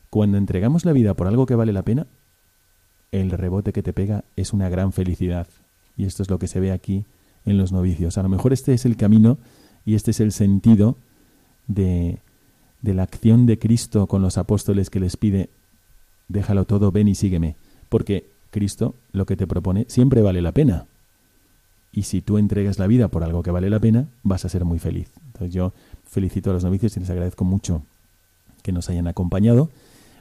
cuando 0.09 0.37
entregamos 0.37 0.85
la 0.85 0.93
vida 0.93 1.15
por 1.15 1.27
algo 1.27 1.47
que 1.47 1.55
vale 1.55 1.73
la 1.73 1.83
pena, 1.83 2.07
el 3.11 3.31
rebote 3.31 3.73
que 3.73 3.83
te 3.83 3.91
pega 3.91 4.23
es 4.37 4.53
una 4.53 4.69
gran 4.69 4.93
felicidad. 4.93 5.47
Y 5.97 6.05
esto 6.05 6.23
es 6.23 6.29
lo 6.29 6.39
que 6.39 6.47
se 6.47 6.61
ve 6.61 6.71
aquí 6.71 7.03
en 7.45 7.57
los 7.57 7.73
novicios. 7.73 8.17
A 8.17 8.23
lo 8.23 8.29
mejor 8.29 8.53
este 8.53 8.73
es 8.73 8.85
el 8.85 8.95
camino 8.95 9.37
y 9.85 9.95
este 9.95 10.11
es 10.11 10.19
el 10.19 10.31
sentido 10.31 10.95
de, 11.67 12.19
de 12.81 12.93
la 12.93 13.03
acción 13.03 13.45
de 13.45 13.59
Cristo 13.59 14.07
con 14.07 14.21
los 14.21 14.37
apóstoles 14.37 14.89
que 14.89 14.99
les 14.99 15.17
pide 15.17 15.49
déjalo 16.29 16.63
todo, 16.65 16.91
ven 16.91 17.09
y 17.09 17.15
sígueme. 17.15 17.55
Porque 17.89 18.25
Cristo 18.51 18.95
lo 19.11 19.25
que 19.25 19.35
te 19.35 19.47
propone 19.47 19.85
siempre 19.89 20.21
vale 20.21 20.41
la 20.41 20.53
pena. 20.53 20.85
Y 21.91 22.03
si 22.03 22.21
tú 22.21 22.37
entregas 22.37 22.79
la 22.79 22.87
vida 22.87 23.09
por 23.09 23.23
algo 23.23 23.43
que 23.43 23.51
vale 23.51 23.69
la 23.69 23.79
pena, 23.79 24.07
vas 24.23 24.45
a 24.45 24.49
ser 24.49 24.63
muy 24.63 24.79
feliz. 24.79 25.09
Entonces 25.25 25.53
yo 25.53 25.73
felicito 26.05 26.51
a 26.51 26.53
los 26.53 26.63
novicios 26.63 26.95
y 26.95 26.99
les 27.01 27.09
agradezco 27.09 27.43
mucho 27.43 27.81
que 28.61 28.71
nos 28.71 28.89
hayan 28.89 29.07
acompañado. 29.07 29.69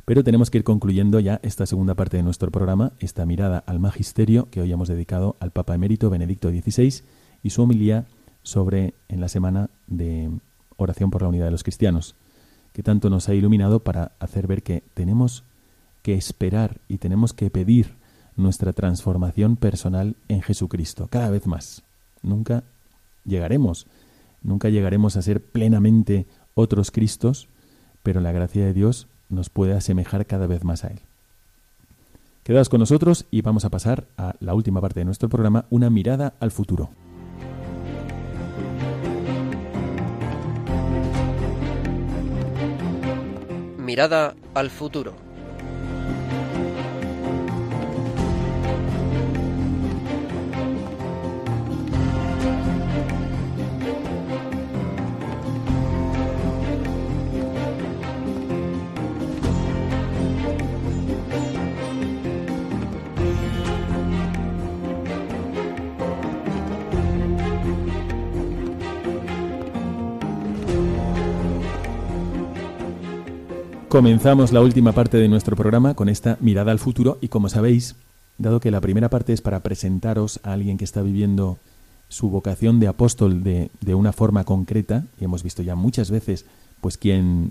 Pero 0.07 0.25
tenemos 0.25 0.51
que 0.51 0.59
ir 0.59 0.65
concluyendo 0.65 1.21
ya 1.21 1.39
esta 1.43 1.67
segunda 1.67 1.95
parte 1.95 2.17
de 2.17 2.23
nuestro 2.23 2.51
programa, 2.51 2.93
esta 2.99 3.27
mirada 3.27 3.63
al 3.67 3.79
magisterio 3.79 4.49
que 4.51 4.63
hoy 4.63 4.73
hemos 4.73 4.89
dedicado 4.89 5.37
al 5.39 5.51
Papa 5.51 5.75
Emérito 5.75 6.09
Benedicto 6.09 6.49
XVI 6.49 7.03
y 7.43 7.51
su 7.51 7.63
homilía 7.63 8.07
sobre 8.49 8.95
en 9.09 9.21
la 9.21 9.29
semana 9.29 9.69
de 9.89 10.31
oración 10.79 11.11
por 11.11 11.21
la 11.21 11.29
unidad 11.29 11.45
de 11.45 11.51
los 11.51 11.63
cristianos, 11.63 12.15
que 12.73 12.83
tanto 12.83 13.11
nos 13.11 13.29
ha 13.29 13.35
iluminado 13.35 13.81
para 13.81 14.13
hacer 14.21 14.47
ver 14.47 14.63
que 14.63 14.83
tenemos 14.95 15.45
que 16.03 16.15
esperar 16.15 16.81
y 16.89 16.97
tenemos 16.97 17.35
que 17.35 17.51
pedir 17.51 17.97
nuestra 18.37 18.73
transformación 18.73 19.57
personal 19.57 20.17
en 20.29 20.41
Jesucristo, 20.41 21.09
cada 21.11 21.29
vez 21.29 21.47
más. 21.47 21.83
Nunca 22.23 22.65
llegaremos, 23.27 23.87
nunca 24.43 24.71
llegaremos 24.71 25.17
a 25.17 25.23
ser 25.23 25.43
plenamente 25.43 26.27
otros 26.55 26.91
Cristos, 26.91 27.49
pero 28.03 28.23
la 28.23 28.33
gracia 28.33 28.65
de 28.65 28.73
Dios 28.73 29.09
nos 29.29 29.51
puede 29.51 29.75
asemejar 29.75 30.25
cada 30.25 30.47
vez 30.47 30.65
más 30.65 30.85
a 30.85 30.89
Él. 30.89 31.01
Quedaos 32.45 32.71
con 32.71 32.81
nosotros 32.81 33.27
y 33.31 33.43
vamos 33.43 33.67
a 33.67 33.71
pasar 33.71 34.07
a 34.17 34.37
la 34.41 34.55
última 34.55 34.81
parte 34.81 35.01
de 35.01 35.05
nuestro 35.05 35.29
programa, 35.29 35.67
una 35.69 35.91
mirada 35.91 36.33
al 36.41 36.51
futuro. 36.51 36.89
Mirada 43.89 44.37
al 44.53 44.69
futuro. 44.69 45.28
Comenzamos 73.89 74.53
la 74.53 74.61
última 74.61 74.93
parte 74.93 75.17
de 75.17 75.29
nuestro 75.29 75.57
programa 75.57 75.95
con 75.95 76.11
esta 76.11 76.37
mirada 76.41 76.73
al 76.73 76.79
futuro 76.79 77.17
y 77.23 77.29
como 77.29 77.49
sabéis, 77.49 77.97
dado 78.37 78.61
que 78.61 78.71
la 78.71 78.83
primera 78.83 79.09
parte 79.09 79.33
es 79.33 79.41
para 79.41 79.61
presentaros 79.61 80.41
a 80.43 80.53
alguien 80.53 80.77
que 80.77 80.85
está 80.85 81.01
viviendo 81.01 81.57
su 82.11 82.29
vocación 82.29 82.81
de 82.81 82.89
apóstol 82.89 83.43
de, 83.43 83.71
de 83.81 83.95
una 83.95 84.13
forma 84.13 84.45
concreta, 84.45 85.05
y 85.19 85.25
hemos 85.25 85.43
visto 85.43 85.63
ya 85.63 85.75
muchas 85.75 86.11
veces 86.11 86.45
pues 86.83 86.99
quien 86.99 87.51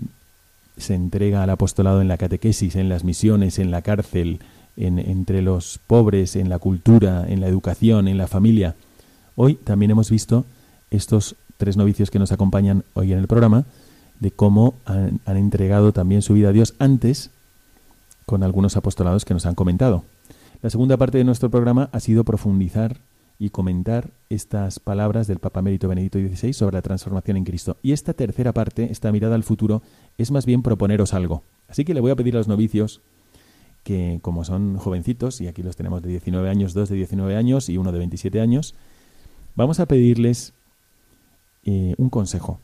se 0.76 0.94
entrega 0.94 1.42
al 1.42 1.50
apostolado 1.50 2.00
en 2.00 2.08
la 2.08 2.18
catequesis, 2.18 2.76
en 2.76 2.88
las 2.88 3.02
misiones, 3.02 3.58
en 3.58 3.72
la 3.72 3.82
cárcel, 3.82 4.38
en, 4.76 5.00
entre 5.00 5.42
los 5.42 5.80
pobres, 5.88 6.36
en 6.36 6.48
la 6.48 6.60
cultura, 6.60 7.26
en 7.28 7.40
la 7.40 7.48
educación, 7.48 8.06
en 8.06 8.16
la 8.16 8.28
familia. 8.28 8.76
Hoy 9.34 9.54
también 9.54 9.90
hemos 9.90 10.08
visto 10.08 10.44
estos 10.92 11.34
tres 11.56 11.76
novicios 11.76 12.12
que 12.12 12.20
nos 12.20 12.30
acompañan 12.30 12.84
hoy 12.94 13.12
en 13.12 13.18
el 13.18 13.26
programa, 13.26 13.64
de 14.20 14.30
cómo 14.30 14.74
han, 14.84 15.20
entregado 15.26 15.92
también 15.92 16.22
su 16.22 16.34
vida 16.34 16.48
a 16.48 16.52
Dios 16.52 16.74
antes 16.78 17.30
con 18.26 18.42
algunos 18.42 18.76
apostolados 18.76 19.24
que 19.24 19.34
nos 19.34 19.46
han 19.46 19.54
comentado. 19.54 20.04
La 20.62 20.70
segunda 20.70 20.96
parte 20.96 21.18
de 21.18 21.24
nuestro 21.24 21.50
programa 21.50 21.88
ha 21.92 22.00
sido 22.00 22.24
profundizar 22.24 22.98
y 23.38 23.50
comentar 23.50 24.10
estas 24.28 24.80
palabras 24.80 25.28
del 25.28 25.38
Papa 25.38 25.62
Mérito 25.62 25.88
Benedicto 25.88 26.18
XVI 26.18 26.52
sobre 26.52 26.76
la 26.76 26.82
transformación 26.82 27.36
en 27.36 27.44
Cristo. 27.44 27.76
Y 27.82 27.92
esta 27.92 28.12
tercera 28.12 28.52
parte, 28.52 28.90
esta 28.90 29.12
mirada 29.12 29.36
al 29.36 29.44
futuro, 29.44 29.82
es 30.18 30.32
más 30.32 30.44
bien 30.44 30.62
proponeros 30.62 31.14
algo. 31.14 31.44
Así 31.68 31.84
que 31.84 31.94
le 31.94 32.00
voy 32.00 32.10
a 32.10 32.16
pedir 32.16 32.34
a 32.34 32.38
los 32.38 32.48
novicios 32.48 33.00
que, 33.84 34.18
como 34.22 34.44
son 34.44 34.76
jovencitos, 34.76 35.40
y 35.40 35.46
aquí 35.46 35.62
los 35.62 35.76
tenemos 35.76 36.02
de 36.02 36.10
19 36.10 36.50
años, 36.50 36.74
dos 36.74 36.88
de 36.88 36.96
19 36.96 37.36
años 37.36 37.68
y 37.68 37.78
uno 37.78 37.92
de 37.92 37.98
27 37.98 38.40
años, 38.40 38.74
vamos 39.54 39.78
a 39.78 39.86
pedirles 39.86 40.52
eh, 41.64 41.94
un 41.96 42.10
consejo. 42.10 42.60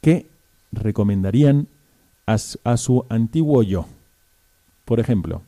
¿Qué 0.00 0.29
recomendarían 0.72 1.68
a, 2.26 2.38
su 2.38 3.04
antiguo 3.08 3.62
yo? 3.62 3.86
Por 4.84 5.00
ejemplo, 5.00 5.42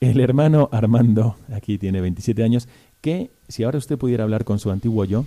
el 0.00 0.20
hermano 0.20 0.68
Armando, 0.72 1.36
aquí 1.52 1.78
tiene 1.78 2.00
27 2.00 2.42
años, 2.42 2.68
que 3.00 3.30
si 3.48 3.64
ahora 3.64 3.78
usted 3.78 3.98
pudiera 3.98 4.24
hablar 4.24 4.44
con 4.44 4.58
su 4.58 4.70
antiguo 4.70 5.04
yo, 5.04 5.24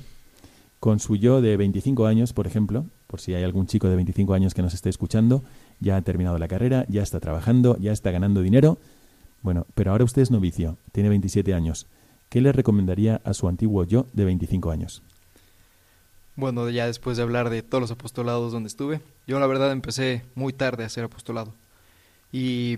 con 0.80 1.00
su 1.00 1.16
yo 1.16 1.42
de 1.42 1.58
25 1.58 2.06
años, 2.06 2.34
por 2.34 2.48
ejemplo, 2.48 2.86
por 3.08 3.20
si 3.20 3.34
hay 3.34 3.44
algún 3.44 3.68
chico 3.68 3.90
de 3.90 3.96
25 3.96 4.34
años 4.34 4.54
que 4.54 4.62
nos 4.62 4.74
esté 4.74 4.90
escuchando, 4.90 5.44
ya 5.80 5.98
ha 5.98 6.02
terminado 6.02 6.38
la 6.38 6.48
carrera, 6.48 6.86
ya 6.88 7.02
está 7.02 7.20
trabajando, 7.20 7.78
ya 7.80 7.92
está 7.92 8.12
ganando 8.12 8.42
dinero, 8.42 8.78
bueno, 9.42 9.66
pero 9.74 9.92
ahora 9.92 10.04
usted 10.04 10.22
es 10.22 10.32
novicio, 10.32 10.78
tiene 10.92 11.10
27 11.10 11.54
años. 11.54 11.88
¿Qué 12.30 12.42
le 12.42 12.52
recomendaría 12.52 13.22
a 13.24 13.34
su 13.34 13.48
antiguo 13.48 13.84
yo 13.86 14.06
de 14.14 14.26
25 14.26 14.72
años? 14.72 15.02
Bueno, 16.40 16.70
ya 16.70 16.86
después 16.86 17.18
de 17.18 17.24
hablar 17.24 17.50
de 17.50 17.64
todos 17.64 17.82
los 17.82 17.92
apostolados 17.92 18.54
donde 18.54 18.68
estuve, 18.68 19.02
yo 19.28 19.42
la 19.42 19.46
verdad 19.46 19.74
empecé 19.74 20.24
muy 20.36 20.54
tarde 20.54 20.84
a 20.84 20.86
hacer 20.86 21.04
apostolado. 21.04 21.54
Y 22.32 22.78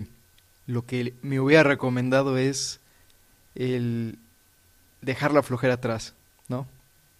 lo 0.66 0.84
que 0.84 1.14
me 1.22 1.38
hubiera 1.38 1.62
recomendado 1.62 2.38
es 2.38 2.80
el 3.54 4.18
dejar 5.00 5.32
la 5.32 5.44
flojera 5.44 5.74
atrás, 5.74 6.12
¿no? 6.48 6.66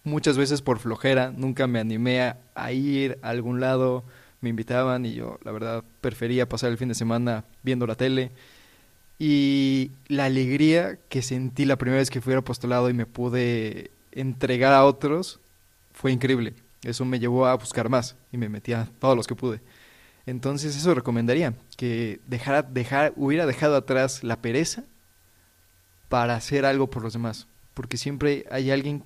Muchas 0.02 0.36
veces 0.36 0.62
por 0.62 0.80
flojera 0.80 1.30
nunca 1.30 1.68
me 1.68 1.78
animé 1.78 2.34
a, 2.56 2.72
ir 2.72 3.20
a 3.22 3.28
algún 3.28 3.60
lado, 3.60 4.02
me 4.40 4.48
invitaban 4.48 5.06
y 5.06 5.14
yo 5.14 5.38
la 5.44 5.52
verdad 5.52 5.84
prefería 6.00 6.48
pasar 6.48 6.72
el 6.72 6.76
fin 6.76 6.88
de 6.88 6.96
semana 6.96 7.44
viendo 7.62 7.86
la 7.86 7.94
tele. 7.94 8.32
Y 9.16 9.92
la 10.08 10.24
alegría 10.24 10.98
que 11.08 11.22
sentí 11.22 11.66
la 11.66 11.76
primera 11.76 12.00
vez 12.00 12.10
que 12.10 12.20
fui 12.20 12.32
al 12.32 12.40
apostolado 12.40 12.90
y 12.90 12.94
me 12.94 13.06
pude 13.06 13.92
entregar 14.10 14.72
a 14.72 14.84
otros 14.84 15.38
fue 15.92 16.12
increíble. 16.12 16.54
Eso 16.82 17.04
me 17.04 17.18
llevó 17.18 17.46
a 17.46 17.54
buscar 17.54 17.88
más 17.88 18.16
y 18.32 18.36
me 18.36 18.48
metí 18.48 18.72
a 18.72 18.88
todos 18.98 19.16
los 19.16 19.26
que 19.26 19.36
pude. 19.36 19.60
Entonces 20.26 20.76
eso 20.76 20.94
recomendaría, 20.94 21.54
que 21.76 22.20
dejara, 22.26 22.62
dejar, 22.62 23.12
hubiera 23.16 23.46
dejado 23.46 23.76
atrás 23.76 24.22
la 24.22 24.40
pereza 24.40 24.84
para 26.08 26.36
hacer 26.36 26.64
algo 26.64 26.88
por 26.90 27.02
los 27.02 27.12
demás, 27.12 27.48
porque 27.74 27.96
siempre 27.96 28.44
hay 28.50 28.70
alguien 28.70 29.04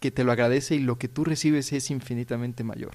que 0.00 0.10
te 0.10 0.24
lo 0.24 0.32
agradece 0.32 0.74
y 0.74 0.80
lo 0.80 0.98
que 0.98 1.08
tú 1.08 1.24
recibes 1.24 1.72
es 1.72 1.90
infinitamente 1.90 2.64
mayor. 2.64 2.92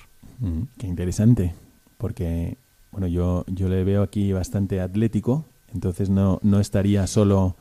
Qué 0.78 0.86
interesante, 0.86 1.56
porque 1.98 2.58
bueno, 2.92 3.08
yo, 3.08 3.44
yo 3.48 3.70
le 3.70 3.84
veo 3.84 4.04
aquí 4.04 4.34
bastante 4.34 4.82
atlético, 4.82 5.46
entonces 5.74 6.10
no, 6.10 6.40
no 6.44 6.60
estaría 6.60 7.08
solo 7.08 7.56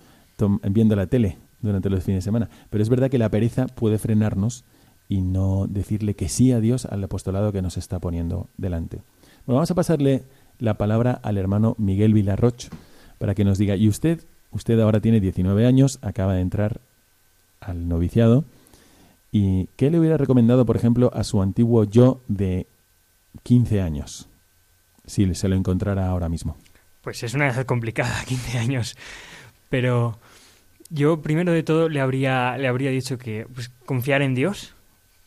viendo 0.69 0.97
la 0.97 1.07
tele 1.07 1.39
durante 1.63 1.89
los 1.89 2.05
fines 2.05 2.25
de 2.25 2.29
semana, 2.29 2.51
pero 2.69 2.83
es 2.83 2.91
verdad 2.91 3.09
que 3.11 3.19
la 3.19 3.31
pereza 3.31 3.67
puede 3.67 3.99
frenarnos 3.99 4.65
y 5.09 5.21
no 5.21 5.67
decirle 5.69 6.15
que 6.15 6.29
sí 6.29 6.53
a 6.53 6.61
Dios 6.61 6.87
al 6.87 7.05
apostolado 7.05 7.53
que 7.53 7.63
nos 7.63 7.77
está 7.77 7.99
poniendo 7.99 8.49
delante. 8.57 8.99
Bueno, 9.47 9.57
vamos 9.57 9.71
a 9.71 9.75
pasarle 9.75 10.25
la 10.59 10.75
palabra 10.75 11.21
al 11.23 11.39
hermano 11.39 11.75
Miguel 11.79 12.15
Villarroch 12.15 12.69
para 13.19 13.35
que 13.35 13.45
nos 13.45 13.59
diga, 13.59 13.77
y 13.77 13.89
usted, 13.89 14.25
usted 14.51 14.79
ahora 14.81 15.01
tiene 15.01 15.21
19 15.21 15.67
años, 15.67 15.99
acaba 16.03 16.35
de 16.35 16.41
entrar 16.41 16.81
al 17.61 17.89
noviciado, 17.89 18.45
¿y 19.33 19.69
qué 19.77 19.91
le 19.91 19.99
hubiera 19.99 20.17
recomendado, 20.17 20.67
por 20.67 20.77
ejemplo, 20.77 21.11
a 21.15 21.25
su 21.25 21.41
antiguo 21.41 21.85
yo 21.85 22.21
de 22.29 22.67
15 23.43 23.81
años, 23.81 24.29
si 25.07 25.35
se 25.35 25.49
lo 25.49 25.57
encontrara 25.57 26.09
ahora 26.09 26.29
mismo? 26.29 26.57
Pues 27.03 27.23
es 27.23 27.35
una 27.35 27.49
edad 27.49 27.65
complicada, 27.65 28.25
15 28.27 28.59
años, 28.59 28.97
pero 29.71 30.19
yo 30.91 31.23
primero 31.23 31.53
de 31.53 31.63
todo 31.63 31.89
le 31.89 32.01
habría, 32.01 32.59
le 32.59 32.69
habría 32.69 32.91
dicho 32.91 33.19
que 33.19 33.47
pues, 33.53 33.71
confiar 33.87 34.23
en 34.23 34.35
Dios, 34.35 34.76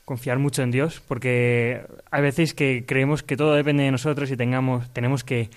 confiar 0.09 0.39
mucho 0.39 0.63
en 0.63 0.71
Dios, 0.71 1.03
porque 1.07 1.83
hay 2.09 2.23
veces 2.23 2.55
que 2.55 2.83
creemos 2.83 3.21
que 3.21 3.37
todo 3.37 3.53
depende 3.53 3.83
de 3.83 3.91
nosotros 3.91 4.31
y 4.31 4.35
tengamos, 4.35 4.91
tenemos 4.91 5.23
que, 5.23 5.51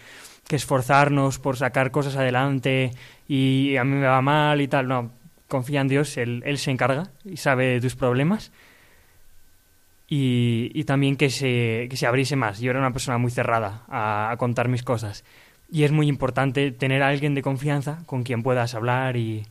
esforzarnos 0.51 1.39
por 1.39 1.57
sacar 1.57 1.91
cosas 1.91 2.15
adelante 2.17 2.91
y 3.27 3.75
a 3.79 3.85
mí 3.85 3.97
me 3.97 4.07
va 4.07 4.21
mal 4.21 4.61
y 4.61 4.69
tal. 4.69 4.87
No, 4.87 5.11
confía 5.49 5.81
en 5.81 5.89
Dios, 5.89 6.19
Él, 6.19 6.43
él 6.45 6.59
se 6.59 6.71
encarga 6.71 7.09
y 7.25 7.39
sabe 7.39 7.69
de 7.69 7.81
tus 7.81 7.97
problemas. 7.97 8.53
Y, 10.07 10.85
también 10.85 11.17
que 11.17 11.31
se, 11.31 11.87
que 11.89 11.97
se 11.97 12.07
abriese 12.07 12.37
más. 12.37 12.61
Yo 12.61 12.69
era 12.69 12.81
una 12.81 12.93
persona 12.93 13.17
muy 13.17 13.31
cerrada 13.31 13.85
a, 13.89 14.31
a, 14.31 14.37
contar 14.37 14.69
mis 14.69 14.83
cosas. 14.83 15.25
Y 15.71 15.85
es 15.85 15.93
muy 15.93 16.07
importante 16.09 16.71
tener 16.73 17.03
a 17.03 17.09
alguien 17.09 17.35
de 17.35 17.41
confianza 17.41 18.03
con 18.05 18.23
quien 18.23 18.43
puedas 18.43 18.75
hablar 18.75 19.17
y, 19.17 19.47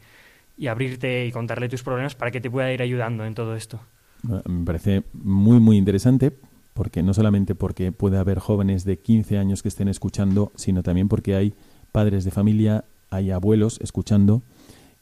y 0.60 0.68
abrirte 0.68 1.26
y 1.26 1.32
contarle 1.32 1.70
tus 1.70 1.82
problemas 1.82 2.14
para 2.14 2.30
que 2.30 2.42
te 2.42 2.52
pueda 2.52 2.72
ir 2.72 2.84
ayudando 2.84 3.26
en 3.26 3.34
todo 3.34 3.56
esto. 3.56 3.80
Me 4.24 4.66
parece 4.66 5.04
muy, 5.14 5.60
muy 5.60 5.78
interesante, 5.78 6.32
porque 6.74 7.04
no 7.04 7.14
solamente 7.14 7.56
porque 7.56 7.92
puede 7.92 8.18
haber 8.18 8.40
jóvenes 8.40 8.86
de 8.86 9.00
15 9.00 9.38
años 9.38 9.62
que 9.62 9.68
estén 9.68 9.88
escuchando, 9.88 10.52
sino 10.56 10.84
también 10.84 11.08
porque 11.08 11.36
hay 11.36 11.54
padres 11.92 12.24
de 12.24 12.32
familia, 12.32 12.86
hay 13.10 13.32
abuelos 13.32 13.80
escuchando, 13.82 14.42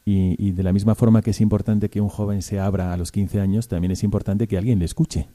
y, 0.04 0.52
de 0.52 0.62
la 0.62 0.72
misma 0.72 0.94
forma 0.94 1.22
que 1.22 1.30
es 1.30 1.40
importante 1.40 1.88
que 1.88 2.00
un 2.00 2.08
joven 2.08 2.42
se 2.42 2.58
abra 2.58 2.92
a 2.92 2.96
los 2.96 3.12
15 3.12 3.40
años, 3.40 3.68
también 3.68 3.92
es 3.92 4.02
importante 4.02 4.48
que 4.48 4.58
alguien 4.58 4.78
le 4.78 4.84
escuche. 4.84 5.28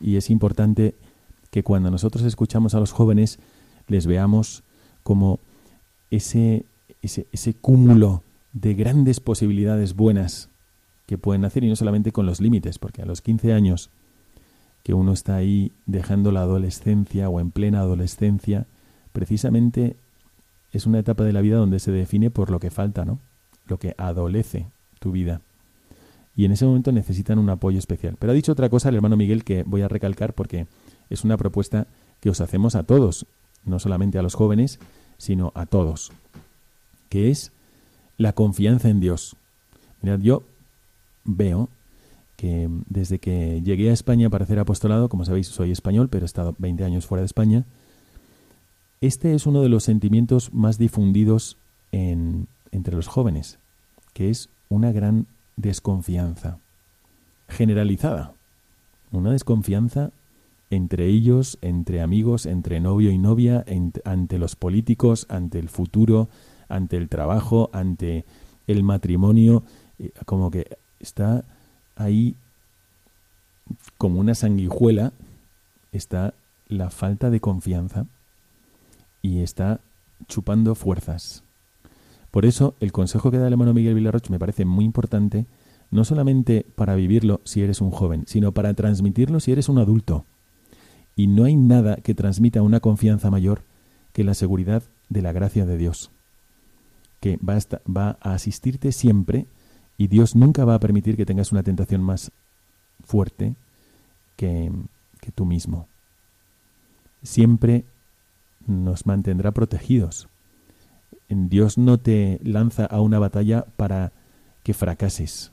Y 0.00 0.16
es 0.16 0.30
importante 0.30 0.94
que 1.50 1.62
cuando 1.62 1.90
nosotros 1.90 2.24
escuchamos 2.24 2.74
a 2.74 2.80
los 2.80 2.92
jóvenes, 2.92 3.38
les 3.86 4.06
veamos 4.06 4.62
como 5.02 5.40
ese, 6.10 6.64
ese, 7.02 7.26
ese 7.32 7.52
cúmulo 7.54 8.22
de 8.52 8.74
grandes 8.74 9.20
posibilidades 9.20 9.94
buenas 9.94 10.49
que 11.10 11.18
pueden 11.18 11.44
hacer 11.44 11.64
y 11.64 11.68
no 11.68 11.74
solamente 11.74 12.12
con 12.12 12.24
los 12.24 12.40
límites, 12.40 12.78
porque 12.78 13.02
a 13.02 13.04
los 13.04 13.20
15 13.20 13.52
años 13.52 13.90
que 14.84 14.94
uno 14.94 15.12
está 15.12 15.34
ahí 15.34 15.72
dejando 15.84 16.30
la 16.30 16.42
adolescencia 16.42 17.28
o 17.28 17.40
en 17.40 17.50
plena 17.50 17.80
adolescencia, 17.80 18.68
precisamente 19.12 19.96
es 20.70 20.86
una 20.86 21.00
etapa 21.00 21.24
de 21.24 21.32
la 21.32 21.40
vida 21.40 21.56
donde 21.56 21.80
se 21.80 21.90
define 21.90 22.30
por 22.30 22.52
lo 22.52 22.60
que 22.60 22.70
falta, 22.70 23.04
¿no? 23.04 23.18
Lo 23.66 23.76
que 23.80 23.96
adolece 23.98 24.68
tu 25.00 25.10
vida. 25.10 25.40
Y 26.36 26.44
en 26.44 26.52
ese 26.52 26.64
momento 26.64 26.92
necesitan 26.92 27.40
un 27.40 27.50
apoyo 27.50 27.80
especial. 27.80 28.14
Pero 28.16 28.30
ha 28.30 28.36
dicho 28.36 28.52
otra 28.52 28.68
cosa 28.68 28.88
el 28.88 28.94
hermano 28.94 29.16
Miguel 29.16 29.42
que 29.42 29.64
voy 29.64 29.82
a 29.82 29.88
recalcar 29.88 30.32
porque 30.34 30.68
es 31.08 31.24
una 31.24 31.36
propuesta 31.36 31.88
que 32.20 32.30
os 32.30 32.40
hacemos 32.40 32.76
a 32.76 32.84
todos, 32.84 33.26
no 33.64 33.80
solamente 33.80 34.20
a 34.20 34.22
los 34.22 34.36
jóvenes, 34.36 34.78
sino 35.18 35.50
a 35.56 35.66
todos, 35.66 36.12
que 37.08 37.32
es 37.32 37.50
la 38.16 38.32
confianza 38.32 38.88
en 38.88 39.00
Dios. 39.00 39.34
Mirad, 40.02 40.20
yo 40.20 40.44
veo 41.24 41.68
que 42.36 42.68
desde 42.88 43.18
que 43.18 43.60
llegué 43.62 43.90
a 43.90 43.92
España 43.92 44.30
para 44.30 44.44
hacer 44.44 44.58
apostolado, 44.58 45.08
como 45.08 45.24
sabéis 45.24 45.48
soy 45.48 45.70
español, 45.70 46.08
pero 46.08 46.24
he 46.24 46.26
estado 46.26 46.54
20 46.58 46.84
años 46.84 47.06
fuera 47.06 47.20
de 47.20 47.26
España, 47.26 47.66
este 49.00 49.34
es 49.34 49.46
uno 49.46 49.62
de 49.62 49.68
los 49.68 49.84
sentimientos 49.84 50.52
más 50.52 50.78
difundidos 50.78 51.56
en, 51.92 52.46
entre 52.72 52.94
los 52.96 53.08
jóvenes, 53.08 53.58
que 54.14 54.30
es 54.30 54.48
una 54.68 54.92
gran 54.92 55.26
desconfianza, 55.56 56.58
generalizada, 57.48 58.32
una 59.12 59.32
desconfianza 59.32 60.10
entre 60.70 61.06
ellos, 61.06 61.58
entre 61.62 62.00
amigos, 62.00 62.46
entre 62.46 62.80
novio 62.80 63.10
y 63.10 63.18
novia, 63.18 63.64
ante 64.04 64.38
los 64.38 64.54
políticos, 64.54 65.26
ante 65.28 65.58
el 65.58 65.68
futuro, 65.68 66.28
ante 66.68 66.96
el 66.96 67.08
trabajo, 67.08 67.68
ante 67.72 68.24
el 68.68 68.84
matrimonio, 68.84 69.64
eh, 69.98 70.12
como 70.24 70.50
que 70.50 70.78
está 71.00 71.44
ahí 71.96 72.36
como 73.98 74.20
una 74.20 74.34
sanguijuela, 74.34 75.12
está 75.92 76.34
la 76.68 76.90
falta 76.90 77.30
de 77.30 77.40
confianza 77.40 78.06
y 79.22 79.40
está 79.40 79.80
chupando 80.28 80.74
fuerzas. 80.74 81.42
Por 82.30 82.46
eso 82.46 82.74
el 82.80 82.92
consejo 82.92 83.30
que 83.30 83.38
da 83.38 83.46
el 83.46 83.52
hermano 83.52 83.74
Miguel 83.74 83.94
Villarroch 83.94 84.28
me 84.30 84.38
parece 84.38 84.64
muy 84.64 84.84
importante, 84.84 85.46
no 85.90 86.04
solamente 86.04 86.64
para 86.76 86.94
vivirlo 86.94 87.40
si 87.44 87.62
eres 87.62 87.80
un 87.80 87.90
joven, 87.90 88.24
sino 88.26 88.52
para 88.52 88.72
transmitirlo 88.74 89.40
si 89.40 89.52
eres 89.52 89.68
un 89.68 89.78
adulto. 89.78 90.24
Y 91.16 91.26
no 91.26 91.44
hay 91.44 91.56
nada 91.56 91.96
que 91.96 92.14
transmita 92.14 92.62
una 92.62 92.80
confianza 92.80 93.30
mayor 93.30 93.62
que 94.12 94.24
la 94.24 94.34
seguridad 94.34 94.84
de 95.08 95.22
la 95.22 95.32
gracia 95.32 95.66
de 95.66 95.76
Dios, 95.76 96.10
que 97.20 97.36
va 97.38 97.58
va 97.88 98.16
a 98.20 98.34
asistirte 98.34 98.92
siempre 98.92 99.46
y 100.00 100.08
Dios 100.08 100.34
nunca 100.34 100.64
va 100.64 100.76
a 100.76 100.80
permitir 100.80 101.14
que 101.14 101.26
tengas 101.26 101.52
una 101.52 101.62
tentación 101.62 102.00
más 102.00 102.32
fuerte 103.04 103.54
que, 104.34 104.72
tú 105.34 105.44
mismo. 105.44 105.88
Siempre 107.22 107.84
nos 108.66 109.04
mantendrá 109.04 109.50
protegidos. 109.50 110.26
Dios 111.28 111.76
no 111.76 111.98
te 111.98 112.40
lanza 112.42 112.86
a 112.86 113.02
una 113.02 113.18
batalla 113.18 113.66
para 113.76 114.12
que 114.62 114.72
fracases. 114.72 115.52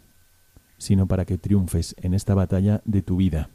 sino 0.77 1.07
para 1.07 1.25
que 1.25 1.37
triunfes 1.37 1.93
en 2.01 2.13
esta 2.13 2.33
batalla 2.33 2.81
de 2.85 3.01
tu 3.01 3.17
vida. 3.17 3.49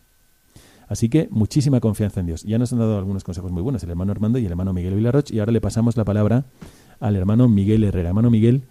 Así 0.89 1.09
que 1.09 1.27
muchísima 1.31 1.81
confianza 1.81 2.21
en 2.21 2.27
Dios. 2.27 2.43
Ya 2.43 2.59
nos 2.59 2.71
han 2.71 2.81
dado 2.81 2.99
algunos 2.99 3.25
consejos 3.25 3.51
muy 3.51 3.63
buenos 3.63 3.83
el 3.83 3.89
hermano 3.89 4.13
Armando 4.13 4.39
y 4.39 4.45
el 4.45 4.51
hermano 4.51 4.75
Miguel 4.75 4.97
Vilarroch 4.97 5.31
y 5.31 5.39
ahora 5.39 5.53
le 5.53 5.63
pasamos 5.63 5.97
la 5.97 6.05
palabra 6.05 6.45
al 7.01 7.17
hermano 7.17 7.49
Miguel 7.49 7.83
Herrera. 7.83 8.11
Hermano 8.11 8.29
Miguel, 8.29 8.65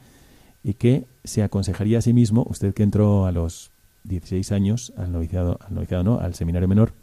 ¿y 0.64 0.74
qué 0.74 1.06
se 1.24 1.44
aconsejaría 1.44 2.00
a 2.00 2.02
sí 2.02 2.14
mismo, 2.14 2.46
usted 2.50 2.74
que 2.74 2.84
entró 2.84 3.26
a 3.26 3.32
los 3.32 3.72
16 4.04 4.52
años 4.52 4.94
al 4.98 5.12
noviciado, 5.12 5.60
al 5.68 5.76
noviciado 5.76 6.04
no, 6.04 6.20
al 6.20 6.34
seminario 6.36 6.68
menor, 6.68 6.94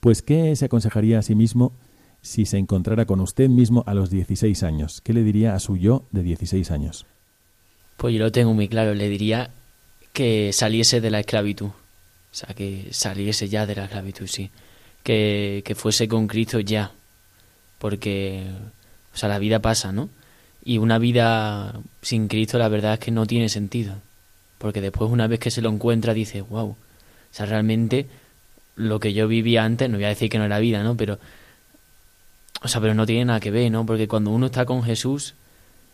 pues 0.00 0.22
qué 0.22 0.54
se 0.56 0.66
aconsejaría 0.66 1.18
a 1.18 1.22
sí 1.22 1.34
mismo 1.34 1.72
si 2.22 2.44
se 2.44 2.58
encontrara 2.58 3.06
con 3.06 3.20
usted 3.20 3.48
mismo 3.48 3.84
a 3.86 3.94
los 3.94 4.10
16 4.10 4.62
años? 4.62 5.00
¿Qué 5.00 5.12
le 5.12 5.22
diría 5.22 5.54
a 5.54 5.60
su 5.60 5.76
yo 5.76 6.04
de 6.10 6.22
16 6.22 6.70
años? 6.70 7.06
Pues 7.96 8.14
yo 8.14 8.20
lo 8.20 8.32
tengo 8.32 8.52
muy 8.52 8.68
claro, 8.68 8.94
le 8.94 9.08
diría 9.08 9.50
que 10.12 10.52
saliese 10.52 11.00
de 11.00 11.10
la 11.10 11.20
esclavitud. 11.20 11.66
O 11.66 12.38
sea, 12.38 12.54
que 12.54 12.88
saliese 12.90 13.48
ya 13.48 13.64
de 13.64 13.74
la 13.74 13.84
esclavitud, 13.84 14.26
sí. 14.26 14.50
Que, 15.02 15.62
que 15.64 15.74
fuese 15.74 16.08
con 16.08 16.26
Cristo 16.26 16.60
ya. 16.60 16.92
Porque, 17.78 18.44
o 19.14 19.16
sea, 19.16 19.28
la 19.28 19.38
vida 19.38 19.60
pasa, 19.60 19.92
¿no? 19.92 20.10
Y 20.66 20.76
una 20.78 20.98
vida 20.98 21.72
sin 22.02 22.28
Cristo, 22.28 22.58
la 22.58 22.68
verdad 22.68 22.94
es 22.94 22.98
que 22.98 23.10
no 23.10 23.24
tiene 23.24 23.48
sentido. 23.48 23.94
Porque 24.58 24.82
después, 24.82 25.10
una 25.10 25.28
vez 25.28 25.38
que 25.38 25.50
se 25.50 25.62
lo 25.62 25.70
encuentra, 25.70 26.12
dice, 26.12 26.42
wow. 26.42 26.70
O 26.70 26.76
sea, 27.30 27.46
realmente 27.46 28.06
lo 28.74 29.00
que 29.00 29.14
yo 29.14 29.28
vivía 29.28 29.64
antes, 29.64 29.88
no 29.88 29.96
voy 29.96 30.04
a 30.04 30.08
decir 30.08 30.28
que 30.28 30.38
no 30.38 30.44
era 30.44 30.58
vida, 30.58 30.82
¿no? 30.82 30.96
Pero 30.96 31.18
o 32.62 32.68
sea, 32.68 32.80
pero 32.80 32.94
no 32.94 33.06
tiene 33.06 33.26
nada 33.26 33.40
que 33.40 33.50
ver, 33.50 33.70
¿no? 33.70 33.84
Porque 33.86 34.08
cuando 34.08 34.30
uno 34.30 34.46
está 34.46 34.64
con 34.64 34.82
Jesús, 34.82 35.34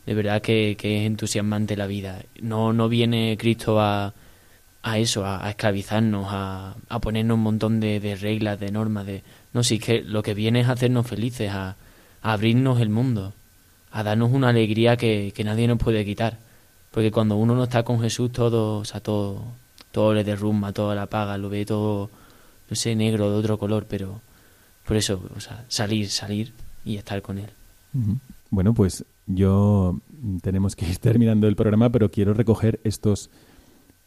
de 0.06 0.14
verdad 0.14 0.40
que, 0.40 0.76
que 0.78 1.00
es 1.00 1.06
entusiasmante 1.06 1.76
la 1.76 1.86
vida. 1.86 2.22
No, 2.40 2.72
no 2.72 2.88
viene 2.88 3.36
Cristo 3.38 3.80
a, 3.80 4.14
a 4.82 4.98
eso, 4.98 5.26
a, 5.26 5.48
esclavizarnos, 5.50 6.26
a, 6.30 6.74
a, 6.88 6.98
ponernos 7.00 7.36
un 7.36 7.42
montón 7.42 7.80
de, 7.80 8.00
de, 8.00 8.16
reglas, 8.16 8.58
de 8.60 8.70
normas, 8.70 9.06
de... 9.06 9.22
No, 9.52 9.62
sí, 9.62 9.78
que 9.78 10.02
lo 10.02 10.22
que 10.22 10.34
viene 10.34 10.60
es 10.60 10.68
hacernos 10.68 11.06
felices, 11.06 11.50
a, 11.50 11.76
a 12.22 12.32
abrirnos 12.32 12.80
el 12.80 12.88
mundo, 12.88 13.34
a 13.93 14.03
darnos 14.03 14.32
una 14.32 14.49
alegría 14.49 14.97
que, 14.97 15.32
que, 15.34 15.45
nadie 15.45 15.68
nos 15.68 15.78
puede 15.78 16.05
quitar. 16.05 16.38
Porque 16.90 17.11
cuando 17.11 17.36
uno 17.36 17.55
no 17.55 17.64
está 17.64 17.82
con 17.84 18.01
Jesús, 18.01 18.32
todo, 18.32 18.78
o 18.78 18.84
sea, 18.84 19.01
todo, 19.01 19.43
todo 19.93 20.14
le 20.14 20.24
derrumba, 20.24 20.72
todo 20.72 20.95
la 20.95 21.03
apaga, 21.03 21.38
lo 21.38 21.49
ve 21.49 21.64
todo, 21.64 22.11
no 22.68 22.76
sé, 22.76 22.97
negro, 22.97 23.30
de 23.30 23.36
otro 23.36 23.59
color, 23.59 23.86
pero 23.88 24.20
por 24.86 24.97
eso, 24.97 25.22
o 25.36 25.40
sea, 25.40 25.64
salir, 25.68 26.09
salir 26.09 26.53
y 26.84 26.97
estar 26.97 27.22
con 27.22 27.38
él. 27.38 27.51
Bueno, 28.51 28.74
pues 28.74 29.05
yo 29.26 29.99
mm, 30.20 30.38
tenemos 30.38 30.74
que 30.74 30.88
ir 30.88 30.99
terminando 30.99 31.47
el 31.47 31.57
programa, 31.57 31.90
pero 31.90 32.11
quiero 32.11 32.34
recoger 32.34 32.80
estos 32.84 33.30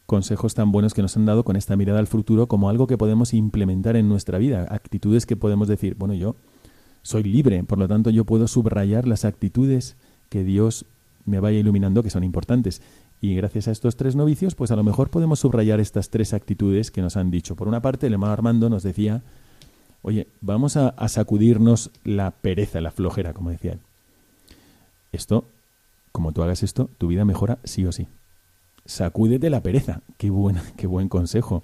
consejos 0.06 0.54
tan 0.54 0.72
buenos 0.72 0.94
que 0.94 1.02
nos 1.02 1.16
han 1.18 1.26
dado 1.26 1.44
con 1.44 1.56
esta 1.56 1.76
mirada 1.76 2.00
al 2.00 2.08
futuro 2.08 2.48
como 2.48 2.70
algo 2.70 2.86
que 2.86 2.98
podemos 2.98 3.34
implementar 3.34 3.96
en 3.96 4.08
nuestra 4.08 4.38
vida, 4.38 4.68
actitudes 4.70 5.26
que 5.26 5.36
podemos 5.36 5.68
decir, 5.68 5.96
bueno, 5.96 6.14
yo 6.14 6.36
soy 7.06 7.22
libre, 7.22 7.64
por 7.64 7.78
lo 7.78 7.88
tanto 7.88 8.10
yo 8.10 8.26
puedo 8.26 8.48
subrayar 8.48 9.08
las 9.08 9.26
actitudes 9.26 9.96
que 10.30 10.44
Dios 10.44 10.86
me 11.26 11.40
vaya 11.40 11.60
iluminando 11.60 12.02
que 12.02 12.10
son 12.10 12.24
importantes. 12.24 12.82
Y 13.22 13.36
gracias 13.36 13.68
a 13.68 13.72
estos 13.72 13.96
tres 13.96 14.16
novicios, 14.16 14.56
pues 14.56 14.72
a 14.72 14.76
lo 14.76 14.84
mejor 14.84 15.12
podemos 15.12 15.40
subrayar 15.40 15.80
estas 15.80 16.10
tres 16.10 16.34
actitudes 16.34 16.90
que 16.90 17.04
nos 17.04 17.16
han 17.16 17.30
dicho. 17.30 17.56
Por 17.56 17.68
una 17.68 17.80
parte, 17.80 18.08
el 18.08 18.14
hermano 18.14 18.34
Armando 18.34 18.72
nos 18.72 18.82
decía 18.82 19.22
Oye, 20.02 20.28
vamos 20.42 20.78
a, 20.78 20.96
sacudirnos 21.08 21.92
la 22.04 22.32
pereza, 22.32 22.82
la 22.82 22.90
flojera, 22.90 23.34
como 23.34 23.52
decía 23.52 23.74
él. 23.74 23.80
Esto, 25.12 25.46
como 26.12 26.32
tú 26.32 26.42
hagas 26.42 26.64
esto, 26.64 26.90
tu 26.98 27.08
vida 27.08 27.24
mejora 27.24 27.60
sí 27.66 27.86
o 27.86 27.92
sí. 27.92 28.08
Sacúdete 28.86 29.52
la 29.52 29.62
pereza. 29.62 30.02
Qué, 30.18 30.32
buena, 30.32 30.64
qué 30.76 30.88
buen 30.88 31.08
consejo. 31.08 31.62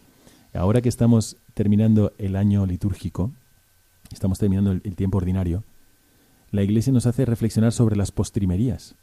Ahora 0.54 0.82
que 0.82 0.89
estamos 0.89 1.38
terminando 1.56 2.14
el 2.20 2.36
año 2.36 2.68
litúrgico, 2.68 3.32
estamos 4.16 4.39
terminando 4.39 4.72
el, 4.72 4.95
tiempo 4.95 5.18
ordinario, 5.18 5.64
la 6.51 6.64
Iglesia 6.64 6.91
nos 6.93 7.05
hace 7.05 7.26
reflexionar 7.26 7.72
sobre 7.72 7.95
las 7.95 8.12
postrimerías. 8.12 8.95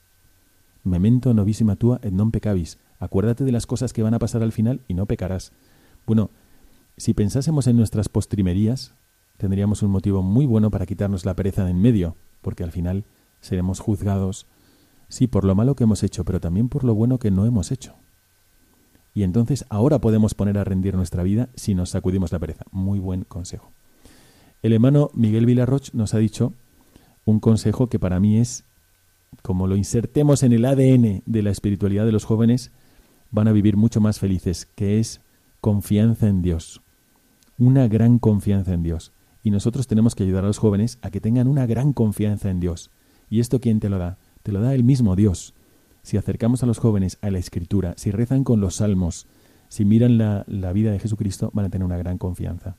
Memento 0.84 1.34
novissima 1.34 1.76
tua 1.76 1.98
et 2.02 2.12
non 2.12 2.30
pecabis. 2.30 2.78
Acuérdate 3.00 3.44
de 3.44 3.52
las 3.52 3.66
cosas 3.66 3.92
que 3.92 4.02
van 4.02 4.14
a 4.14 4.18
pasar 4.18 4.42
al 4.42 4.52
final 4.52 4.80
y 4.86 4.94
no 4.94 5.06
pecarás. 5.06 5.52
Bueno, 6.06 6.30
si 6.96 7.14
pensásemos 7.14 7.66
en 7.66 7.76
nuestras 7.76 8.09
postrimerías, 8.09 8.94
tendríamos 9.36 9.82
un 9.82 9.90
motivo 9.90 10.22
muy 10.22 10.46
bueno 10.46 10.70
para 10.70 10.86
quitarnos 10.86 11.24
la 11.24 11.34
pereza 11.34 11.64
de 11.64 11.70
en 11.70 11.80
medio, 11.80 12.16
porque 12.42 12.64
al 12.64 12.72
final 12.72 13.04
seremos 13.40 13.80
juzgados, 13.80 14.46
sí, 15.09 15.26
por 15.26 15.44
lo 15.44 15.54
malo 15.54 15.74
que 15.74 15.84
hemos 15.84 16.02
hecho, 16.02 16.24
pero 16.24 16.40
también 16.40 16.68
por 16.68 16.84
lo 16.84 16.94
bueno 16.94 17.18
que 17.18 17.30
no 17.30 17.46
hemos 17.46 17.70
hecho. 17.72 17.94
Y 19.14 19.22
entonces 19.22 19.64
ahora 19.68 20.00
podemos 20.00 20.34
poner 20.34 20.59
a 20.59 20.64
rendir 20.64 20.94
nuestra 20.94 21.22
vida 21.22 21.48
si 21.54 21.74
nos 21.74 21.90
sacudimos 21.90 22.30
la 22.32 22.38
pereza. 22.38 22.64
Muy 22.70 22.98
buen 22.98 23.24
consejo. 23.24 23.72
El 24.61 24.72
hermano 24.72 25.11
Miguel 25.14 25.46
Villarroch 25.46 25.92
nos 25.92 26.14
ha 26.14 26.18
dicho 26.18 26.52
un 27.24 27.38
consejo 27.38 27.88
que 27.88 28.00
para 28.00 28.18
mí 28.18 28.38
es, 28.38 28.64
como 29.42 29.66
lo 29.66 29.76
insertemos 29.76 30.42
en 30.42 30.52
el 30.52 30.64
ADN 30.64 31.22
de 31.26 31.42
la 31.42 31.50
espiritualidad 31.50 32.04
de 32.06 32.12
los 32.12 32.24
jóvenes, 32.24 32.72
van 33.30 33.46
a 33.46 33.52
vivir 33.52 33.76
mucho 33.76 34.00
más 34.00 34.18
felices, 34.18 34.66
que 34.74 34.98
es 34.98 35.20
confianza 35.61 36.26
en 36.26 36.42
Dios. 36.42 36.82
Una 37.56 37.86
gran 37.86 38.18
confianza 38.18 38.72
en 38.72 38.82
Dios. 38.82 39.12
Y 39.44 39.50
nosotros 39.50 39.86
tenemos 39.86 40.14
que 40.14 40.24
ayudar 40.24 40.44
a 40.44 40.48
los 40.48 40.59
jóvenes 40.59 40.98
a 41.02 41.11
que 41.11 41.20
tengan 41.20 41.46
una 41.46 41.66
gran 41.66 41.92
confianza 41.92 42.50
en 42.50 42.59
Dios. 42.59 42.90
¿Y 43.30 43.40
esto 43.40 43.61
quién 43.61 43.78
te 43.78 43.88
lo 43.88 43.98
da? 43.98 44.18
Te 44.42 44.50
lo 44.50 44.61
da 44.61 44.74
el 44.74 44.82
mismo 44.82 45.14
Dios. 45.14 45.54
Si 46.02 46.16
acercamos 46.16 46.62
a 46.62 46.66
los 46.66 46.78
jóvenes 46.78 47.18
a 47.20 47.30
la 47.30 47.38
Escritura, 47.38 47.94
si 47.96 48.11
rezan 48.11 48.42
con 48.42 48.61
los 48.61 48.76
salmos, 48.76 49.26
si 49.68 49.84
miran 49.84 50.18
la, 50.18 50.44
la 50.48 50.72
vida 50.72 50.90
de 50.90 50.98
Jesucristo, 50.98 51.50
van 51.52 51.66
a 51.66 51.70
tener 51.70 51.84
una 51.84 51.98
gran 51.98 52.18
confianza. 52.18 52.76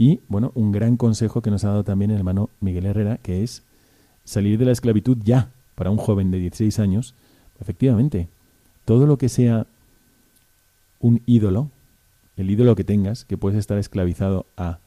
Y, 0.00 0.20
bueno, 0.28 0.50
un 0.54 0.72
gran 0.72 0.96
consejo 0.96 1.42
que 1.42 1.50
nos 1.50 1.62
ha 1.64 1.68
dado 1.68 1.84
también 1.84 2.10
el 2.10 2.16
hermano 2.16 2.48
Miguel 2.62 2.86
Herrera, 2.86 3.18
que 3.18 3.42
es 3.42 3.62
salir 4.24 4.58
de 4.58 4.64
la 4.64 4.72
esclavitud 4.72 5.18
ya 5.22 5.50
para 5.74 5.90
un 5.90 5.98
joven 5.98 6.30
de 6.30 6.38
16 6.38 6.78
años. 6.78 7.14
Efectivamente, 7.60 8.26
todo 8.86 9.04
lo 9.04 9.18
que 9.18 9.28
sea 9.28 9.66
un 11.00 11.20
ídolo, 11.26 11.68
el 12.38 12.50
ídolo 12.50 12.76
que 12.76 12.82
tengas, 12.82 13.26
que 13.26 13.36
puedes 13.36 13.58
estar 13.58 13.76
esclavizado 13.76 14.46
a 14.56 14.78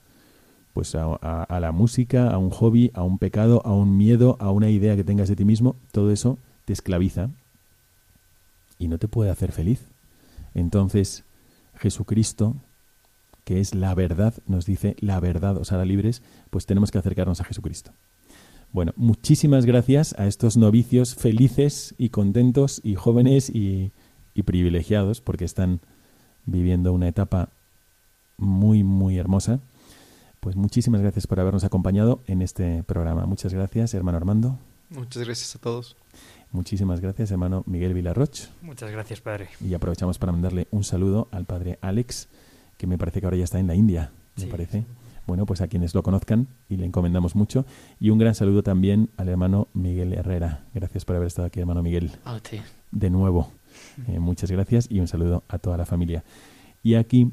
pues 0.74 0.96
a, 0.96 1.60
la 1.60 1.72
música, 1.72 2.32
a 2.32 2.40
un 2.40 2.50
hobby, 2.50 2.90
a 2.96 3.04
un 3.04 3.20
pecado, 3.20 3.62
a 3.66 3.72
un 3.72 3.96
miedo, 3.96 4.36
a 4.40 4.50
una 4.50 4.72
idea 4.72 4.96
que 4.96 5.04
tengas 5.04 5.30
de 5.30 5.36
ti 5.36 5.46
mismo, 5.46 5.76
todo 5.92 6.10
eso 6.10 6.40
te 6.66 6.74
esclaviza 6.74 7.30
y 8.80 8.88
no 8.88 8.98
te 8.98 9.08
puede 9.08 9.30
hacer 9.30 9.52
feliz. 9.52 9.86
Entonces, 10.56 11.24
Jesucristo, 11.76 12.56
que 13.44 13.60
es 13.60 13.76
la 13.76 13.94
verdad, 13.94 14.34
nos 14.48 14.66
dice 14.66 14.96
la 15.00 15.20
verdad 15.20 15.58
os 15.58 15.72
hará 15.72 15.86
libres, 15.86 16.22
pues 16.50 16.66
tenemos 16.66 16.92
que 16.92 16.98
acercarnos 16.98 17.42
a 17.42 17.44
Jesucristo. 17.44 17.92
Bueno, 18.72 18.94
muchísimas 18.96 19.66
gracias 19.66 20.16
a 20.18 20.26
estos 20.28 20.58
novicios 20.58 21.16
felices 21.16 21.94
y 21.98 22.10
contentos 22.10 22.82
y 22.84 22.96
jóvenes 22.96 23.50
y, 23.50 23.92
y 24.34 24.44
privilegiados 24.44 25.22
porque 25.22 25.46
están 25.46 25.80
viviendo 26.46 26.92
una 26.92 27.08
etapa 27.08 27.50
muy, 28.38 28.84
muy 28.84 29.18
hermosa 29.18 29.60
pues 30.44 30.58
muchísimas 30.58 31.00
gracias 31.00 31.26
por 31.26 31.40
habernos 31.40 31.64
acompañado 31.64 32.22
en 32.28 32.42
este 32.42 32.84
programa. 32.84 33.26
Muchas 33.26 33.54
gracias, 33.54 33.94
hermano 33.94 34.18
Armando. 34.18 34.60
Muchas 34.90 35.24
gracias 35.24 35.56
a 35.56 35.60
todos. 35.60 35.96
Muchísimas 36.52 37.00
gracias, 37.00 37.32
hermano 37.32 37.64
Miguel 37.66 37.94
Vilarroch. 37.94 38.50
Muchas 38.62 38.92
gracias, 38.92 39.22
padre. 39.22 39.48
Y 39.62 39.74
aprovechamos 39.74 40.20
para 40.20 40.34
mandarle 40.34 40.68
un 40.70 40.84
saludo 40.84 41.30
al 41.32 41.46
padre 41.46 41.80
Alex, 41.80 42.28
que 42.84 42.88
me 42.88 42.98
parece 42.98 43.22
que 43.22 43.28
ahora 43.28 43.38
ya 43.38 43.46
está 43.46 43.60
en 43.60 43.68
la 43.68 43.76
India, 43.76 44.12
me 44.36 44.48
parece. 44.48 44.84
Bueno, 45.26 45.46
pues 45.46 45.62
a 45.62 45.70
quienes 45.70 45.96
lo 45.96 46.04
conozcan 46.04 46.50
y 46.68 46.76
le 46.76 46.86
encomendamos 46.86 47.34
mucho. 47.34 47.66
Y 47.98 48.10
un 48.10 48.18
gran 48.18 48.36
saludo 48.36 48.62
también 48.62 49.10
al 49.16 49.30
hermano 49.30 49.70
Miguel 49.74 50.12
Herrera. 50.12 50.66
Gracias 50.74 51.06
por 51.06 51.16
haber 51.16 51.28
estado 51.28 51.46
aquí, 51.46 51.62
hermano 51.62 51.82
Miguel. 51.82 52.12
A. 52.26 52.42
De 52.92 53.10
nuevo. 53.10 53.50
Eh, 54.10 54.20
muchas 54.20 54.52
gracias 54.52 54.92
y 54.92 55.00
un 55.00 55.08
saludo 55.08 55.46
a 55.48 55.60
toda 55.60 55.78
la 55.78 55.86
familia. 55.86 56.26
Y 56.84 56.96
aquí 56.96 57.32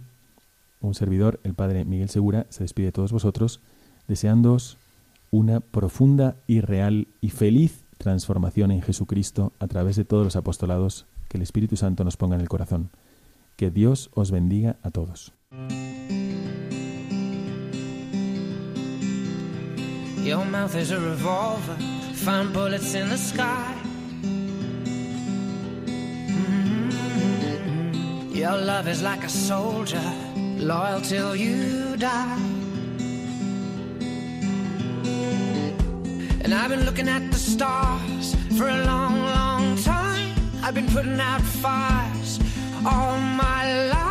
un 0.81 0.95
servidor, 0.95 1.41
el 1.43 1.55
Padre 1.55 1.85
Miguel 1.85 2.11
Segura, 2.11 2.47
se 2.51 2.63
despide 2.63 2.87
de 2.87 2.93
todos 2.93 3.11
vosotros, 3.11 3.59
deseándoos 4.07 4.79
una 5.33 5.59
profunda 5.59 6.37
y 6.47 6.61
real 6.61 7.09
y 7.21 7.31
feliz 7.31 7.83
transformación 7.99 8.71
en 8.71 8.83
Jesucristo 8.83 9.53
a 9.59 9.67
través 9.67 9.97
de 9.97 10.05
todos 10.05 10.23
los 10.23 10.37
apostolados 10.37 11.07
que 11.29 11.39
el 11.39 11.43
Espíritu 11.43 11.77
Santo 11.77 12.05
nos 12.05 12.17
ponga 12.17 12.37
en 12.37 12.41
el 12.41 12.49
corazón. 12.49 12.91
Que 13.57 13.73
Dios 13.73 14.11
os 14.15 14.31
bendiga 14.31 14.77
a 14.85 14.93
todos. 14.93 15.33
Your 15.53 15.59
mouth 20.45 20.77
is 20.77 20.93
a 20.93 21.01
revolver, 21.01 21.75
find 22.15 22.53
bullets 22.53 22.95
in 22.95 23.09
the 23.09 23.19
sky. 23.19 23.75
Mm-hmm. 27.03 28.33
Your 28.33 28.57
love 28.59 28.87
is 28.87 29.03
like 29.03 29.25
a 29.25 29.29
soldier, 29.29 30.01
loyal 30.37 31.01
till 31.01 31.35
you 31.35 31.97
die. 31.97 32.39
And 36.45 36.55
I've 36.55 36.71
been 36.71 36.85
looking 36.85 37.09
at 37.09 37.29
the 37.33 37.39
stars 37.39 38.37
for 38.57 38.69
a 38.69 38.85
long, 38.85 39.21
long 39.21 39.77
time. 39.79 40.33
I've 40.63 40.75
been 40.75 40.87
putting 40.91 41.19
out 41.19 41.41
fires 41.41 42.39
all 42.87 43.19
my 43.19 43.89
life. 43.89 44.10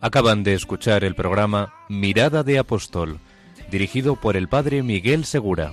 Acaban 0.00 0.42
de 0.42 0.54
escuchar 0.54 1.04
el 1.04 1.14
programa 1.14 1.72
Mirada 1.88 2.42
de 2.42 2.58
Apóstol, 2.58 3.20
dirigido 3.70 4.16
por 4.16 4.36
el 4.36 4.48
padre 4.48 4.82
Miguel 4.82 5.24
Segura. 5.24 5.72